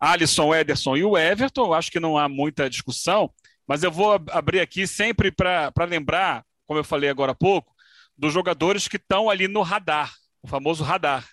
Alisson, 0.00 0.54
Ederson 0.54 0.96
e 0.96 1.04
o 1.04 1.16
Everton, 1.16 1.72
acho 1.72 1.90
que 1.90 1.98
não 1.98 2.16
há 2.16 2.28
muita 2.28 2.70
discussão, 2.70 3.32
mas 3.66 3.82
eu 3.82 3.90
vou 3.90 4.12
abrir 4.30 4.60
aqui 4.60 4.86
sempre 4.86 5.30
para 5.30 5.72
lembrar, 5.88 6.44
como 6.66 6.78
eu 6.78 6.84
falei 6.84 7.10
agora 7.10 7.32
há 7.32 7.34
pouco, 7.34 7.74
dos 8.16 8.32
jogadores 8.32 8.88
que 8.88 8.96
estão 8.96 9.28
ali 9.28 9.48
no 9.48 9.62
radar, 9.62 10.14
o 10.42 10.48
famoso 10.48 10.84
radar. 10.84 11.28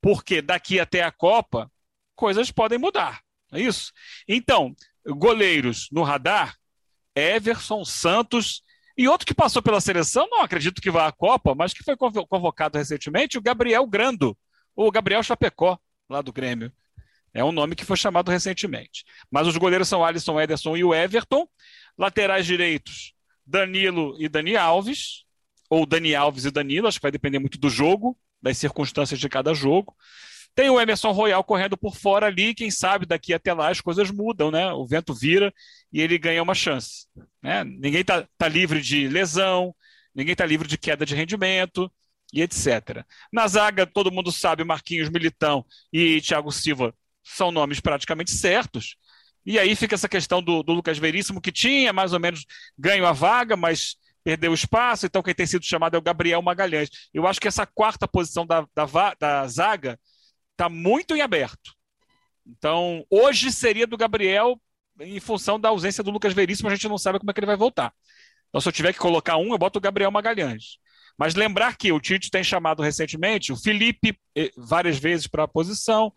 Porque 0.00 0.42
daqui 0.42 0.80
até 0.80 1.02
a 1.02 1.12
Copa, 1.12 1.70
coisas 2.14 2.50
podem 2.50 2.78
mudar, 2.78 3.20
é 3.52 3.60
isso? 3.60 3.92
Então, 4.26 4.74
goleiros 5.06 5.88
no 5.92 6.02
radar, 6.02 6.56
Everson, 7.14 7.84
Santos 7.84 8.62
e 8.96 9.08
outro 9.08 9.26
que 9.26 9.34
passou 9.34 9.62
pela 9.62 9.80
seleção, 9.80 10.28
não 10.30 10.42
acredito 10.42 10.80
que 10.80 10.90
vá 10.90 11.06
à 11.06 11.12
Copa, 11.12 11.54
mas 11.54 11.72
que 11.72 11.82
foi 11.82 11.96
convocado 11.96 12.78
recentemente, 12.78 13.38
o 13.38 13.42
Gabriel 13.42 13.86
Grando, 13.86 14.36
o 14.74 14.90
Gabriel 14.90 15.22
Chapecó, 15.22 15.78
lá 16.08 16.22
do 16.22 16.32
Grêmio. 16.32 16.72
É 17.34 17.42
um 17.42 17.50
nome 17.50 17.74
que 17.74 17.84
foi 17.84 17.96
chamado 17.96 18.30
recentemente. 18.30 19.04
Mas 19.28 19.48
os 19.48 19.56
goleiros 19.56 19.88
são 19.88 20.04
Alisson, 20.04 20.40
Ederson 20.40 20.76
e 20.76 20.84
o 20.84 20.94
Everton. 20.94 21.48
Laterais 21.98 22.46
direitos, 22.46 23.12
Danilo 23.44 24.16
e 24.20 24.28
Dani 24.28 24.56
Alves. 24.56 25.24
Ou 25.68 25.84
Dani 25.84 26.14
Alves 26.14 26.44
e 26.44 26.50
Danilo, 26.50 26.86
acho 26.86 26.98
que 26.98 27.02
vai 27.02 27.10
depender 27.10 27.40
muito 27.40 27.58
do 27.58 27.68
jogo, 27.68 28.16
das 28.40 28.56
circunstâncias 28.58 29.18
de 29.18 29.28
cada 29.28 29.52
jogo. 29.52 29.96
Tem 30.54 30.70
o 30.70 30.80
Emerson 30.80 31.10
Royal 31.10 31.42
correndo 31.42 31.76
por 31.76 31.96
fora 31.96 32.26
ali, 32.26 32.54
quem 32.54 32.70
sabe 32.70 33.06
daqui 33.06 33.34
até 33.34 33.52
lá 33.52 33.70
as 33.70 33.80
coisas 33.80 34.10
mudam, 34.10 34.52
né? 34.52 34.72
O 34.72 34.86
vento 34.86 35.12
vira 35.12 35.52
e 35.92 36.00
ele 36.00 36.16
ganha 36.16 36.42
uma 36.42 36.54
chance. 36.54 37.08
Né? 37.42 37.64
Ninguém 37.64 38.02
está 38.02 38.24
tá 38.38 38.46
livre 38.46 38.80
de 38.80 39.08
lesão, 39.08 39.74
ninguém 40.14 40.32
está 40.32 40.46
livre 40.46 40.68
de 40.68 40.78
queda 40.78 41.04
de 41.04 41.14
rendimento 41.14 41.90
e 42.32 42.40
etc. 42.40 43.04
Na 43.32 43.48
zaga, 43.48 43.84
todo 43.84 44.12
mundo 44.12 44.30
sabe, 44.30 44.62
Marquinhos 44.62 45.08
Militão 45.08 45.64
e 45.92 46.20
Thiago 46.20 46.52
Silva 46.52 46.94
são 47.24 47.50
nomes 47.50 47.80
praticamente 47.80 48.30
certos. 48.30 48.96
E 49.46 49.58
aí 49.58 49.74
fica 49.74 49.94
essa 49.94 50.08
questão 50.08 50.42
do, 50.42 50.62
do 50.62 50.72
Lucas 50.72 50.98
Veríssimo, 50.98 51.40
que 51.40 51.52
tinha 51.52 51.92
mais 51.92 52.12
ou 52.12 52.20
menos 52.20 52.44
ganho 52.78 53.06
a 53.06 53.12
vaga, 53.12 53.56
mas 53.56 53.96
perdeu 54.22 54.54
espaço, 54.54 55.04
então 55.04 55.22
quem 55.22 55.34
tem 55.34 55.46
sido 55.46 55.64
chamado 55.64 55.94
é 55.94 55.98
o 55.98 56.02
Gabriel 56.02 56.40
Magalhães. 56.40 56.88
Eu 57.12 57.26
acho 57.26 57.40
que 57.40 57.48
essa 57.48 57.66
quarta 57.66 58.08
posição 58.08 58.46
da, 58.46 58.66
da, 58.74 59.14
da 59.18 59.46
zaga 59.46 60.00
está 60.52 60.68
muito 60.68 61.14
em 61.14 61.20
aberto. 61.20 61.74
Então, 62.46 63.04
hoje 63.10 63.52
seria 63.52 63.86
do 63.86 63.96
Gabriel, 63.96 64.60
em 65.00 65.20
função 65.20 65.60
da 65.60 65.68
ausência 65.68 66.02
do 66.02 66.10
Lucas 66.10 66.32
Veríssimo, 66.32 66.68
a 66.68 66.74
gente 66.74 66.88
não 66.88 66.98
sabe 66.98 67.18
como 67.18 67.30
é 67.30 67.34
que 67.34 67.40
ele 67.40 67.46
vai 67.46 67.56
voltar. 67.56 67.92
Então, 68.48 68.60
se 68.60 68.68
eu 68.68 68.72
tiver 68.72 68.92
que 68.92 68.98
colocar 68.98 69.36
um, 69.36 69.52
eu 69.52 69.58
boto 69.58 69.78
o 69.78 69.82
Gabriel 69.82 70.10
Magalhães. 70.10 70.78
Mas 71.18 71.34
lembrar 71.34 71.76
que 71.76 71.92
o 71.92 72.00
Tite 72.00 72.30
tem 72.30 72.42
chamado 72.42 72.82
recentemente 72.82 73.52
o 73.52 73.56
Felipe 73.56 74.18
eh, 74.36 74.50
várias 74.56 74.98
vezes 74.98 75.26
para 75.26 75.44
a 75.44 75.48
posição, 75.48 76.12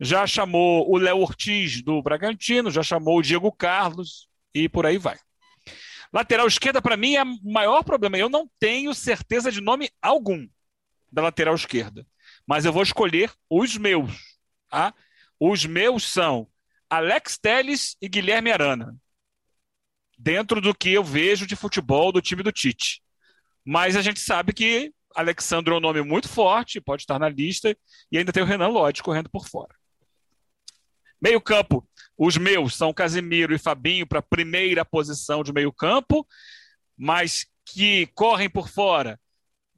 já 0.00 0.26
chamou 0.26 0.90
o 0.90 0.96
Léo 0.96 1.18
Ortiz 1.18 1.82
do 1.82 2.02
Bragantino, 2.02 2.70
já 2.70 2.82
chamou 2.82 3.18
o 3.18 3.22
Diego 3.22 3.52
Carlos 3.52 4.28
e 4.54 4.68
por 4.68 4.86
aí 4.86 4.96
vai. 4.96 5.18
Lateral 6.12 6.46
esquerda, 6.46 6.80
para 6.80 6.96
mim, 6.96 7.14
é 7.14 7.22
o 7.22 7.38
maior 7.44 7.84
problema. 7.84 8.18
Eu 8.18 8.28
não 8.28 8.50
tenho 8.58 8.94
certeza 8.94 9.52
de 9.52 9.60
nome 9.60 9.90
algum 10.00 10.48
da 11.12 11.22
lateral 11.22 11.54
esquerda, 11.54 12.06
mas 12.46 12.64
eu 12.64 12.72
vou 12.72 12.82
escolher 12.82 13.32
os 13.48 13.76
meus. 13.76 14.10
Tá? 14.68 14.94
Os 15.38 15.66
meus 15.66 16.10
são 16.10 16.48
Alex 16.88 17.38
Teles 17.38 17.96
e 18.00 18.08
Guilherme 18.08 18.50
Arana, 18.50 18.96
dentro 20.18 20.60
do 20.60 20.74
que 20.74 20.92
eu 20.92 21.04
vejo 21.04 21.46
de 21.46 21.54
futebol 21.56 22.10
do 22.10 22.22
time 22.22 22.42
do 22.42 22.52
Tite. 22.52 23.02
Mas 23.64 23.96
a 23.96 24.02
gente 24.02 24.20
sabe 24.20 24.52
que 24.52 24.92
Alexandre 25.14 25.72
é 25.72 25.76
um 25.76 25.80
nome 25.80 26.02
muito 26.02 26.28
forte, 26.28 26.80
pode 26.80 27.02
estar 27.02 27.18
na 27.18 27.28
lista, 27.28 27.76
e 28.10 28.18
ainda 28.18 28.32
tem 28.32 28.42
o 28.42 28.46
Renan 28.46 28.68
Lodge 28.68 29.02
correndo 29.02 29.28
por 29.28 29.48
fora. 29.48 29.79
Meio 31.20 31.40
campo, 31.40 31.86
os 32.16 32.36
meus 32.36 32.74
são 32.74 32.92
Casimiro 32.92 33.54
e 33.54 33.58
Fabinho 33.58 34.06
para 34.06 34.20
a 34.20 34.22
primeira 34.22 34.84
posição 34.84 35.42
de 35.42 35.52
meio 35.52 35.72
campo, 35.72 36.26
mas 36.96 37.46
que 37.64 38.06
correm 38.14 38.48
por 38.48 38.68
fora 38.68 39.18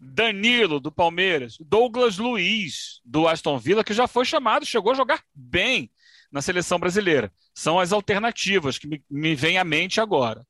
Danilo, 0.05 0.81
do 0.81 0.91
Palmeiras, 0.91 1.57
Douglas 1.61 2.19
Luiz, 2.19 3.01
do 3.05 3.29
Aston 3.29 3.57
Villa, 3.57 3.85
que 3.85 3.95
já 3.95 4.09
foi 4.09 4.25
chamado, 4.25 4.67
chegou 4.67 4.91
a 4.91 4.97
jogar 4.97 5.23
bem 5.33 5.89
na 6.31 6.43
seleção 6.43 6.77
brasileira. 6.77 7.33
São 7.55 7.79
as 7.79 7.93
alternativas 7.93 8.79
que 8.79 8.89
me, 8.89 9.05
me 9.09 9.37
vêm 9.37 9.59
à 9.59 9.65
mente 9.65 10.01
agora. 10.01 10.45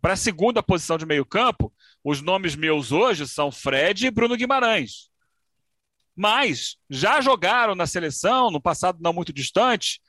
Para 0.00 0.14
a 0.14 0.16
segunda 0.16 0.62
posição 0.62 0.96
de 0.96 1.04
meio 1.04 1.26
campo, 1.26 1.70
os 2.02 2.22
nomes 2.22 2.54
meus 2.56 2.92
hoje 2.92 3.28
são 3.28 3.52
Fred 3.52 4.06
e 4.06 4.10
Bruno 4.10 4.36
Guimarães. 4.36 5.10
Mas 6.16 6.76
já 6.88 7.20
jogaram 7.20 7.74
na 7.74 7.86
seleção, 7.86 8.50
no 8.50 8.60
passado 8.60 8.98
não 9.02 9.12
muito 9.12 9.34
distante, 9.34 10.00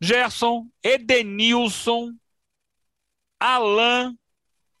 Gerson, 0.00 0.68
Edenilson, 0.82 2.12
Alan, 3.38 4.14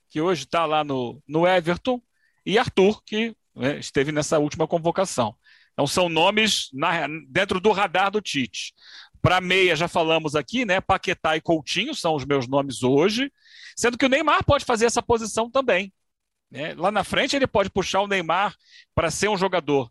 que 0.08 0.20
hoje 0.20 0.44
está 0.44 0.64
lá 0.64 0.82
no, 0.82 1.22
no 1.26 1.46
Everton, 1.46 2.00
e 2.44 2.58
Arthur, 2.58 3.02
que 3.04 3.36
né, 3.54 3.78
esteve 3.78 4.10
nessa 4.10 4.38
última 4.38 4.66
convocação. 4.66 5.36
Então 5.72 5.86
são 5.86 6.08
nomes 6.08 6.70
na, 6.72 7.06
dentro 7.28 7.60
do 7.60 7.72
radar 7.72 8.10
do 8.10 8.20
Tite. 8.20 8.72
Para 9.20 9.40
meia, 9.40 9.76
já 9.76 9.86
falamos 9.86 10.34
aqui, 10.34 10.64
né? 10.64 10.80
Paquetá 10.80 11.36
e 11.36 11.40
Coutinho 11.40 11.94
são 11.94 12.14
os 12.14 12.24
meus 12.24 12.48
nomes 12.48 12.82
hoje, 12.82 13.32
sendo 13.76 13.98
que 13.98 14.06
o 14.06 14.08
Neymar 14.08 14.44
pode 14.44 14.64
fazer 14.64 14.86
essa 14.86 15.02
posição 15.02 15.50
também. 15.50 15.92
Né? 16.50 16.74
Lá 16.74 16.90
na 16.90 17.04
frente, 17.04 17.36
ele 17.36 17.46
pode 17.46 17.68
puxar 17.68 18.00
o 18.00 18.06
Neymar 18.06 18.56
para 18.94 19.10
ser 19.10 19.28
um 19.28 19.36
jogador 19.36 19.90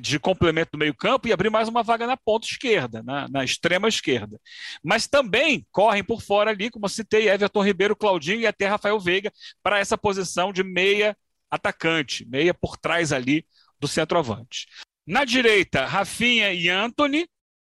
de 0.00 0.18
complemento 0.18 0.72
do 0.72 0.78
meio-campo 0.78 1.28
e 1.28 1.32
abrir 1.32 1.50
mais 1.50 1.68
uma 1.68 1.84
vaga 1.84 2.06
na 2.06 2.16
ponta 2.16 2.46
esquerda, 2.46 3.02
na, 3.02 3.28
na, 3.28 3.44
extrema 3.44 3.88
esquerda. 3.88 4.40
Mas 4.82 5.06
também 5.06 5.64
correm 5.70 6.02
por 6.02 6.20
fora 6.20 6.50
ali, 6.50 6.68
como 6.68 6.86
eu 6.86 6.90
citei, 6.90 7.28
Everton 7.28 7.62
Ribeiro, 7.62 7.94
Claudinho 7.94 8.40
e 8.40 8.46
até 8.46 8.66
Rafael 8.66 8.98
Veiga 8.98 9.32
para 9.62 9.78
essa 9.78 9.96
posição 9.96 10.52
de 10.52 10.64
meia 10.64 11.16
atacante, 11.48 12.26
meia 12.28 12.52
por 12.52 12.76
trás 12.76 13.12
ali 13.12 13.46
do 13.78 13.86
centroavante. 13.86 14.66
Na 15.06 15.24
direita, 15.24 15.86
Rafinha 15.86 16.52
e 16.52 16.68
Anthony 16.68 17.28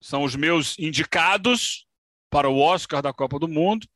são 0.01 0.23
os 0.23 0.35
meus 0.35 0.79
indicados 0.79 1.85
para 2.29 2.49
o 2.49 2.59
Oscar 2.59 3.01
da 3.01 3.11
Copa 3.11 3.37
do 3.37 3.47
Mundo, 3.47 3.87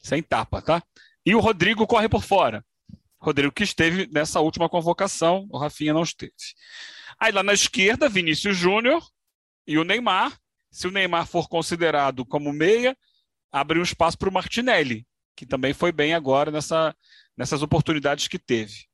sem 0.00 0.22
tapa, 0.22 0.60
tá? 0.60 0.82
E 1.24 1.34
o 1.34 1.40
Rodrigo 1.40 1.86
corre 1.86 2.08
por 2.08 2.22
fora. 2.24 2.64
Rodrigo 3.20 3.52
que 3.52 3.62
esteve 3.62 4.08
nessa 4.12 4.40
última 4.40 4.68
convocação, 4.68 5.46
o 5.48 5.56
Rafinha 5.56 5.94
não 5.94 6.02
esteve. 6.02 6.32
Aí 7.22 7.30
lá 7.30 7.44
na 7.44 7.52
esquerda, 7.52 8.08
Vinícius 8.08 8.56
Júnior 8.56 9.00
e 9.64 9.78
o 9.78 9.84
Neymar. 9.84 10.36
Se 10.72 10.88
o 10.88 10.90
Neymar 10.90 11.24
for 11.24 11.48
considerado 11.48 12.26
como 12.26 12.52
meia, 12.52 12.98
abre 13.52 13.78
um 13.78 13.82
espaço 13.84 14.18
para 14.18 14.28
o 14.28 14.32
Martinelli, 14.32 15.06
que 15.36 15.46
também 15.46 15.72
foi 15.72 15.92
bem 15.92 16.14
agora 16.14 16.50
nessa, 16.50 16.92
nessas 17.36 17.62
oportunidades 17.62 18.26
que 18.26 18.40
teve. 18.40 18.88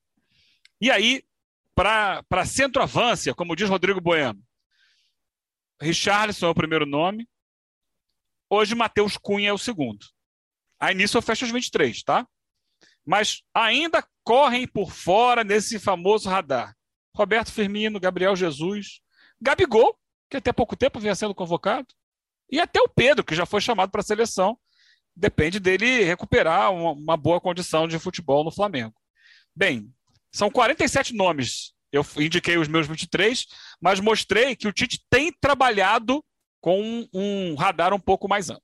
E 0.79 0.91
aí, 0.91 1.23
para 1.73 2.45
centroavância, 2.45 3.33
como 3.33 3.55
diz 3.55 3.67
Rodrigo 3.67 3.99
Bueno, 3.99 4.39
Richarlison 5.81 6.45
é 6.45 6.49
o 6.51 6.55
primeiro 6.55 6.85
nome. 6.85 7.27
Hoje, 8.47 8.75
Matheus 8.75 9.17
Cunha 9.17 9.49
é 9.49 9.53
o 9.53 9.57
segundo. 9.57 10.05
Aí 10.79 10.93
nisso 10.93 11.17
eu 11.17 11.21
fecho 11.23 11.45
os 11.45 11.51
23, 11.51 12.03
tá? 12.03 12.27
Mas 13.03 13.41
ainda 13.51 14.07
correm 14.23 14.67
por 14.67 14.91
fora 14.91 15.43
nesse 15.43 15.79
famoso 15.79 16.29
radar. 16.29 16.77
Roberto 17.19 17.51
Firmino, 17.51 17.99
Gabriel 17.99 18.33
Jesus, 18.33 19.01
Gabigol, 19.41 19.93
que 20.29 20.37
até 20.37 20.53
pouco 20.53 20.77
tempo 20.77 21.01
vinha 21.01 21.13
sendo 21.13 21.35
convocado, 21.35 21.87
e 22.49 22.61
até 22.61 22.79
o 22.79 22.87
Pedro, 22.87 23.25
que 23.25 23.35
já 23.35 23.45
foi 23.45 23.59
chamado 23.59 23.91
para 23.91 23.99
a 23.99 24.03
seleção. 24.03 24.57
Depende 25.13 25.59
dele 25.59 26.03
recuperar 26.03 26.71
uma, 26.73 26.91
uma 26.91 27.17
boa 27.17 27.41
condição 27.41 27.87
de 27.87 27.99
futebol 27.99 28.43
no 28.43 28.51
Flamengo. 28.51 28.95
Bem, 29.53 29.91
são 30.31 30.49
47 30.49 31.13
nomes. 31.13 31.73
Eu 31.91 32.05
indiquei 32.17 32.57
os 32.57 32.69
meus 32.69 32.87
23, 32.87 33.45
mas 33.81 33.99
mostrei 33.99 34.55
que 34.55 34.67
o 34.67 34.71
Tite 34.71 35.03
tem 35.09 35.33
trabalhado 35.41 36.23
com 36.61 36.81
um, 36.81 37.07
um 37.13 37.55
radar 37.55 37.93
um 37.93 37.99
pouco 37.99 38.29
mais 38.29 38.49
amplo. 38.49 38.63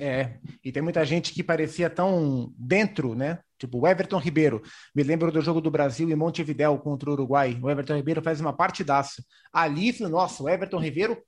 É, 0.00 0.38
e 0.64 0.70
tem 0.70 0.80
muita 0.80 1.04
gente 1.04 1.34
que 1.34 1.42
parecia 1.42 1.90
tão 1.90 2.52
dentro, 2.56 3.16
né? 3.16 3.40
Tipo, 3.58 3.80
o 3.80 3.88
Everton 3.88 4.18
Ribeiro. 4.18 4.62
Me 4.94 5.02
lembro 5.02 5.32
do 5.32 5.42
jogo 5.42 5.60
do 5.60 5.72
Brasil 5.72 6.08
em 6.08 6.14
Montevidéu 6.14 6.78
contra 6.78 7.10
o 7.10 7.12
Uruguai. 7.14 7.58
O 7.60 7.68
Everton 7.68 7.96
Ribeiro 7.96 8.22
faz 8.22 8.40
uma 8.40 8.52
partidaça. 8.52 9.20
Ali, 9.52 9.92
nossa, 10.08 10.44
o 10.44 10.48
Everton 10.48 10.78
Ribeiro 10.78 11.20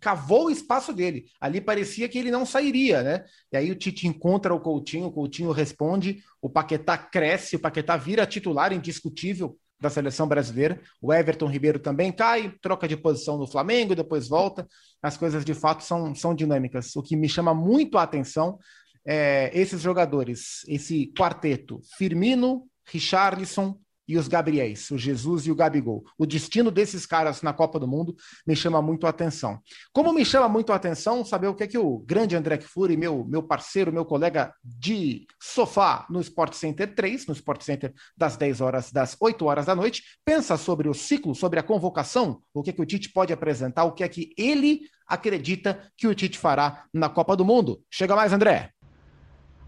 cavou 0.00 0.46
o 0.46 0.50
espaço 0.50 0.92
dele. 0.92 1.26
Ali 1.40 1.60
parecia 1.60 2.08
que 2.08 2.18
ele 2.18 2.32
não 2.32 2.44
sairia, 2.44 3.04
né? 3.04 3.24
E 3.52 3.56
aí 3.56 3.70
o 3.70 3.76
Tite 3.76 4.08
encontra 4.08 4.52
o 4.52 4.58
Coutinho, 4.60 5.06
o 5.06 5.12
Coutinho 5.12 5.52
responde, 5.52 6.18
o 6.42 6.50
Paquetá 6.50 6.98
cresce, 6.98 7.54
o 7.54 7.60
Paquetá 7.60 7.96
vira 7.96 8.26
titular 8.26 8.72
indiscutível 8.72 9.56
da 9.80 9.88
seleção 9.88 10.26
brasileira. 10.26 10.80
O 11.00 11.12
Everton 11.12 11.46
Ribeiro 11.46 11.78
também 11.78 12.10
cai, 12.12 12.52
troca 12.60 12.88
de 12.88 12.96
posição 12.96 13.38
no 13.38 13.46
Flamengo, 13.46 13.94
depois 13.94 14.28
volta. 14.28 14.66
As 15.02 15.16
coisas 15.16 15.44
de 15.44 15.54
fato 15.54 15.84
são, 15.84 16.14
são 16.14 16.34
dinâmicas. 16.34 16.94
O 16.96 17.02
que 17.02 17.16
me 17.16 17.28
chama 17.28 17.54
muito 17.54 17.96
a 17.98 18.02
atenção 18.02 18.58
é 19.06 19.50
esses 19.54 19.80
jogadores, 19.80 20.62
esse 20.68 21.12
quarteto, 21.16 21.80
Firmino, 21.96 22.66
Richarlison, 22.84 23.78
e 24.08 24.16
os 24.16 24.26
Gabriéis, 24.26 24.90
o 24.90 24.96
Jesus 24.96 25.46
e 25.46 25.52
o 25.52 25.54
Gabigol. 25.54 26.02
O 26.16 26.24
destino 26.24 26.70
desses 26.70 27.04
caras 27.04 27.42
na 27.42 27.52
Copa 27.52 27.78
do 27.78 27.86
Mundo 27.86 28.16
me 28.46 28.56
chama 28.56 28.80
muito 28.80 29.06
a 29.06 29.10
atenção. 29.10 29.60
Como 29.92 30.12
me 30.12 30.24
chama 30.24 30.48
muito 30.48 30.72
a 30.72 30.76
atenção 30.76 31.24
saber 31.24 31.48
o 31.48 31.54
que 31.54 31.64
é 31.64 31.66
que 31.66 31.76
o 31.76 31.98
grande 31.98 32.34
André 32.34 32.56
Kfouri, 32.56 32.96
meu, 32.96 33.24
meu 33.24 33.42
parceiro, 33.42 33.92
meu 33.92 34.04
colega 34.04 34.54
de 34.64 35.26
sofá 35.40 36.06
no 36.08 36.20
Sport 36.20 36.54
Center 36.54 36.94
3, 36.94 37.26
no 37.26 37.34
Sport 37.34 37.62
Center 37.62 37.92
das 38.16 38.36
10 38.36 38.60
horas, 38.62 38.90
das 38.90 39.16
8 39.20 39.44
horas 39.44 39.66
da 39.66 39.74
noite, 39.74 40.02
pensa 40.24 40.56
sobre 40.56 40.88
o 40.88 40.94
ciclo, 40.94 41.34
sobre 41.34 41.60
a 41.60 41.62
convocação, 41.62 42.40
o 42.54 42.62
que 42.62 42.70
é 42.70 42.72
que 42.72 42.82
o 42.82 42.86
Tite 42.86 43.12
pode 43.12 43.32
apresentar, 43.32 43.84
o 43.84 43.92
que 43.92 44.02
é 44.02 44.08
que 44.08 44.32
ele 44.38 44.82
acredita 45.06 45.78
que 45.96 46.06
o 46.06 46.14
Tite 46.14 46.38
fará 46.38 46.84
na 46.92 47.08
Copa 47.08 47.36
do 47.36 47.44
Mundo. 47.44 47.82
Chega 47.90 48.16
mais, 48.16 48.32
André. 48.32 48.70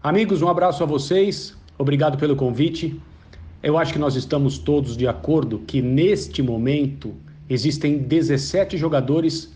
Amigos, 0.01 0.41
um 0.41 0.47
abraço 0.47 0.81
a 0.81 0.85
vocês. 0.85 1.55
Obrigado 1.77 2.17
pelo 2.17 2.35
convite. 2.35 2.99
Eu 3.63 3.77
acho 3.77 3.93
que 3.93 3.99
nós 3.99 4.15
estamos 4.15 4.57
todos 4.57 4.97
de 4.97 5.07
acordo 5.07 5.59
que 5.59 5.83
neste 5.83 6.41
momento 6.41 7.13
existem 7.47 7.99
17 7.99 8.75
jogadores 8.75 9.55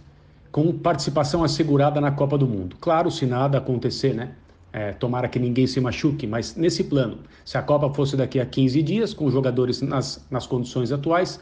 com 0.51 0.71
participação 0.71 1.43
assegurada 1.43 1.99
na 1.99 2.11
Copa 2.11 2.37
do 2.37 2.47
Mundo. 2.47 2.77
Claro, 2.79 3.09
se 3.09 3.25
nada 3.25 3.57
acontecer, 3.57 4.13
né? 4.13 4.33
É, 4.71 4.91
tomara 4.91 5.27
que 5.27 5.39
ninguém 5.39 5.65
se 5.65 5.81
machuque, 5.81 6.27
mas 6.27 6.55
nesse 6.55 6.83
plano, 6.83 7.19
se 7.43 7.57
a 7.57 7.63
Copa 7.63 7.91
fosse 7.93 8.15
daqui 8.15 8.39
a 8.39 8.45
15 8.45 8.81
dias, 8.83 9.13
com 9.13 9.31
jogadores 9.31 9.81
nas, 9.81 10.23
nas 10.29 10.45
condições 10.45 10.91
atuais, 10.91 11.39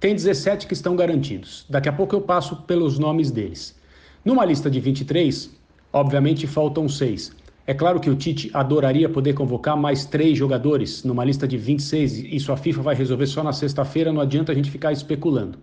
tem 0.00 0.14
17 0.14 0.66
que 0.66 0.72
estão 0.72 0.96
garantidos. 0.96 1.66
Daqui 1.68 1.88
a 1.88 1.92
pouco 1.92 2.16
eu 2.16 2.20
passo 2.22 2.56
pelos 2.62 2.98
nomes 2.98 3.30
deles. 3.30 3.76
Numa 4.24 4.44
lista 4.44 4.70
de 4.70 4.80
23, 4.80 5.50
obviamente 5.92 6.46
faltam 6.46 6.88
seis. 6.88 7.32
É 7.68 7.74
claro 7.74 8.00
que 8.00 8.08
o 8.08 8.16
Tite 8.16 8.50
adoraria 8.54 9.10
poder 9.10 9.34
convocar 9.34 9.76
mais 9.76 10.06
três 10.06 10.38
jogadores 10.38 11.04
numa 11.04 11.22
lista 11.22 11.46
de 11.46 11.58
26. 11.58 12.20
Isso 12.20 12.50
a 12.50 12.56
FIFA 12.56 12.80
vai 12.80 12.94
resolver 12.94 13.26
só 13.26 13.44
na 13.44 13.52
sexta-feira, 13.52 14.10
não 14.10 14.22
adianta 14.22 14.52
a 14.52 14.54
gente 14.54 14.70
ficar 14.70 14.90
especulando. 14.90 15.58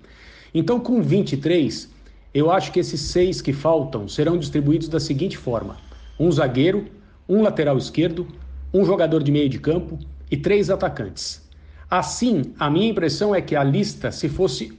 Então, 0.53 0.80
com 0.80 1.01
23, 1.01 1.89
eu 2.32 2.51
acho 2.51 2.72
que 2.72 2.80
esses 2.80 3.01
seis 3.01 3.41
que 3.41 3.51
faltam 3.51 4.08
serão 4.08 4.38
distribuídos 4.38 4.88
da 4.88 4.99
seguinte 4.99 5.36
forma: 5.36 5.78
um 6.20 6.32
zagueiro, 6.32 6.86
um 7.28 7.41
lateral 7.41 7.76
esquerdo, 7.76 8.28
um 8.72 8.86
jogador 8.86 9.24
de 9.24 9.32
meio 9.32 9.49
de 9.49 9.58
campo 9.58 9.97
e 10.30 10.38
três 10.38 10.70
atacantes. 10.70 11.41
Assim, 11.89 12.53
a 12.60 12.70
minha 12.70 12.88
impressão 12.88 13.34
é 13.34 13.41
que 13.41 13.56
a 13.56 13.64
lista, 13.64 14.12
se 14.12 14.30
fosse 14.30 14.78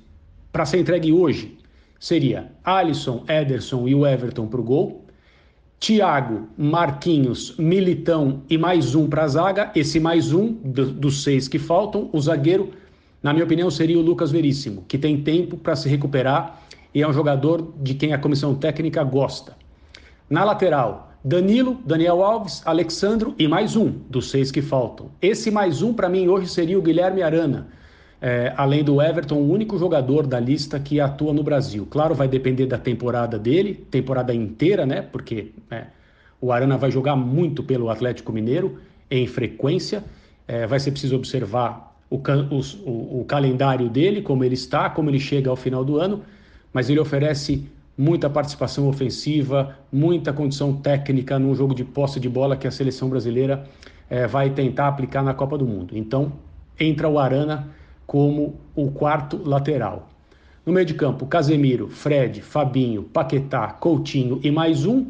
para 0.53 0.65
ser 0.65 0.79
entregue 0.79 1.13
hoje, 1.13 1.59
seria 1.99 2.53
Alisson, 2.63 3.25
Ederson 3.29 3.89
e 3.89 3.97
o 3.97 4.07
Everton 4.07 4.47
para 4.47 4.61
o 4.61 4.63
gol. 4.63 5.06
Thiago, 5.79 6.49
Marquinhos, 6.57 7.55
Militão 7.59 8.43
e 8.49 8.57
mais 8.57 8.95
um 8.95 9.07
para 9.07 9.25
a 9.25 9.29
zaga. 9.29 9.71
Esse 9.75 10.01
mais 10.01 10.33
um 10.33 10.53
do, 10.53 10.87
dos 10.91 11.23
seis 11.23 11.49
que 11.49 11.59
faltam, 11.59 12.09
o 12.13 12.21
zagueiro, 12.21 12.71
na 13.23 13.33
minha 13.33 13.45
opinião, 13.45 13.71
seria 13.71 13.99
o 13.99 14.03
Lucas 14.03 14.31
Veríssimo, 14.31 14.85
que 14.89 14.97
tem 14.97 15.23
tempo 15.23 15.57
para 15.57 15.77
se 15.77 15.89
recuperar 15.89 16.63
e 16.95 17.03
é 17.03 17.09
um 17.09 17.13
jogador 17.13 17.75
de 17.83 17.93
quem 17.93 18.15
a 18.15 18.19
comissão 18.19 18.55
técnica 18.55 19.05
gosta. 19.05 19.55
Na 20.31 20.45
lateral, 20.45 21.13
Danilo, 21.23 21.79
Daniel 21.85 22.25
Alves, 22.25 22.63
Alexandro 22.65 23.35
e 23.39 23.47
mais 23.47 23.77
um 23.77 23.93
dos 24.09 24.31
seis 24.31 24.51
que 24.51 24.63
faltam. 24.63 25.11
Esse 25.21 25.51
mais 25.51 25.83
um, 25.83 25.93
para 25.93 26.09
mim, 26.09 26.27
hoje 26.27 26.49
seria 26.49 26.79
o 26.79 26.83
Guilherme 26.83 27.23
Arana. 27.23 27.69
É, 28.21 28.53
além 28.57 28.83
do 28.83 29.01
Everton, 29.01 29.37
o 29.37 29.51
único 29.51 29.79
jogador 29.79 30.27
da 30.27 30.41
lista 30.41 30.81
que 30.81 31.01
atua 31.01 31.33
no 31.33 31.43
Brasil. 31.43 31.87
Claro, 31.91 32.15
vai 32.15 32.27
depender 32.27 32.67
da 32.67 32.79
temporada 32.79 33.39
dele, 33.39 33.75
temporada 33.91 34.35
inteira, 34.35 34.87
né? 34.87 35.03
Porque 35.03 35.53
é, 35.71 35.85
o 36.41 36.51
Arana 36.51 36.79
vai 36.79 36.91
jogar 36.91 37.15
muito 37.15 37.63
pelo 37.63 37.91
Atlético 37.91 38.33
Mineiro 38.33 38.79
em 39.11 39.27
frequência. 39.27 40.03
É, 40.49 40.67
vai 40.67 40.81
ser 40.81 40.93
preciso 40.93 41.17
observar 41.17 41.95
o, 42.09 42.17
o, 42.17 43.21
o 43.21 43.25
calendário 43.27 43.89
dele, 43.89 44.23
como 44.23 44.45
ele 44.45 44.55
está, 44.55 44.89
como 44.89 45.11
ele 45.11 45.21
chega 45.21 45.51
ao 45.51 45.57
final 45.57 45.85
do 45.85 45.99
ano. 45.99 46.23
Mas 46.73 46.89
ele 46.89 47.01
oferece 47.01 47.69
muita 47.97 48.29
participação 48.29 48.89
ofensiva, 48.89 49.77
muita 49.91 50.33
condição 50.33 50.75
técnica 50.75 51.39
num 51.39 51.55
jogo 51.55 51.75
de 51.75 51.85
posse 51.85 52.21
de 52.21 52.29
bola 52.29 52.57
que 52.57 52.67
a 52.67 52.71
seleção 52.71 53.09
brasileira 53.09 53.67
é, 54.09 54.27
vai 54.27 54.51
tentar 54.51 54.89
aplicar 54.89 55.23
na 55.23 55.35
Copa 55.35 55.57
do 55.57 55.67
Mundo. 55.67 55.97
Então, 55.97 56.33
entra 56.79 57.09
o 57.09 57.19
Arana 57.19 57.69
como 58.07 58.61
o 58.75 58.91
quarto 58.91 59.41
lateral. 59.45 60.09
No 60.65 60.73
meio 60.73 60.87
de 60.87 60.95
campo, 60.95 61.27
Casemiro, 61.27 61.89
Fred, 61.89 62.43
Fabinho, 62.43 63.03
Paquetá, 63.03 63.69
Coutinho 63.69 64.41
e 64.43 64.51
mais 64.51 64.85
um. 64.85 65.07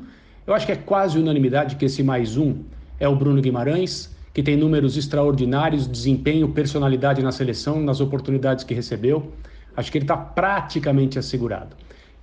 Eu 0.46 0.54
acho 0.54 0.66
que 0.66 0.72
é 0.72 0.76
quase 0.76 1.18
unanimidade 1.18 1.76
que 1.76 1.84
esse 1.84 2.02
mais 2.02 2.36
um 2.36 2.56
é 3.00 3.08
o 3.08 3.16
Bruno 3.16 3.40
Guimarães, 3.40 4.14
que 4.34 4.42
tem 4.42 4.56
números 4.56 4.96
extraordinários, 4.96 5.86
desempenho, 5.86 6.48
personalidade 6.50 7.22
na 7.22 7.32
seleção, 7.32 7.80
nas 7.80 8.00
oportunidades 8.00 8.64
que 8.64 8.74
recebeu. 8.74 9.32
Acho 9.76 9.90
que 9.90 9.98
ele 9.98 10.04
está 10.04 10.16
praticamente 10.16 11.18
assegurado. 11.18 11.74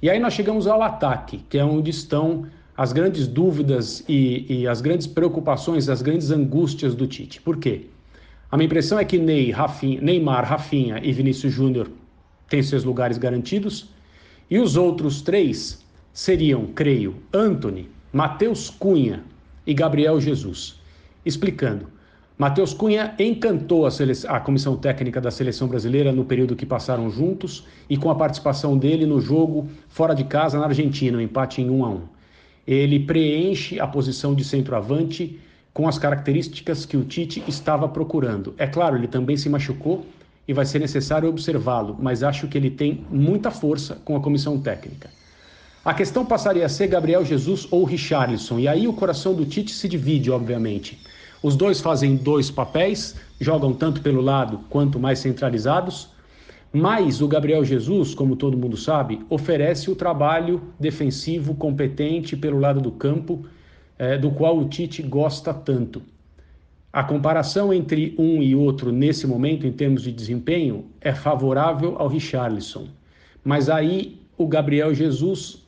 E 0.01 0.09
aí 0.09 0.19
nós 0.19 0.33
chegamos 0.33 0.67
ao 0.67 0.81
ataque, 0.81 1.43
que 1.49 1.57
é 1.57 1.65
onde 1.65 1.89
estão 1.89 2.45
as 2.75 2.91
grandes 2.91 3.27
dúvidas 3.27 4.03
e, 4.07 4.45
e 4.47 4.67
as 4.67 4.81
grandes 4.81 5.07
preocupações, 5.07 5.89
as 5.89 6.01
grandes 6.01 6.31
angústias 6.31 6.93
do 6.93 7.07
Tite. 7.07 7.41
Por 7.41 7.57
quê? 7.57 7.87
A 8.53 8.55
minha 8.55 8.67
impressão 8.67 8.99
é 8.99 9.03
que 9.03 9.17
Ney, 9.17 9.49
Rafinha, 9.49 9.99
Neymar, 9.99 10.45
Rafinha 10.45 10.99
e 11.01 11.11
Vinícius 11.11 11.51
Júnior 11.51 11.89
têm 12.47 12.61
seus 12.61 12.83
lugares 12.83 13.17
garantidos. 13.17 13.89
E 14.47 14.59
os 14.59 14.77
outros 14.77 15.23
três 15.23 15.83
seriam, 16.13 16.67
creio, 16.67 17.15
Anthony, 17.33 17.89
Matheus 18.11 18.69
Cunha 18.69 19.23
e 19.65 19.73
Gabriel 19.73 20.21
Jesus. 20.21 20.79
Explicando. 21.25 21.87
Matheus 22.37 22.75
Cunha 22.75 23.15
encantou 23.17 23.87
a, 23.87 23.89
a, 24.27 24.39
comissão 24.39 24.77
técnica 24.77 25.19
da 25.19 25.31
seleção 25.31 25.67
brasileira 25.67 26.11
no 26.11 26.23
período 26.23 26.55
que 26.55 26.63
passaram 26.63 27.09
juntos 27.09 27.65
e 27.89 27.97
com 27.97 28.11
a 28.11 28.15
participação 28.15 28.77
dele 28.77 29.07
no 29.07 29.19
jogo 29.19 29.67
fora 29.87 30.13
de 30.13 30.25
casa 30.25 30.59
na 30.59 30.67
Argentina, 30.67 31.17
um 31.17 31.21
empate 31.21 31.59
em 31.59 31.71
1 31.71 31.85
a 31.85 31.89
1. 31.89 32.01
Ele 32.67 32.99
preenche 32.99 33.79
a 33.79 33.87
posição 33.87 34.35
de 34.35 34.43
centroavante 34.43 35.39
com 35.73 35.87
as 35.87 35.97
características 35.97 36.85
que 36.85 36.95
o 36.95 37.03
Tite 37.03 37.43
estava 37.47 37.87
procurando. 37.87 38.53
É 38.57 38.67
claro, 38.67 38.95
ele 38.95 39.07
também 39.07 39.35
se 39.35 39.49
machucou 39.49 40.05
e 40.47 40.53
vai 40.53 40.65
ser 40.65 40.79
necessário 40.79 41.27
observá-lo, 41.27 41.97
mas 41.99 42.21
acho 42.21 42.47
que 42.47 42.57
ele 42.57 42.69
tem 42.69 43.05
muita 43.09 43.49
força 43.49 43.95
com 44.05 44.15
a 44.15 44.21
comissão 44.21 44.59
técnica. 44.59 45.09
A 45.83 45.93
questão 45.93 46.25
passaria 46.25 46.65
a 46.65 46.69
ser 46.69 46.87
Gabriel 46.87 47.25
Jesus 47.25 47.67
ou 47.71 47.83
Richarlison, 47.83 48.59
e 48.59 48.67
aí 48.67 48.87
o 48.87 48.93
coração 48.93 49.33
do 49.33 49.45
Tite 49.45 49.71
se 49.71 49.89
divide, 49.89 50.31
obviamente. 50.31 50.99
Os 51.41 51.57
dois 51.57 51.81
fazem 51.81 52.15
dois 52.15 52.49
papéis, 52.49 53.15
jogam 53.39 53.73
tanto 53.73 54.01
pelo 54.01 54.21
lado 54.21 54.61
quanto 54.69 54.97
mais 54.97 55.19
centralizados, 55.19 56.09
mas 56.71 57.21
o 57.21 57.27
Gabriel 57.27 57.65
Jesus, 57.65 58.15
como 58.15 58.35
todo 58.35 58.57
mundo 58.57 58.77
sabe, 58.77 59.19
oferece 59.29 59.91
o 59.91 59.95
trabalho 59.95 60.61
defensivo 60.79 61.53
competente 61.53 62.37
pelo 62.37 62.59
lado 62.59 62.79
do 62.79 62.91
campo, 62.91 63.45
é, 63.97 64.17
do 64.17 64.31
qual 64.31 64.57
o 64.57 64.67
Tite 64.67 65.01
gosta 65.01 65.53
tanto. 65.53 66.01
A 66.91 67.03
comparação 67.03 67.73
entre 67.73 68.13
um 68.17 68.43
e 68.43 68.53
outro 68.53 68.91
nesse 68.91 69.25
momento, 69.25 69.65
em 69.65 69.71
termos 69.71 70.03
de 70.03 70.11
desempenho, 70.11 70.85
é 71.01 71.13
favorável 71.13 71.95
ao 71.97 72.07
Richarlison. 72.07 72.87
Mas 73.43 73.69
aí 73.69 74.21
o 74.37 74.47
Gabriel 74.47 74.93
Jesus 74.93 75.65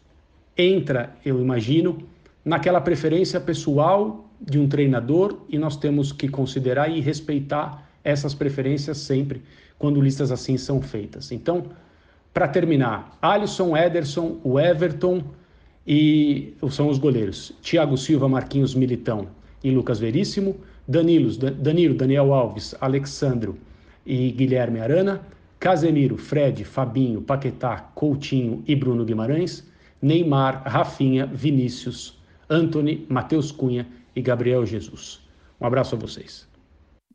entra, 0.58 1.16
eu 1.26 1.42
imagino, 1.42 1.98
naquela 2.44 2.80
preferência 2.80 3.40
pessoal 3.40 4.30
de 4.40 4.60
um 4.60 4.68
treinador 4.68 5.40
e 5.50 5.58
nós 5.58 5.76
temos 5.76 6.12
que 6.12 6.28
considerar 6.28 6.90
e 6.90 7.02
respeitar 7.02 7.90
essas 8.04 8.36
preferências 8.36 9.00
sempre 9.00 9.42
quando 9.80 10.00
listas 10.00 10.32
assim 10.32 10.58
são 10.58 10.82
feitas. 10.82 11.32
Então, 11.32 11.66
para 12.34 12.48
terminar, 12.48 13.18
Alisson, 13.22 13.76
Ederson, 13.76 14.40
o 14.44 14.60
Everton 14.60 15.24
e 15.86 16.54
são 16.72 16.90
os 16.90 16.98
goleiros. 16.98 17.54
Thiago 17.62 17.98
Silva, 17.98 18.28
Marquinhos 18.28 18.74
Militão 18.74 19.28
e 19.64 19.72
Lucas 19.72 20.00
Veríssimo, 20.00 20.56
Danilos, 20.88 21.38
Danilo, 21.38 21.96
Daniel 21.96 22.34
Alves, 22.34 22.76
Alexandro 22.80 23.58
e 24.06 24.32
Guilherme 24.32 24.80
Arana, 24.80 25.26
Casemiro, 25.60 26.18
Fred, 26.18 26.64
Fabinho, 26.64 27.22
Paquetá, 27.22 27.80
Coutinho 27.96 28.64
e 28.68 28.76
Bruno 28.76 29.04
Guimarães, 29.04 29.64
Neymar, 30.02 30.64
Rafinha, 30.66 31.26
Vinícius, 31.26 32.20
Anthony, 32.50 33.06
Matheus 33.10 33.52
Cunha 33.52 33.88
e 34.16 34.22
Gabriel 34.22 34.66
Jesus. 34.66 35.22
Um 35.60 35.66
abraço 35.66 35.96
a 35.96 35.98
vocês. 35.98 36.48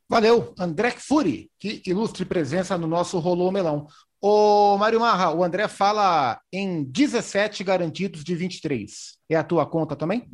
Valeu, 0.08 0.52
André 0.58 0.90
Furi, 0.90 1.48
que 1.56 1.80
ilustre 1.86 2.24
presença 2.24 2.76
no 2.76 2.88
nosso 2.88 3.18
Rolô 3.20 3.52
Melão. 3.52 3.86
Ô, 4.22 4.76
Mário 4.76 5.00
Marra, 5.00 5.32
o 5.32 5.42
André 5.42 5.66
fala 5.66 6.38
em 6.52 6.84
17 6.84 7.64
garantidos 7.64 8.22
de 8.22 8.34
23. 8.34 9.18
É 9.30 9.36
a 9.36 9.44
tua 9.44 9.64
conta 9.64 9.96
também? 9.96 10.28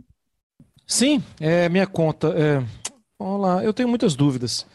Sim, 0.86 1.22
é 1.40 1.68
minha 1.68 1.86
conta. 1.86 2.34
É... 2.36 2.64
Eu 3.64 3.72
tenho 3.72 3.88
muitas 3.88 4.16
dúvidas. 4.16 4.66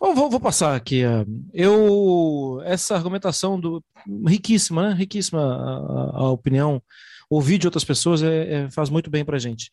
Eu 0.00 0.14
vou, 0.14 0.30
vou, 0.30 0.40
passar 0.40 0.76
aqui. 0.76 1.02
É, 1.02 1.24
eu 1.52 2.60
essa 2.64 2.94
argumentação 2.94 3.58
do 3.58 3.82
riquíssima, 4.26 4.90
né? 4.90 4.94
Riquíssima 4.94 5.40
a, 5.42 6.18
a 6.18 6.30
opinião. 6.30 6.82
Ouvir 7.28 7.58
de 7.58 7.66
outras 7.66 7.84
pessoas 7.84 8.22
é, 8.22 8.52
é, 8.52 8.70
faz 8.70 8.90
muito 8.90 9.10
bem 9.10 9.24
para 9.24 9.38
gente. 9.38 9.70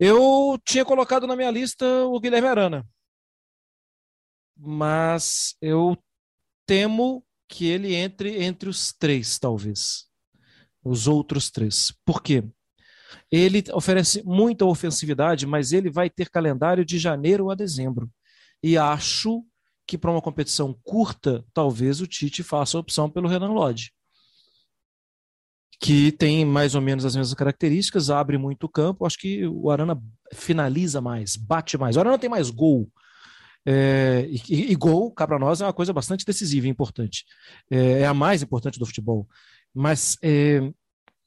Eu 0.00 0.58
tinha 0.64 0.84
colocado 0.84 1.26
na 1.26 1.36
minha 1.36 1.50
lista 1.50 1.84
o 2.06 2.18
Guilherme 2.18 2.48
Arana, 2.48 2.86
mas 4.56 5.56
eu 5.60 5.96
temo 6.66 7.24
que 7.48 7.66
ele 7.66 7.94
entre 7.94 8.42
entre 8.42 8.68
os 8.68 8.92
três, 8.92 9.38
talvez. 9.38 10.06
Os 10.84 11.06
outros 11.06 11.50
três. 11.50 11.92
Por 12.04 12.22
quê? 12.22 12.44
Ele 13.30 13.64
oferece 13.72 14.22
muita 14.24 14.64
ofensividade, 14.64 15.46
mas 15.46 15.72
ele 15.72 15.90
vai 15.90 16.10
ter 16.10 16.30
calendário 16.30 16.84
de 16.84 16.98
janeiro 16.98 17.50
a 17.50 17.54
dezembro. 17.54 18.10
E 18.62 18.76
acho 18.76 19.42
que 19.86 19.96
para 19.96 20.10
uma 20.10 20.20
competição 20.20 20.78
curta, 20.84 21.44
talvez 21.54 22.00
o 22.00 22.06
Tite 22.06 22.42
faça 22.42 22.76
a 22.76 22.80
opção 22.80 23.08
pelo 23.10 23.28
Renan 23.28 23.52
Lodge 23.52 23.90
que 25.80 26.10
tem 26.10 26.44
mais 26.44 26.74
ou 26.74 26.80
menos 26.80 27.04
as 27.04 27.14
mesmas 27.14 27.34
características, 27.34 28.10
abre 28.10 28.36
muito 28.36 28.68
campo. 28.68 29.06
Acho 29.06 29.18
que 29.18 29.46
o 29.46 29.70
Arana 29.70 30.00
finaliza 30.32 31.00
mais, 31.00 31.36
bate 31.36 31.78
mais. 31.78 31.96
O 31.96 32.00
Arana 32.00 32.18
tem 32.18 32.28
mais 32.28 32.50
gol. 32.50 32.90
É, 33.66 34.26
e, 34.28 34.72
e, 34.72 34.74
gol, 34.74 35.12
cá 35.12 35.26
para 35.26 35.38
nós, 35.38 35.60
é 35.60 35.66
uma 35.66 35.72
coisa 35.72 35.92
bastante 35.92 36.24
decisiva 36.24 36.66
e 36.66 36.70
importante. 36.70 37.24
É, 37.70 38.00
é 38.00 38.06
a 38.06 38.14
mais 38.14 38.42
importante 38.42 38.78
do 38.78 38.86
futebol. 38.86 39.28
Mas 39.74 40.16
é, 40.22 40.60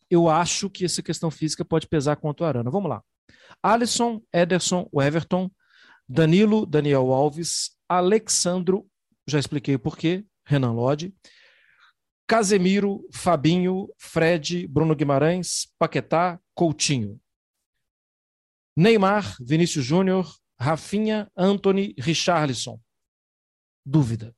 eu 0.09 0.27
acho 0.27 0.69
que 0.69 0.85
essa 0.85 1.01
questão 1.01 1.29
física 1.29 1.63
pode 1.63 1.87
pesar 1.87 2.15
contra 2.15 2.45
o 2.45 2.47
Arana. 2.47 2.71
Vamos 2.71 2.89
lá. 2.89 3.03
Alisson, 3.61 4.21
Ederson, 4.33 4.89
Everton, 4.93 5.49
Danilo, 6.07 6.65
Daniel 6.65 7.11
Alves, 7.13 7.71
Alexandro, 7.87 8.87
já 9.27 9.39
expliquei 9.39 9.75
o 9.75 9.79
porquê, 9.79 10.25
Renan 10.45 10.73
Lodge, 10.73 11.13
Casemiro, 12.27 13.07
Fabinho, 13.13 13.89
Fred, 13.97 14.67
Bruno 14.67 14.95
Guimarães, 14.95 15.67
Paquetá, 15.77 16.39
Coutinho. 16.55 17.19
Neymar, 18.75 19.35
Vinícius 19.39 19.85
Júnior, 19.85 20.33
Rafinha, 20.61 21.27
Anthony, 21.35 21.95
Richarlison. 21.97 22.79
Dúvida. 23.83 24.35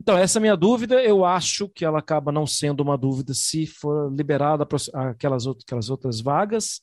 Então, 0.00 0.16
essa 0.16 0.38
é 0.38 0.40
minha 0.40 0.56
dúvida. 0.56 1.02
Eu 1.02 1.24
acho 1.24 1.68
que 1.68 1.84
ela 1.84 1.98
acaba 1.98 2.30
não 2.30 2.46
sendo 2.46 2.80
uma 2.80 2.96
dúvida 2.96 3.34
se 3.34 3.66
for 3.66 4.12
liberada 4.14 4.62
aquelas, 4.62 5.46
aquelas 5.48 5.90
outras 5.90 6.20
vagas. 6.20 6.80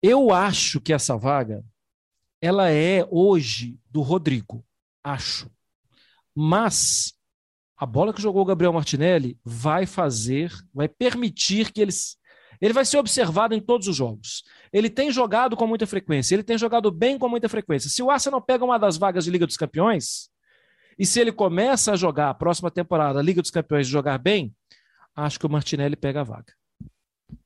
Eu 0.00 0.32
acho 0.32 0.80
que 0.80 0.92
essa 0.92 1.16
vaga 1.16 1.64
ela 2.40 2.70
é 2.70 3.04
hoje 3.10 3.80
do 3.90 4.00
Rodrigo. 4.00 4.64
Acho. 5.02 5.50
Mas 6.32 7.14
a 7.76 7.84
bola 7.84 8.14
que 8.14 8.22
jogou 8.22 8.42
o 8.42 8.44
Gabriel 8.44 8.72
Martinelli 8.72 9.36
vai 9.44 9.86
fazer, 9.86 10.52
vai 10.72 10.88
permitir 10.88 11.72
que 11.72 11.80
eles. 11.80 12.16
Ele 12.60 12.72
vai 12.72 12.84
ser 12.84 12.98
observado 12.98 13.54
em 13.54 13.60
todos 13.60 13.88
os 13.88 13.96
jogos. 13.96 14.44
Ele 14.72 14.90
tem 14.90 15.10
jogado 15.10 15.56
com 15.56 15.66
muita 15.66 15.86
frequência, 15.86 16.34
ele 16.34 16.42
tem 16.42 16.58
jogado 16.58 16.90
bem 16.90 17.18
com 17.18 17.28
muita 17.28 17.48
frequência. 17.48 17.90
Se 17.90 18.02
o 18.02 18.10
Arsenal 18.10 18.40
pega 18.40 18.64
uma 18.64 18.78
das 18.78 18.96
vagas 18.96 19.24
de 19.24 19.30
Liga 19.30 19.46
dos 19.46 19.56
Campeões, 19.56 20.30
e 20.98 21.06
se 21.06 21.20
ele 21.20 21.30
começa 21.30 21.92
a 21.92 21.96
jogar 21.96 22.30
a 22.30 22.34
próxima 22.34 22.70
temporada, 22.70 23.22
Liga 23.22 23.40
dos 23.40 23.50
Campeões, 23.50 23.86
jogar 23.86 24.18
bem, 24.18 24.54
acho 25.14 25.38
que 25.38 25.46
o 25.46 25.50
Martinelli 25.50 25.96
pega 25.96 26.20
a 26.20 26.24
vaga. 26.24 26.52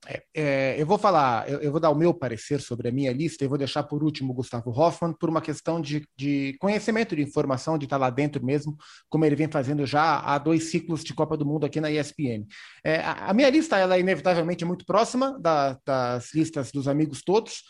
É, 0.06 0.22
é, 0.34 0.80
eu 0.80 0.86
vou 0.86 0.98
falar, 0.98 1.48
eu, 1.48 1.60
eu, 1.60 1.70
vou 1.70 1.80
dar 1.80 1.90
o 1.90 1.94
meu 1.94 2.12
parecer 2.12 2.60
sobre 2.60 2.88
a 2.88 2.92
minha 2.92 3.12
lista 3.12 3.44
e 3.44 3.48
vou 3.48 3.58
deixar 3.58 3.82
por 3.82 4.02
último 4.02 4.32
o 4.32 4.34
Gustavo 4.34 4.70
Hoffmann 4.70 5.12
por 5.12 5.28
uma 5.28 5.40
questão 5.40 5.80
de, 5.80 6.06
de, 6.16 6.56
conhecimento, 6.60 7.16
de 7.16 7.22
informação, 7.22 7.78
de 7.78 7.86
estar 7.86 7.96
lá 7.96 8.10
dentro 8.10 8.44
mesmo, 8.44 8.76
como 9.08 9.24
ele 9.24 9.36
vem 9.36 9.48
fazendo 9.48 9.86
já 9.86 10.20
há 10.20 10.38
dois 10.38 10.70
ciclos 10.70 11.04
de 11.04 11.14
Copa 11.14 11.36
do 11.36 11.46
Mundo 11.46 11.66
aqui 11.66 11.80
na 11.80 11.90
ESPN. 11.90 12.46
É, 12.84 12.96
a, 12.96 13.30
a, 13.30 13.34
minha 13.34 13.50
lista 13.50 13.76
ela 13.76 13.96
é 13.96 14.00
inevitavelmente 14.00 14.64
muito 14.64 14.84
próxima 14.84 15.38
da, 15.40 15.78
das 15.84 16.34
listas 16.34 16.70
dos 16.72 16.86
amigos 16.88 17.22
todos. 17.22 17.62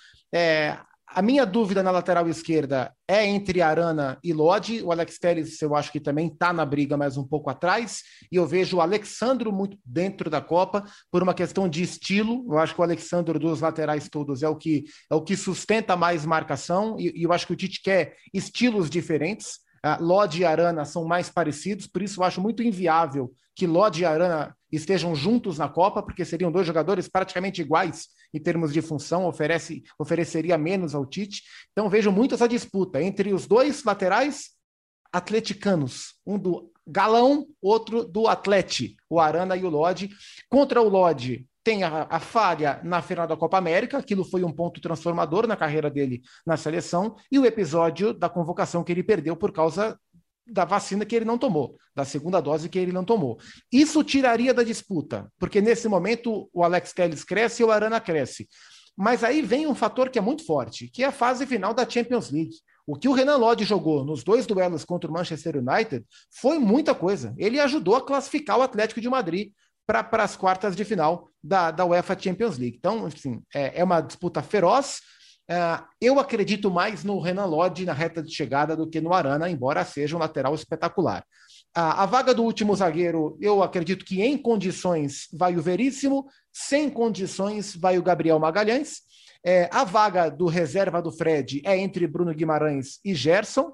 A 1.14 1.20
minha 1.20 1.44
dúvida 1.44 1.82
na 1.82 1.90
lateral 1.90 2.26
esquerda 2.26 2.90
é 3.06 3.26
entre 3.26 3.60
Arana 3.60 4.18
e 4.24 4.32
Lodi. 4.32 4.82
O 4.82 4.90
Alex 4.90 5.18
Telles, 5.18 5.60
eu 5.60 5.76
acho 5.76 5.92
que 5.92 6.00
também 6.00 6.28
está 6.28 6.54
na 6.54 6.64
briga, 6.64 6.96
mas 6.96 7.18
um 7.18 7.26
pouco 7.26 7.50
atrás. 7.50 8.02
E 8.30 8.36
eu 8.36 8.46
vejo 8.46 8.78
o 8.78 8.80
Alexandro 8.80 9.52
muito 9.52 9.76
dentro 9.84 10.30
da 10.30 10.40
Copa 10.40 10.82
por 11.10 11.22
uma 11.22 11.34
questão 11.34 11.68
de 11.68 11.82
estilo. 11.82 12.46
Eu 12.48 12.58
acho 12.58 12.74
que 12.74 12.80
o 12.80 12.84
Alexandro 12.84 13.38
dos 13.38 13.60
laterais 13.60 14.08
todos 14.08 14.42
é 14.42 14.48
o 14.48 14.56
que 14.56 14.84
é 15.10 15.14
o 15.14 15.20
que 15.20 15.36
sustenta 15.36 15.94
mais 15.96 16.24
marcação. 16.24 16.96
E, 16.98 17.12
e 17.14 17.24
eu 17.24 17.32
acho 17.32 17.46
que 17.46 17.52
o 17.52 17.56
Tite 17.56 17.82
quer 17.82 18.16
estilos 18.32 18.88
diferentes. 18.88 19.58
Uh, 19.84 20.02
Lodi 20.02 20.40
e 20.40 20.44
Arana 20.46 20.86
são 20.86 21.04
mais 21.04 21.28
parecidos, 21.28 21.88
por 21.88 22.00
isso 22.00 22.20
eu 22.20 22.24
acho 22.24 22.40
muito 22.40 22.62
inviável 22.62 23.32
que 23.54 23.66
Lodi 23.66 24.02
e 24.02 24.04
Arana 24.04 24.56
estejam 24.72 25.14
juntos 25.14 25.58
na 25.58 25.68
Copa, 25.68 26.02
porque 26.02 26.24
seriam 26.24 26.50
dois 26.50 26.66
jogadores 26.66 27.08
praticamente 27.08 27.60
iguais 27.60 28.08
em 28.32 28.40
termos 28.40 28.72
de 28.72 28.80
função, 28.80 29.26
oferece, 29.26 29.82
ofereceria 29.98 30.56
menos 30.56 30.94
ao 30.94 31.04
Tite. 31.04 31.42
Então 31.72 31.88
vejo 31.88 32.10
muito 32.10 32.34
essa 32.34 32.48
disputa 32.48 33.02
entre 33.02 33.32
os 33.34 33.46
dois 33.46 33.84
laterais 33.84 34.50
atleticanos, 35.12 36.14
um 36.26 36.38
do 36.38 36.72
Galão, 36.86 37.46
outro 37.60 38.04
do 38.04 38.26
Atlete, 38.26 38.96
o 39.08 39.20
Arana 39.20 39.56
e 39.56 39.64
o 39.64 39.68
Lodi. 39.68 40.10
Contra 40.48 40.80
o 40.80 40.88
Lodi, 40.88 41.46
tem 41.62 41.84
a, 41.84 42.06
a, 42.10 42.18
falha 42.18 42.80
na 42.82 43.00
final 43.00 43.26
da 43.26 43.36
Copa 43.36 43.56
América, 43.56 43.98
aquilo 43.98 44.24
foi 44.24 44.42
um 44.42 44.52
ponto 44.52 44.80
transformador 44.80 45.46
na 45.46 45.56
carreira 45.56 45.88
dele 45.88 46.22
na 46.44 46.56
seleção, 46.56 47.14
e 47.30 47.38
o 47.38 47.46
episódio 47.46 48.12
da 48.12 48.28
convocação 48.28 48.82
que 48.82 48.90
ele 48.90 49.02
perdeu 49.02 49.36
por 49.36 49.52
causa 49.52 49.96
da 50.46 50.64
vacina 50.64 51.04
que 51.04 51.14
ele 51.14 51.24
não 51.24 51.38
tomou, 51.38 51.76
da 51.94 52.04
segunda 52.04 52.40
dose 52.40 52.68
que 52.68 52.78
ele 52.78 52.92
não 52.92 53.04
tomou. 53.04 53.38
Isso 53.70 54.02
tiraria 54.02 54.52
da 54.52 54.62
disputa, 54.62 55.30
porque 55.38 55.60
nesse 55.60 55.88
momento 55.88 56.48
o 56.52 56.64
Alex 56.64 56.92
Telles 56.92 57.24
cresce 57.24 57.62
e 57.62 57.64
o 57.64 57.70
Arana 57.70 58.00
cresce. 58.00 58.48
Mas 58.96 59.24
aí 59.24 59.40
vem 59.40 59.66
um 59.66 59.74
fator 59.74 60.10
que 60.10 60.18
é 60.18 60.22
muito 60.22 60.44
forte, 60.44 60.88
que 60.88 61.02
é 61.02 61.06
a 61.06 61.12
fase 61.12 61.46
final 61.46 61.72
da 61.72 61.88
Champions 61.88 62.30
League. 62.30 62.56
O 62.86 62.96
que 62.96 63.08
o 63.08 63.12
Renan 63.12 63.36
Lodge 63.36 63.64
jogou 63.64 64.04
nos 64.04 64.24
dois 64.24 64.44
duelos 64.44 64.84
contra 64.84 65.08
o 65.08 65.12
Manchester 65.12 65.56
United 65.56 66.04
foi 66.30 66.58
muita 66.58 66.94
coisa. 66.94 67.32
Ele 67.38 67.60
ajudou 67.60 67.94
a 67.94 68.04
classificar 68.04 68.58
o 68.58 68.62
Atlético 68.62 69.00
de 69.00 69.08
Madrid 69.08 69.52
para 69.86 70.22
as 70.22 70.36
quartas 70.36 70.74
de 70.74 70.84
final 70.84 71.28
da, 71.42 71.70
da 71.70 71.84
UEFA 71.84 72.18
Champions 72.18 72.58
League. 72.58 72.76
Então, 72.78 73.06
assim, 73.06 73.42
é, 73.54 73.80
é 73.80 73.84
uma 73.84 74.00
disputa 74.00 74.42
feroz, 74.42 75.00
Uh, 75.50 75.84
eu 76.00 76.18
acredito 76.18 76.70
mais 76.70 77.04
no 77.04 77.20
Renan 77.20 77.46
Lodge 77.46 77.84
na 77.84 77.92
reta 77.92 78.22
de 78.22 78.32
chegada 78.32 78.76
do 78.76 78.88
que 78.88 79.00
no 79.00 79.12
Arana, 79.12 79.50
embora 79.50 79.84
seja 79.84 80.16
um 80.16 80.18
lateral 80.18 80.54
espetacular. 80.54 81.24
Uh, 81.76 81.80
a 81.80 82.06
vaga 82.06 82.34
do 82.34 82.42
último 82.42 82.74
zagueiro, 82.74 83.36
eu 83.40 83.62
acredito 83.62 84.04
que 84.04 84.22
em 84.22 84.38
condições 84.38 85.28
vai 85.32 85.56
o 85.56 85.62
Veríssimo, 85.62 86.26
sem 86.52 86.88
condições 86.88 87.74
vai 87.74 87.98
o 87.98 88.02
Gabriel 88.02 88.38
Magalhães. 88.38 89.02
É, 89.44 89.68
a 89.72 89.82
vaga 89.82 90.30
do 90.30 90.46
reserva 90.46 91.02
do 91.02 91.10
Fred 91.10 91.60
é 91.64 91.76
entre 91.76 92.06
Bruno 92.06 92.32
Guimarães 92.32 93.00
e 93.04 93.12
Gerson. 93.12 93.72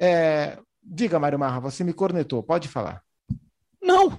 É, 0.00 0.58
diga, 0.80 1.18
Mário 1.18 1.38
Marra, 1.38 1.58
você 1.58 1.82
me 1.82 1.92
cornetou, 1.92 2.42
pode 2.42 2.68
falar. 2.68 3.02
Não, 3.82 4.18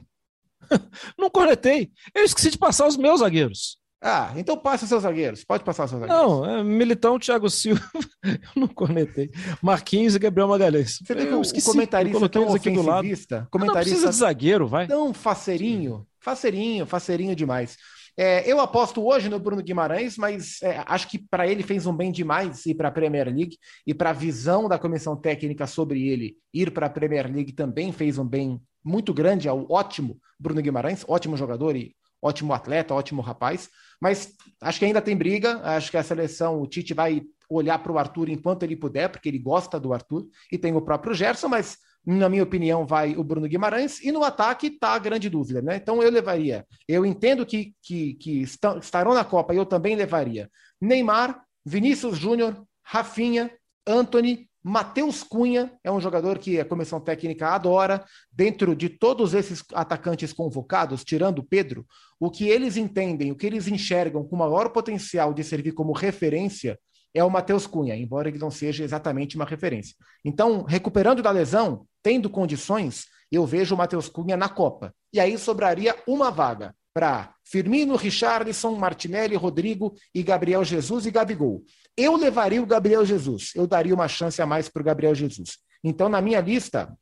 não 1.18 1.30
cornetei. 1.30 1.92
Eu 2.14 2.26
esqueci 2.26 2.52
de 2.52 2.58
passar 2.58 2.88
os 2.88 2.98
meus 2.98 3.22
zagueiros. 3.22 3.80
Ah, 4.02 4.34
então 4.38 4.58
passa 4.58 4.88
seus 4.88 5.04
zagueiros. 5.04 5.44
Pode 5.44 5.64
passar 5.64 5.88
seus 5.88 6.00
zagueiros. 6.00 6.26
Não, 6.26 6.46
é 6.46 6.64
Militão, 6.64 7.20
Thiago 7.20 7.50
Silva. 7.50 7.82
eu 8.24 8.40
não 8.56 8.68
conectei. 8.68 9.30
Marquinhos 9.62 10.16
e 10.16 10.20
Gabriel 10.20 10.48
Magalhães. 10.48 11.00
Você 11.06 11.14
eu 11.14 11.42
esqueci, 11.42 11.66
comentarista 11.66 12.30
tão 12.30 12.54
aqui 12.54 12.72
do 12.72 12.82
lado. 12.82 13.08
Comentarista 13.52 13.66
não 13.66 13.74
precisa 13.74 14.10
de 14.10 14.16
zagueiro, 14.16 14.68
vai. 14.68 14.88
Tão 14.88 15.14
faceirinho. 15.14 16.08
Faceirinho, 16.22 16.86
faceirinho 16.86 17.36
demais. 17.36 17.76
É, 18.18 18.50
eu 18.50 18.60
aposto 18.60 19.06
hoje 19.06 19.30
no 19.30 19.40
Bruno 19.40 19.64
Guimarães, 19.64 20.18
mas 20.18 20.62
é, 20.62 20.84
acho 20.86 21.08
que 21.08 21.18
para 21.18 21.48
ele 21.48 21.64
fez 21.64 21.86
um 21.86 21.96
bem 21.96 22.12
demais 22.12 22.66
ir 22.66 22.76
para 22.76 22.90
a 22.90 22.92
Premier 22.92 23.28
League 23.28 23.58
e 23.88 23.94
para 23.94 24.10
a 24.10 24.14
visão 24.14 24.68
da 24.68 24.78
comissão 24.78 25.16
técnica 25.16 25.66
sobre 25.66 26.06
ele 26.08 26.36
ir 26.54 26.72
para 26.72 26.88
a 26.88 26.90
Premier 26.90 27.32
League 27.32 27.54
também 27.54 27.94
fez 27.94 28.18
um 28.18 28.26
bem 28.26 28.62
muito 28.84 29.14
grande 29.14 29.48
ao 29.48 29.66
ótimo 29.72 30.20
Bruno 30.38 30.62
Guimarães, 30.62 31.06
ótimo 31.08 31.38
jogador 31.38 31.78
e 31.78 31.96
ótimo 32.22 32.54
atleta, 32.54 32.94
ótimo 32.94 33.22
rapaz. 33.22 33.70
Mas 34.00 34.34
acho 34.62 34.80
que 34.80 34.86
ainda 34.86 35.02
tem 35.02 35.16
briga. 35.16 35.60
Acho 35.64 35.92
que 35.92 35.98
a 35.98 36.04
seleção, 36.04 36.62
o 36.62 36.68
Tite 36.68 36.94
vai 36.94 37.22
olhar 37.50 37.80
para 37.80 37.92
o 37.92 37.98
Arthur 37.98 38.30
enquanto 38.30 38.64
ele 38.64 38.76
puder, 38.76 39.10
porque 39.10 39.28
ele 39.28 39.40
gosta 39.40 39.80
do 39.80 39.92
Arthur, 39.92 40.28
e 40.52 40.58
tem 40.58 40.76
o 40.76 40.82
próprio 40.82 41.16
Gerson, 41.16 41.48
mas 41.48 41.78
na 42.06 42.30
minha 42.30 42.44
opinião, 42.44 42.86
vai 42.86 43.16
o 43.16 43.24
Bruno 43.24 43.48
Guimarães, 43.48 44.02
e 44.04 44.12
no 44.12 44.24
ataque 44.24 44.68
está 44.68 44.94
a 44.94 45.00
grande 45.00 45.30
dúvida, 45.30 45.62
né? 45.62 45.76
Então 45.76 46.02
eu 46.02 46.10
levaria. 46.10 46.66
Eu 46.88 47.06
entendo 47.06 47.46
que, 47.46 47.76
que, 47.82 48.14
que 48.16 48.42
estarão 48.42 49.14
na 49.14 49.24
Copa, 49.24 49.54
e 49.54 49.58
eu 49.58 49.66
também 49.66 49.96
levaria 49.96 50.50
Neymar, 50.82 51.44
Vinícius 51.66 52.18
Júnior, 52.18 52.66
Rafinha, 52.82 53.52
Anthony 53.86 54.49
Matheus 54.64 55.24
Cunha 55.24 55.72
é 55.84 55.92
um 55.92 56.02
jogador 56.02 56.38
que 56.38 56.60
a 56.60 56.66
comissão 56.66 57.00
técnica 57.00 57.50
adora. 57.50 58.04
Dentro 58.32 58.76
de 58.76 58.90
todos 58.90 59.34
esses 59.34 59.64
atacantes 59.74 60.34
convocados, 60.34 61.04
tirando 61.04 61.44
Pedro, 61.44 61.86
o 62.20 62.30
que 62.30 62.48
eles 62.48 62.76
entendem, 62.76 63.32
o 63.32 63.36
que 63.36 63.48
eles 63.48 63.68
enxergam 63.68 64.24
com 64.24 64.36
maior 64.36 64.70
potencial 64.70 65.34
de 65.34 65.44
servir 65.44 65.72
como 65.72 65.94
referência 65.94 66.78
é 67.14 67.24
o 67.24 67.30
Matheus 67.30 67.66
Cunha, 67.66 67.96
embora 67.96 68.30
ele 68.30 68.38
não 68.38 68.52
seja 68.52 68.84
exatamente 68.84 69.36
uma 69.36 69.46
referência. 69.46 69.96
Então, 70.24 70.64
recuperando 70.64 71.24
da 71.24 71.32
lesão, 71.32 71.86
tendo 72.04 72.30
condições, 72.30 73.06
eu 73.32 73.46
vejo 73.46 73.74
o 73.74 73.78
Matheus 73.78 74.08
Cunha 74.10 74.38
na 74.38 74.50
Copa. 74.50 74.94
E 75.12 75.20
aí 75.20 75.38
sobraria 75.38 75.96
uma 76.08 76.30
vaga 76.30 76.76
para 76.94 77.34
Firmino, 77.44 77.96
Richarlison, 77.96 78.76
Martinelli, 78.76 79.36
Rodrigo 79.36 79.96
e 80.14 80.24
Gabriel 80.24 80.64
Jesus 80.64 81.06
e 81.06 81.12
Gabigol. 81.12 81.64
Eu 81.96 82.16
levaria 82.16 82.62
o 82.62 82.66
Gabriel 82.66 83.06
Jesus. 83.06 83.52
Eu 83.56 83.68
daria 83.68 83.94
uma 83.94 84.08
chance 84.08 84.42
a 84.42 84.46
mais 84.46 84.70
para 84.70 84.82
o 84.82 84.86
Gabriel 84.86 85.16
Jesus. 85.16 85.58
Então, 85.84 86.10
na 86.10 86.22
minha 86.22 86.42
lista, 86.42 86.96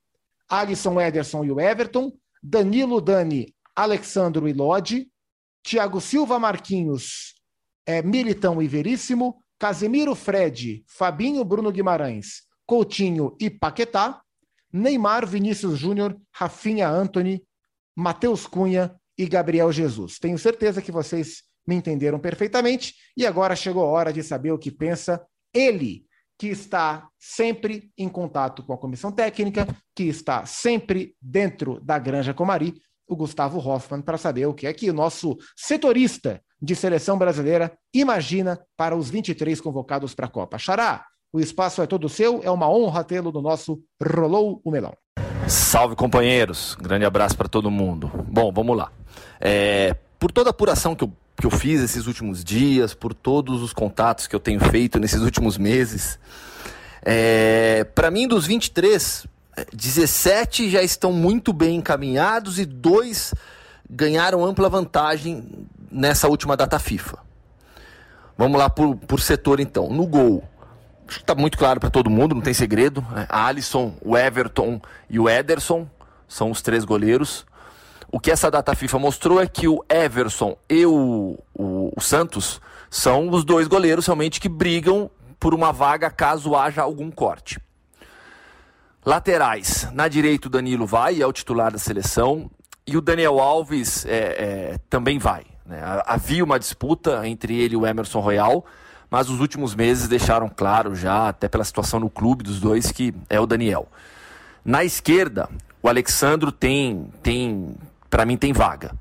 Alisson, 0.49 0.99
Ederson 0.99 1.43
e 1.43 1.51
o 1.51 1.59
Everton, 1.59 2.11
Danilo, 2.41 3.01
Dani, 3.01 3.53
Alexandro 3.75 4.47
e 4.47 4.53
Lodi, 4.53 5.09
Thiago 5.63 5.99
Silva, 5.99 6.39
Marquinhos, 6.39 7.35
é, 7.85 8.01
Militão 8.01 8.61
e 8.61 8.67
Veríssimo, 8.67 9.43
Casemiro, 9.59 10.15
Fred, 10.15 10.83
Fabinho, 10.87 11.43
Bruno 11.43 11.71
Guimarães, 11.71 12.43
Coutinho 12.65 13.35
e 13.39 13.49
Paquetá, 13.49 14.21
Neymar, 14.71 15.25
Vinícius 15.25 15.79
Júnior, 15.79 16.15
Rafinha, 16.31 16.87
Anthony, 16.87 17.43
Matheus 17.95 18.45
Cunha 18.45 18.95
e 19.17 19.25
Gabriel 19.27 19.71
Jesus. 19.71 20.19
Tenho 20.19 20.37
certeza 20.37 20.81
que 20.81 20.91
vocês 20.91 21.43
me 21.67 21.75
entenderam 21.75 22.19
perfeitamente 22.19 22.93
e 23.15 23.25
agora 23.25 23.55
chegou 23.55 23.83
a 23.83 23.89
hora 23.89 24.13
de 24.13 24.23
saber 24.23 24.51
o 24.51 24.57
que 24.57 24.71
pensa 24.71 25.21
ele, 25.53 26.05
que 26.37 26.47
está 26.47 27.07
sempre 27.19 27.91
em 27.97 28.07
contato 28.07 28.63
com 28.63 28.73
a 28.73 28.77
comissão 28.77 29.11
técnica, 29.11 29.67
que 29.95 30.03
está 30.03 30.45
sempre 30.45 31.15
dentro 31.21 31.79
da 31.81 31.97
Granja 31.97 32.33
Comari, 32.33 32.75
o 33.07 33.15
Gustavo 33.15 33.57
Hoffman, 33.57 34.01
para 34.01 34.17
saber 34.17 34.45
o 34.45 34.53
que 34.53 34.67
é 34.67 34.73
que 34.73 34.89
o 34.89 34.93
nosso 34.93 35.37
setorista 35.55 36.41
de 36.61 36.75
seleção 36.75 37.17
brasileira 37.17 37.71
imagina 37.93 38.59
para 38.75 38.95
os 38.95 39.09
23 39.09 39.59
convocados 39.61 40.13
para 40.13 40.25
a 40.25 40.29
Copa. 40.29 40.57
Xará, 40.57 41.05
o 41.31 41.39
espaço 41.39 41.81
é 41.81 41.87
todo 41.87 42.09
seu, 42.09 42.41
é 42.43 42.51
uma 42.51 42.69
honra 42.69 43.03
tê-lo 43.03 43.31
no 43.31 43.41
nosso 43.41 43.81
Rolou 44.01 44.61
o 44.63 44.71
Melão. 44.71 44.93
Salve, 45.47 45.95
companheiros. 45.95 46.75
Grande 46.75 47.05
abraço 47.05 47.37
para 47.37 47.47
todo 47.47 47.71
mundo. 47.71 48.11
Bom, 48.27 48.51
vamos 48.51 48.75
lá. 48.75 48.91
É, 49.39 49.95
por 50.19 50.31
toda 50.31 50.49
a 50.49 50.51
apuração 50.51 50.95
que 50.95 51.03
eu 51.03 51.11
que 51.39 51.45
eu 51.45 51.51
fiz 51.51 51.81
esses 51.81 52.07
últimos 52.07 52.43
dias, 52.43 52.95
por 52.95 53.13
todos 53.13 53.61
os 53.61 53.71
contatos 53.71 54.25
que 54.25 54.35
eu 54.35 54.39
tenho 54.39 54.59
feito 54.59 54.99
nesses 54.99 55.21
últimos 55.21 55.55
meses. 55.55 56.17
É, 57.03 57.83
Para 57.93 58.09
mim, 58.09 58.27
dos 58.27 58.47
23, 58.47 59.27
17 59.71 60.69
já 60.69 60.81
estão 60.81 61.13
muito 61.13 61.53
bem 61.53 61.75
encaminhados 61.75 62.57
e 62.57 62.65
dois 62.65 63.35
ganharam 63.87 64.43
ampla 64.43 64.67
vantagem 64.67 65.67
nessa 65.91 66.27
última 66.27 66.57
data 66.57 66.79
FIFA. 66.79 67.19
Vamos 68.35 68.57
lá 68.57 68.69
por, 68.69 68.95
por 68.95 69.21
setor 69.21 69.59
então. 69.59 69.89
No 69.89 70.05
gol, 70.07 70.43
está 71.07 71.33
muito 71.35 71.57
claro 71.57 71.79
para 71.79 71.89
todo 71.89 72.09
mundo, 72.09 72.35
não 72.35 72.41
tem 72.41 72.53
segredo. 72.53 73.05
Né? 73.11 73.27
Alisson, 73.29 73.95
o 74.01 74.17
Everton 74.17 74.81
e 75.09 75.19
o 75.19 75.29
Ederson 75.29 75.87
são 76.27 76.49
os 76.51 76.61
três 76.61 76.83
goleiros. 76.83 77.45
O 78.11 78.19
que 78.19 78.31
essa 78.31 78.49
data 78.49 78.73
FIFA 78.73 78.99
mostrou 78.99 79.41
é 79.41 79.47
que 79.47 79.67
o 79.67 79.83
Everson 79.89 80.57
e 80.69 80.85
o, 80.85 81.37
o, 81.53 81.91
o 81.95 82.01
Santos 82.01 82.61
são 82.89 83.29
os 83.29 83.43
dois 83.43 83.67
goleiros 83.67 84.05
realmente 84.05 84.39
que 84.39 84.47
brigam 84.47 85.09
por 85.39 85.53
uma 85.53 85.71
vaga 85.71 86.09
caso 86.09 86.55
haja 86.55 86.81
algum 86.81 87.11
corte. 87.11 87.59
Laterais. 89.05 89.87
Na 89.93 90.07
direita, 90.07 90.47
o 90.47 90.51
Danilo 90.51 90.85
vai, 90.85 91.21
é 91.21 91.25
o 91.25 91.33
titular 91.33 91.71
da 91.71 91.77
seleção. 91.77 92.49
e 92.85 92.97
o 92.97 93.01
Daniel 93.01 93.39
Alves 93.39 94.05
é, 94.05 94.17
é, 94.73 94.79
também 94.89 95.19
vai. 95.19 95.45
Né? 95.65 95.79
Havia 96.05 96.43
uma 96.43 96.57
disputa 96.57 97.27
entre 97.27 97.57
ele 97.57 97.73
e 97.73 97.77
o 97.77 97.85
Emerson 97.85 98.19
Royal, 98.19 98.65
mas 99.09 99.29
os 99.29 99.39
últimos 99.39 99.75
meses 99.75 100.07
deixaram 100.07 100.49
claro 100.49 100.95
já, 100.95 101.29
até 101.29 101.47
pela 101.47 101.63
situação 101.63 101.99
no 101.99 102.09
clube 102.09 102.43
dos 102.43 102.59
dois, 102.59 102.91
que 102.91 103.13
é 103.29 103.39
o 103.39 103.45
Daniel. 103.45 103.87
Na 104.63 104.83
esquerda, 104.83 105.49
o 105.81 105.87
Alexandro 105.87 106.51
tem, 106.51 107.07
tem 107.21 107.75
para 108.09 108.25
mim, 108.25 108.37
tem 108.37 108.53
vaga. 108.53 108.91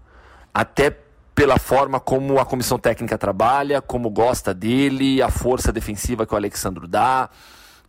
Até 0.52 0.96
pela 1.34 1.58
forma 1.58 2.00
como 2.00 2.38
a 2.40 2.46
comissão 2.46 2.78
técnica 2.78 3.18
trabalha, 3.18 3.82
como 3.82 4.08
gosta 4.08 4.54
dele, 4.54 5.20
a 5.20 5.30
força 5.30 5.70
defensiva 5.72 6.26
que 6.26 6.32
o 6.32 6.36
Alexandro 6.36 6.88
dá 6.88 7.28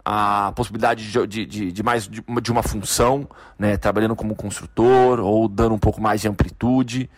a 0.10 0.54
possibilidade 0.56 1.12
de, 1.12 1.46
de, 1.46 1.72
de 1.72 1.84
mais 1.84 2.08
de 2.08 2.24
uma, 2.26 2.42
de 2.42 2.50
uma, 2.50 2.64
função, 2.64 3.28
né, 3.60 3.76
trabalhando 3.76 4.16
como 4.16 4.36
construtor 4.36 5.20
ou 5.20 5.50
dando 5.50 5.76
um 5.76 5.78
pouco 5.80 6.00
mais 6.00 6.22
de 6.22 6.30
amplitude. 6.30 7.10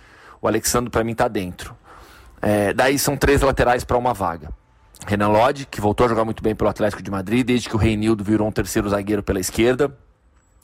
O 0.42 0.48
Alexandre, 0.48 0.90
para 0.90 1.04
mim, 1.04 1.12
está 1.12 1.28
dentro. 1.28 1.76
É, 2.42 2.74
daí 2.74 2.98
são 2.98 3.16
três 3.16 3.42
laterais 3.42 3.84
para 3.84 3.96
uma 3.96 4.12
vaga. 4.12 4.50
Renan 5.06 5.28
Lodge, 5.28 5.68
que 5.68 5.80
voltou 5.80 6.08
a 6.08 6.10
jogar 6.10 6.26
muito 6.26 6.42
bem 6.42 6.56
pelo 6.56 6.70
Atlético 6.70 7.04
de 7.04 7.12
Madrid, 7.12 7.46
desde 7.46 7.70
que 7.70 7.76
o 7.76 7.80
Reinildo 7.80 8.24
virou 8.24 8.48
um 8.48 8.52
terceiro 8.52 8.90
zagueiro 8.90 9.22
pela 9.22 9.40
esquerda. 9.40 9.96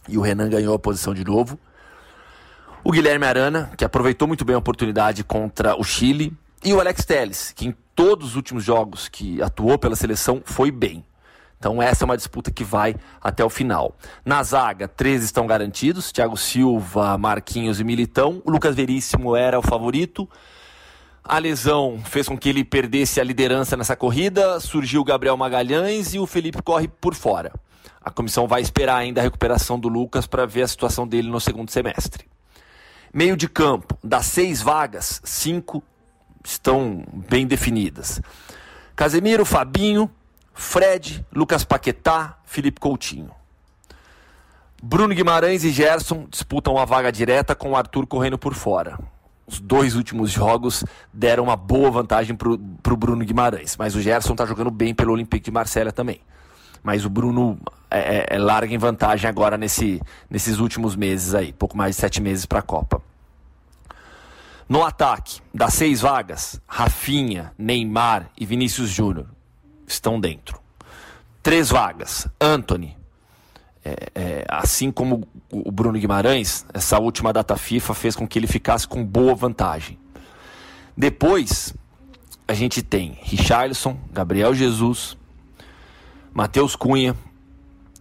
E 0.10 0.18
o 0.18 0.22
Renan 0.22 0.50
ganhou 0.50 0.74
a 0.74 0.80
posição 0.80 1.14
de 1.14 1.24
novo. 1.24 1.60
O 2.88 2.92
Guilherme 2.92 3.26
Arana, 3.26 3.72
que 3.76 3.84
aproveitou 3.84 4.28
muito 4.28 4.46
bem 4.46 4.56
a 4.56 4.60
oportunidade 4.60 5.24
contra 5.24 5.76
o 5.76 5.84
Chile. 5.84 6.32
E 6.64 6.72
o 6.72 6.80
Alex 6.80 7.04
Telles, 7.04 7.52
que 7.52 7.66
em 7.66 7.76
todos 7.96 8.28
os 8.28 8.36
últimos 8.36 8.64
jogos 8.64 9.10
que 9.10 9.42
atuou 9.42 9.80
pela 9.80 9.96
seleção 9.96 10.40
foi 10.46 10.70
bem. 10.70 11.04
Então 11.58 11.82
essa 11.82 12.04
é 12.04 12.06
uma 12.06 12.16
disputa 12.16 12.52
que 12.52 12.64
vai 12.64 12.96
até 13.20 13.44
o 13.44 13.50
final. 13.50 13.98
Na 14.24 14.44
zaga, 14.44 14.88
três 14.88 15.24
estão 15.24 15.48
garantidos: 15.48 16.12
Thiago 16.12 16.38
Silva, 16.38 17.18
Marquinhos 17.18 17.80
e 17.80 17.84
Militão. 17.84 18.40
O 18.46 18.52
Lucas 18.52 18.76
Veríssimo 18.76 19.36
era 19.36 19.58
o 19.58 19.64
favorito. 19.64 20.30
A 21.24 21.40
lesão 21.40 22.00
fez 22.06 22.28
com 22.28 22.38
que 22.38 22.50
ele 22.50 22.64
perdesse 22.64 23.20
a 23.20 23.24
liderança 23.24 23.76
nessa 23.76 23.96
corrida. 23.96 24.60
Surgiu 24.60 25.02
o 25.02 25.06
Gabriel 25.06 25.36
Magalhães 25.36 26.14
e 26.14 26.20
o 26.20 26.28
Felipe 26.28 26.62
corre 26.62 26.88
por 26.88 27.16
fora. 27.16 27.52
A 28.00 28.12
comissão 28.12 28.48
vai 28.48 28.62
esperar 28.62 28.98
ainda 28.98 29.22
a 29.22 29.24
recuperação 29.24 29.80
do 29.80 29.88
Lucas 29.88 30.28
para 30.28 30.46
ver 30.46 30.62
a 30.62 30.68
situação 30.68 31.08
dele 31.08 31.32
no 31.32 31.42
segundo 31.42 31.72
semestre. 31.72 32.28
Meio 33.16 33.38
de 33.38 33.48
campo, 33.48 33.98
das 34.04 34.26
seis 34.26 34.62
vagas, 34.62 35.22
cinco 35.24 35.82
estão 36.44 37.02
bem 37.30 37.48
definidas. 37.48 38.22
Casemiro, 38.94 39.46
Fabinho, 39.46 40.12
Fred, 40.54 41.26
Lucas 41.34 41.64
Paquetá, 41.64 42.38
Felipe 42.44 42.78
Coutinho. 42.78 43.32
Bruno 44.84 45.16
Guimarães 45.16 45.64
e 45.64 45.70
Gerson 45.70 46.28
disputam 46.30 46.78
a 46.78 46.84
vaga 46.84 47.10
direta 47.10 47.56
com 47.56 47.72
o 47.72 47.78
Arthur 47.78 48.06
correndo 48.06 48.38
por 48.38 48.54
fora. 48.54 49.00
Os 49.48 49.62
dois 49.62 49.96
últimos 49.96 50.30
jogos 50.30 50.84
deram 51.14 51.46
uma 51.46 51.56
boa 51.56 51.90
vantagem 51.90 52.36
para 52.36 52.50
o 52.50 52.98
Bruno 52.98 53.24
Guimarães, 53.24 53.78
mas 53.78 53.96
o 53.96 54.02
Gerson 54.02 54.34
está 54.34 54.46
jogando 54.46 54.72
bem 54.72 54.94
pelo 54.94 55.14
Olympique 55.14 55.46
de 55.46 55.52
Marselha 55.52 55.94
também. 55.94 56.20
Mas 56.86 57.04
o 57.04 57.10
Bruno 57.10 57.58
é, 57.90 58.18
é, 58.18 58.36
é 58.36 58.38
larga 58.38 58.72
em 58.72 58.78
vantagem 58.78 59.28
agora 59.28 59.58
nesse, 59.58 60.00
nesses 60.30 60.60
últimos 60.60 60.96
meses 60.96 61.34
aí, 61.34 61.52
pouco 61.52 61.76
mais 61.76 61.96
de 61.96 62.02
sete 62.02 62.22
meses 62.22 62.46
para 62.46 62.60
a 62.60 62.62
Copa. 62.62 63.02
No 64.70 64.84
ataque, 64.84 65.42
das 65.52 65.74
seis 65.74 66.02
vagas, 66.02 66.62
Rafinha, 66.68 67.52
Neymar 67.58 68.30
e 68.40 68.46
Vinícius 68.46 68.90
Júnior 68.90 69.26
estão 69.88 70.20
dentro. 70.20 70.60
Três 71.42 71.70
vagas. 71.70 72.28
Anthony, 72.40 72.96
é, 73.84 73.96
é, 74.14 74.46
assim 74.48 74.92
como 74.92 75.28
o 75.52 75.72
Bruno 75.72 75.98
Guimarães, 75.98 76.68
essa 76.72 77.00
última 77.00 77.34
data 77.34 77.58
FIFA 77.58 77.96
fez 77.96 78.16
com 78.16 78.28
que 78.28 78.38
ele 78.38 78.48
ficasse 78.48 78.88
com 78.88 79.04
boa 79.04 79.34
vantagem. 79.34 79.98
Depois, 80.96 81.74
a 82.48 82.54
gente 82.54 82.84
tem 82.84 83.18
Richarlison, 83.24 83.98
Gabriel 84.12 84.54
Jesus, 84.54 85.18
Matheus 86.36 86.76
Cunha 86.76 87.16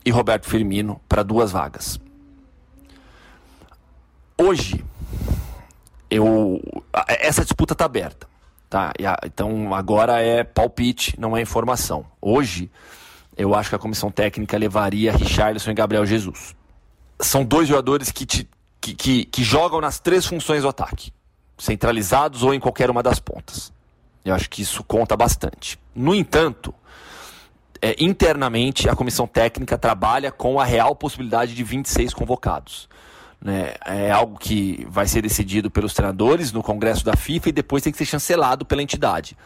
e 0.04 0.10
Roberto 0.10 0.48
Firmino 0.48 1.00
para 1.08 1.22
duas 1.22 1.52
vagas. 1.52 2.00
Hoje, 4.36 4.84
eu, 6.10 6.60
essa 7.06 7.44
disputa 7.44 7.74
está 7.74 7.84
aberta. 7.84 8.26
Tá? 8.68 8.92
Então 9.24 9.72
agora 9.72 10.20
é 10.20 10.42
palpite, 10.42 11.14
não 11.16 11.36
é 11.36 11.42
informação. 11.42 12.04
Hoje, 12.20 12.68
eu 13.36 13.54
acho 13.54 13.68
que 13.68 13.76
a 13.76 13.78
comissão 13.78 14.10
técnica 14.10 14.58
levaria 14.58 15.12
Richarlison 15.12 15.70
e 15.70 15.74
Gabriel 15.74 16.04
Jesus. 16.04 16.56
São 17.20 17.44
dois 17.44 17.68
jogadores 17.68 18.10
que, 18.10 18.26
te, 18.26 18.50
que, 18.80 18.94
que, 18.94 19.24
que 19.26 19.44
jogam 19.44 19.80
nas 19.80 20.00
três 20.00 20.26
funções 20.26 20.62
do 20.62 20.68
ataque, 20.68 21.12
centralizados 21.56 22.42
ou 22.42 22.52
em 22.52 22.58
qualquer 22.58 22.90
uma 22.90 23.00
das 23.00 23.20
pontas. 23.20 23.72
Eu 24.24 24.34
acho 24.34 24.50
que 24.50 24.60
isso 24.60 24.82
conta 24.82 25.16
bastante. 25.16 25.78
No 25.94 26.12
entanto, 26.12 26.74
é, 27.84 27.94
internamente 27.98 28.88
a 28.88 28.96
comissão 28.96 29.26
técnica 29.26 29.76
trabalha 29.76 30.32
com 30.32 30.58
a 30.58 30.64
real 30.64 30.96
possibilidade 30.96 31.54
de 31.54 31.62
26 31.62 32.14
convocados. 32.14 32.88
Né? 33.38 33.74
É 33.84 34.10
algo 34.10 34.38
que 34.38 34.86
vai 34.88 35.06
ser 35.06 35.20
decidido 35.20 35.70
pelos 35.70 35.92
treinadores 35.92 36.50
no 36.50 36.62
Congresso 36.62 37.04
da 37.04 37.14
FIFA 37.14 37.50
e 37.50 37.52
depois 37.52 37.82
tem 37.82 37.92
que 37.92 37.98
ser 37.98 38.06
chancelado 38.06 38.64
pela 38.64 38.82
entidade. 38.82 39.36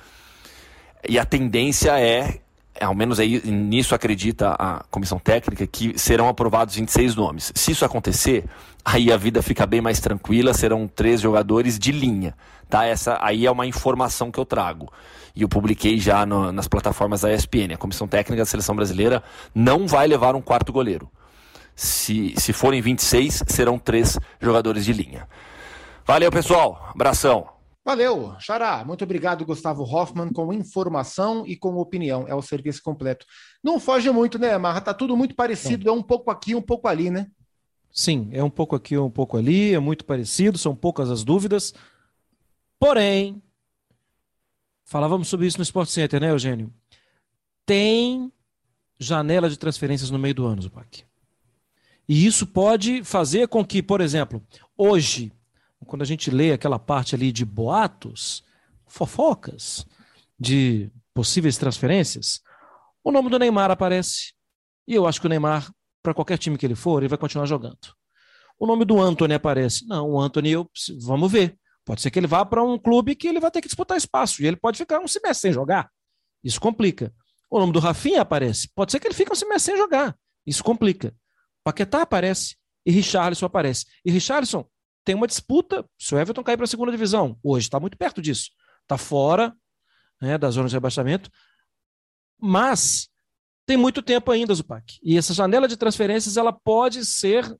E 1.09 1.19
a 1.19 1.25
tendência 1.25 1.99
é, 1.99 2.39
ao 2.81 2.95
menos 2.95 3.19
nisso 3.19 3.93
acredita 3.93 4.55
a 4.57 4.85
comissão 4.89 5.19
técnica, 5.19 5.67
que 5.67 5.99
serão 5.99 6.29
aprovados 6.29 6.77
26 6.77 7.17
nomes. 7.17 7.53
Se 7.57 7.73
isso 7.73 7.85
acontecer, 7.85 8.45
aí 8.85 9.11
a 9.11 9.17
vida 9.17 9.43
fica 9.43 9.67
bem 9.67 9.81
mais 9.81 9.99
tranquila, 9.99 10.55
serão 10.55 10.87
três 10.87 11.21
jogadores 11.21 11.77
de 11.77 11.91
linha. 11.91 12.37
Tá? 12.71 12.85
Essa 12.85 13.19
aí 13.21 13.47
é 13.47 13.51
uma 13.51 13.67
informação 13.67 14.31
que 14.31 14.39
eu 14.39 14.45
trago. 14.45 14.89
E 15.39 15.43
eu 15.43 15.49
publiquei 15.49 16.01
já 16.01 16.27
no, 16.27 16.51
nas 16.51 16.67
plataformas 16.67 17.21
da 17.21 17.33
ESPN. 17.33 17.73
A 17.73 17.77
comissão 17.77 18.09
técnica 18.09 18.43
da 18.43 18.45
seleção 18.45 18.75
brasileira 18.75 19.23
não 19.55 19.87
vai 19.87 20.09
levar 20.09 20.35
um 20.35 20.43
quarto 20.43 20.73
goleiro. 20.73 21.09
Se, 21.77 22.35
se 22.37 22.53
forem 22.53 22.83
26, 22.83 23.45
serão 23.47 23.79
três 23.79 24.19
jogadores 24.41 24.85
de 24.85 24.93
linha. 24.93 25.29
Valeu, 26.05 26.29
pessoal. 26.33 26.91
Abração. 26.93 27.49
Valeu, 27.85 28.35
Xará. 28.41 28.85
Muito 28.85 29.05
obrigado, 29.05 29.47
Gustavo 29.47 29.85
Hoffman, 29.85 30.33
com 30.33 30.53
informação 30.53 31.47
e 31.47 31.55
com 31.55 31.77
opinião. 31.77 32.25
É 32.27 32.35
o 32.35 32.43
serviço 32.43 32.83
completo. 32.83 33.25
Não 33.63 33.79
foge 33.79 34.11
muito, 34.11 34.41
né, 34.41 34.59
Marra? 34.59 34.81
Tá 34.81 34.93
tudo 34.93 35.17
muito 35.17 35.37
parecido. 35.37 35.89
É 35.89 35.93
um 35.93 36.03
pouco 36.03 36.33
aqui, 36.33 36.53
um 36.57 36.61
pouco 36.61 36.89
ali, 36.89 37.11
né? 37.11 37.29
Sim, 37.93 38.29
é 38.33 38.43
um 38.43 38.51
pouco 38.51 38.75
aqui, 38.75 38.99
um 38.99 39.09
pouco 39.09 39.37
ali. 39.37 39.73
É 39.73 39.79
muito 39.79 40.05
parecido. 40.05 40.59
São 40.59 40.75
poucas 40.75 41.09
as 41.09 41.23
dúvidas. 41.23 41.73
Porém, 42.81 43.41
falávamos 44.89 45.29
sobre 45.29 45.47
isso 45.47 45.59
no 45.59 45.63
Sport 45.63 45.89
Center, 45.89 46.21
né, 46.21 46.31
Eugênio? 46.31 46.73
Tem 47.67 48.33
janela 48.99 49.49
de 49.49 49.59
transferências 49.59 50.11
no 50.11 50.19
meio 50.19 50.35
do 50.35 50.47
ano, 50.47 50.63
Zupac. 50.63 51.05
E 52.09 52.27
isso 52.27 52.47
pode 52.47 53.05
fazer 53.05 53.49
com 53.49 53.63
que, 53.65 53.83
por 53.83 54.01
exemplo, 54.01 54.43
hoje, 54.77 55.31
quando 55.87 56.01
a 56.01 56.07
gente 56.07 56.31
lê 56.31 56.53
aquela 56.53 56.79
parte 56.79 57.15
ali 57.15 57.31
de 57.31 57.45
boatos, 57.45 58.43
fofocas, 58.87 59.87
de 60.41 60.91
possíveis 61.13 61.59
transferências, 61.59 62.41
o 63.05 63.13
nome 63.13 63.29
do 63.29 63.39
Neymar 63.39 63.71
aparece. 63.71 64.33
E 64.87 64.95
eu 64.95 65.07
acho 65.07 65.21
que 65.21 65.27
o 65.27 65.29
Neymar, 65.29 65.71
para 66.03 66.15
qualquer 66.15 66.39
time 66.39 66.57
que 66.57 66.65
ele 66.65 66.75
for, 66.75 67.03
ele 67.03 67.09
vai 67.09 67.19
continuar 67.19 67.45
jogando. 67.45 67.95
O 68.59 68.67
nome 68.67 68.87
do 68.87 68.99
Anthony 68.99 69.35
aparece. 69.35 69.87
Não, 69.87 70.09
o 70.09 70.19
Anthony, 70.19 70.51
eu, 70.51 70.69
vamos 71.03 71.31
ver. 71.31 71.58
Pode 71.89 72.03
ser 72.03 72.11
que 72.11 72.19
ele 72.19 72.27
vá 72.27 72.45
para 72.45 72.63
um 72.63 72.79
clube 72.79 73.17
que 73.17 73.27
ele 73.27 73.41
vai 73.41 73.51
ter 73.51 73.63
que 73.63 73.67
disputar 73.67 73.97
espaço. 73.97 74.43
E 74.43 74.47
ele 74.47 74.59
pode 74.59 74.77
ficar 74.77 75.01
um 75.01 75.09
semestre 75.09 75.49
sem 75.49 75.53
jogar. 75.55 75.91
Isso 76.45 76.61
complica. 76.61 77.11
O 77.49 77.59
nome 77.59 77.73
do 77.73 77.79
Rafinha 77.79 78.21
aparece. 78.21 78.69
Pode 78.75 78.93
ser 78.93 79.01
que 79.01 79.07
ele 79.07 79.15
fique 79.15 79.33
um 79.33 79.35
semestre 79.35 79.73
sem 79.73 79.77
jogar. 79.79 80.15
Isso 80.47 80.63
complica. 80.63 81.17
Paquetá 81.65 82.03
aparece 82.03 82.57
e 82.85 82.93
Richarlison 82.93 83.47
aparece. 83.47 83.87
E 84.05 84.11
Richarlison 84.11 84.69
tem 85.03 85.15
uma 85.15 85.27
disputa 85.27 85.83
se 85.99 86.15
o 86.15 86.19
Everton 86.19 86.45
cair 86.45 86.59
para 86.59 86.65
a 86.65 86.69
segunda 86.69 86.93
divisão. 86.93 87.39
Hoje 87.43 87.69
está 87.69 87.81
muito 87.81 87.97
perto 87.97 88.21
disso. 88.21 88.51
Está 88.83 88.99
fora 88.99 89.57
né, 90.21 90.37
da 90.37 90.51
zona 90.51 90.69
de 90.69 90.75
rebaixamento. 90.75 91.31
Mas 92.39 93.09
tem 93.65 93.79
muito 93.79 94.03
tempo 94.03 94.31
ainda, 94.31 94.55
Zupac. 94.55 94.99
E 95.03 95.17
essa 95.17 95.33
janela 95.33 95.67
de 95.67 95.79
transferências 95.79 96.37
ela 96.37 96.53
pode 96.53 97.03
ser 97.07 97.51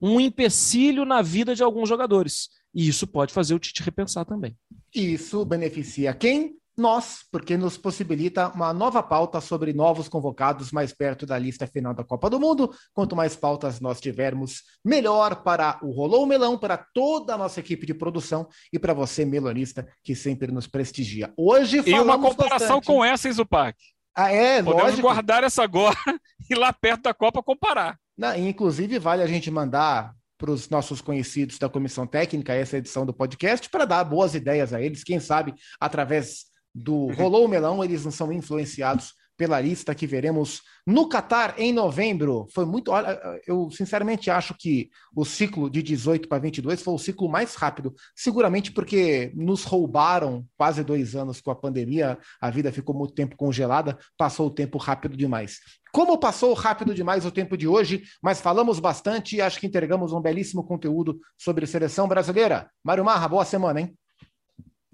um 0.00 0.18
empecilho 0.18 1.04
na 1.04 1.20
vida 1.20 1.54
de 1.54 1.62
alguns 1.62 1.90
jogadores. 1.90 2.48
E 2.74 2.88
isso 2.88 3.06
pode 3.06 3.32
fazer 3.32 3.54
o 3.54 3.58
Tite 3.58 3.82
repensar 3.82 4.24
também. 4.24 4.56
Isso 4.94 5.44
beneficia 5.44 6.14
quem? 6.14 6.60
nós, 6.80 7.18
porque 7.30 7.56
nos 7.56 7.76
possibilita 7.76 8.48
uma 8.48 8.72
nova 8.72 9.02
pauta 9.02 9.40
sobre 9.40 9.72
novos 9.72 10.08
convocados 10.08 10.72
mais 10.72 10.92
perto 10.92 11.26
da 11.26 11.38
lista 11.38 11.66
final 11.66 11.94
da 11.94 12.02
Copa 12.02 12.30
do 12.30 12.40
Mundo. 12.40 12.74
Quanto 12.94 13.14
mais 13.14 13.36
pautas 13.36 13.80
nós 13.80 14.00
tivermos, 14.00 14.62
melhor 14.84 15.42
para 15.42 15.78
o 15.82 15.90
Rolou 15.90 16.26
Melão, 16.26 16.58
para 16.58 16.78
toda 16.94 17.34
a 17.34 17.38
nossa 17.38 17.60
equipe 17.60 17.86
de 17.86 17.94
produção 17.94 18.48
e 18.72 18.78
para 18.78 18.94
você, 18.94 19.24
melonista, 19.24 19.86
que 20.02 20.14
sempre 20.16 20.50
nos 20.50 20.66
prestigia. 20.66 21.32
Hoje 21.36 21.82
E 21.86 21.92
uma 22.00 22.18
comparação 22.18 22.78
bastante. 22.78 22.86
com 22.86 23.04
essa, 23.04 23.30
Zupac. 23.30 23.76
Ah, 24.16 24.32
é, 24.32 24.62
Podemos 24.62 24.82
lógico. 24.82 25.02
guardar 25.02 25.44
essa 25.44 25.62
agora 25.62 25.96
e 26.50 26.54
lá 26.54 26.72
perto 26.72 27.02
da 27.02 27.14
Copa 27.14 27.42
comparar. 27.42 27.98
Não, 28.16 28.34
inclusive, 28.36 28.98
vale 28.98 29.22
a 29.22 29.26
gente 29.26 29.50
mandar 29.50 30.14
para 30.40 30.50
os 30.50 30.70
nossos 30.70 31.02
conhecidos 31.02 31.58
da 31.58 31.68
comissão 31.68 32.06
técnica 32.06 32.54
essa 32.54 32.78
edição 32.78 33.04
do 33.04 33.12
podcast 33.12 33.68
para 33.68 33.84
dar 33.84 34.02
boas 34.04 34.34
ideias 34.34 34.72
a 34.72 34.80
eles. 34.80 35.04
Quem 35.04 35.20
sabe, 35.20 35.54
através 35.78 36.46
do 36.74 37.08
Rolou 37.12 37.44
o 37.44 37.48
Melão, 37.48 37.84
eles 37.84 38.06
não 38.06 38.10
são 38.10 38.32
influenciados 38.32 39.12
pela 39.40 39.58
lista 39.58 39.94
que 39.94 40.06
veremos 40.06 40.60
no 40.86 41.08
Catar 41.08 41.54
em 41.56 41.72
novembro. 41.72 42.46
Foi 42.52 42.66
muito. 42.66 42.90
Olha, 42.90 43.18
eu 43.46 43.70
sinceramente 43.70 44.30
acho 44.30 44.54
que 44.54 44.90
o 45.16 45.24
ciclo 45.24 45.70
de 45.70 45.82
18 45.82 46.28
para 46.28 46.42
22 46.42 46.82
foi 46.82 46.92
o 46.92 46.98
ciclo 46.98 47.26
mais 47.26 47.54
rápido, 47.54 47.94
seguramente 48.14 48.70
porque 48.70 49.32
nos 49.34 49.64
roubaram 49.64 50.44
quase 50.58 50.84
dois 50.84 51.16
anos 51.16 51.40
com 51.40 51.50
a 51.50 51.56
pandemia, 51.56 52.18
a 52.38 52.50
vida 52.50 52.70
ficou 52.70 52.94
muito 52.94 53.14
tempo 53.14 53.34
congelada, 53.34 53.98
passou 54.18 54.48
o 54.48 54.50
tempo 54.50 54.76
rápido 54.76 55.16
demais. 55.16 55.60
Como 55.90 56.18
passou 56.18 56.52
rápido 56.52 56.94
demais 56.94 57.24
o 57.24 57.30
tempo 57.30 57.56
de 57.56 57.66
hoje, 57.66 58.02
mas 58.22 58.42
falamos 58.42 58.78
bastante 58.78 59.36
e 59.36 59.40
acho 59.40 59.58
que 59.58 59.66
entregamos 59.66 60.12
um 60.12 60.20
belíssimo 60.20 60.62
conteúdo 60.62 61.18
sobre 61.38 61.66
seleção 61.66 62.06
brasileira. 62.06 62.70
Mário 62.84 63.06
Marra, 63.06 63.26
boa 63.26 63.46
semana, 63.46 63.80
hein? 63.80 63.96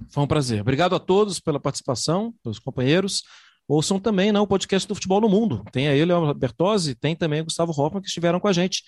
Foi 0.09 0.23
um 0.23 0.27
prazer. 0.27 0.61
Obrigado 0.61 0.95
a 0.95 1.01
todos 1.01 1.41
pela 1.41 1.59
participação, 1.59 2.33
pelos 2.45 2.61
companheiros. 2.61 3.25
Ouçam 3.69 3.99
também 3.99 4.31
né, 4.31 4.39
o 4.39 4.47
podcast 4.47 4.87
do 4.87 4.95
Futebol 4.95 5.21
no 5.21 5.29
Mundo. 5.29 5.65
Tem 5.73 5.89
a 5.89 5.95
ele, 5.95 6.13
o 6.13 6.33
Bertozzi, 6.33 6.95
tem 6.95 7.17
também 7.17 7.41
o 7.41 7.45
Gustavo 7.45 7.73
Hoffman, 7.73 8.01
que 8.01 8.09
estiveram 8.09 8.39
com 8.39 8.47
a 8.47 8.53
gente. 8.53 8.83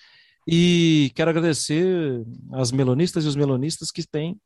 E 0.46 1.10
quero 1.14 1.30
agradecer 1.30 2.24
as 2.52 2.70
melonistas 2.70 3.24
e 3.24 3.28
os 3.28 3.36
melonistas 3.36 3.90
que 3.90 4.06
têm 4.06 4.36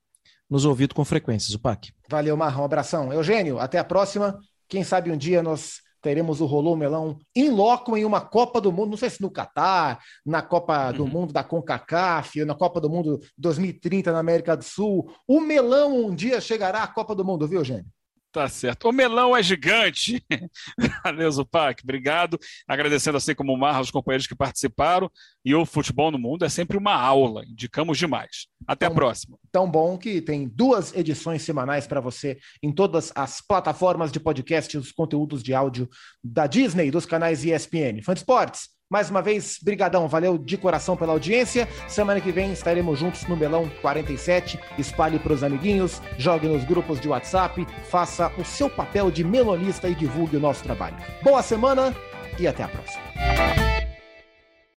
nos 0.48 0.64
ouvido 0.64 0.94
com 0.94 1.04
frequência, 1.04 1.50
Zupac. 1.50 1.92
Valeu, 2.08 2.36
Marrão. 2.36 2.62
Um 2.62 2.64
abração. 2.64 3.12
Eugênio, 3.12 3.58
até 3.58 3.78
a 3.78 3.84
próxima. 3.84 4.38
Quem 4.68 4.82
sabe 4.82 5.10
um 5.10 5.16
dia 5.16 5.42
nós 5.42 5.80
teremos 6.02 6.40
o 6.40 6.46
Rolô 6.46 6.74
Melão 6.76 7.18
em 7.34 7.48
loco 7.48 7.96
em 7.96 8.04
uma 8.04 8.20
Copa 8.20 8.60
do 8.60 8.72
Mundo, 8.72 8.90
não 8.90 8.96
sei 8.96 9.08
se 9.08 9.22
no 9.22 9.30
Catar, 9.30 10.00
na 10.26 10.42
Copa 10.42 10.90
do 10.92 11.04
uhum. 11.04 11.08
Mundo 11.08 11.32
da 11.32 11.44
CONCACAF, 11.44 12.44
na 12.44 12.54
Copa 12.54 12.80
do 12.80 12.90
Mundo 12.90 13.20
2030 13.38 14.12
na 14.12 14.18
América 14.18 14.56
do 14.56 14.64
Sul. 14.64 15.14
O 15.28 15.40
Melão 15.40 16.06
um 16.06 16.14
dia 16.14 16.40
chegará 16.40 16.82
à 16.82 16.88
Copa 16.88 17.14
do 17.14 17.24
Mundo, 17.24 17.46
viu, 17.46 17.60
Eugênio? 17.60 17.86
Tá 18.32 18.48
certo. 18.48 18.88
O 18.88 18.92
melão 18.92 19.36
é 19.36 19.42
gigante. 19.42 20.24
Valeu, 21.04 21.30
Zupac. 21.30 21.82
Obrigado. 21.84 22.38
Agradecendo, 22.66 23.18
assim 23.18 23.34
como 23.34 23.52
o 23.52 23.58
Marra, 23.58 23.76
aos 23.76 23.90
companheiros 23.90 24.26
que 24.26 24.34
participaram. 24.34 25.10
E 25.44 25.54
o 25.54 25.66
Futebol 25.66 26.10
no 26.10 26.18
Mundo 26.18 26.42
é 26.42 26.48
sempre 26.48 26.78
uma 26.78 26.94
aula. 26.94 27.44
Indicamos 27.44 27.98
demais. 27.98 28.46
Até 28.66 28.86
tão, 28.86 28.92
a 28.92 28.94
próxima. 28.94 29.38
Tão 29.52 29.70
bom 29.70 29.98
que 29.98 30.22
tem 30.22 30.48
duas 30.48 30.94
edições 30.96 31.42
semanais 31.42 31.86
para 31.86 32.00
você 32.00 32.38
em 32.62 32.72
todas 32.72 33.12
as 33.14 33.42
plataformas 33.42 34.10
de 34.10 34.18
podcast, 34.18 34.78
os 34.78 34.92
conteúdos 34.92 35.42
de 35.42 35.52
áudio 35.52 35.86
da 36.24 36.46
Disney, 36.46 36.90
dos 36.90 37.04
canais 37.04 37.44
ESPN. 37.44 38.02
Fã 38.02 38.14
de 38.14 38.20
Esportes 38.20 38.70
mais 38.92 39.08
uma 39.08 39.22
vez, 39.22 39.58
brigadão, 39.62 40.06
valeu 40.06 40.36
de 40.36 40.58
coração 40.58 40.98
pela 40.98 41.14
audiência. 41.14 41.66
Semana 41.88 42.20
que 42.20 42.30
vem 42.30 42.52
estaremos 42.52 42.98
juntos 42.98 43.26
no 43.26 43.34
Melão 43.34 43.66
47. 43.80 44.60
Espalhe 44.76 45.18
para 45.18 45.32
os 45.32 45.42
amiguinhos, 45.42 46.02
jogue 46.18 46.46
nos 46.46 46.62
grupos 46.62 47.00
de 47.00 47.08
WhatsApp, 47.08 47.66
faça 47.88 48.30
o 48.36 48.44
seu 48.44 48.68
papel 48.68 49.10
de 49.10 49.24
melonista 49.24 49.88
e 49.88 49.94
divulgue 49.94 50.36
o 50.36 50.40
nosso 50.40 50.62
trabalho. 50.62 50.96
Boa 51.22 51.42
semana 51.42 51.96
e 52.38 52.46
até 52.46 52.64
a 52.64 52.68
próxima. 52.68 53.71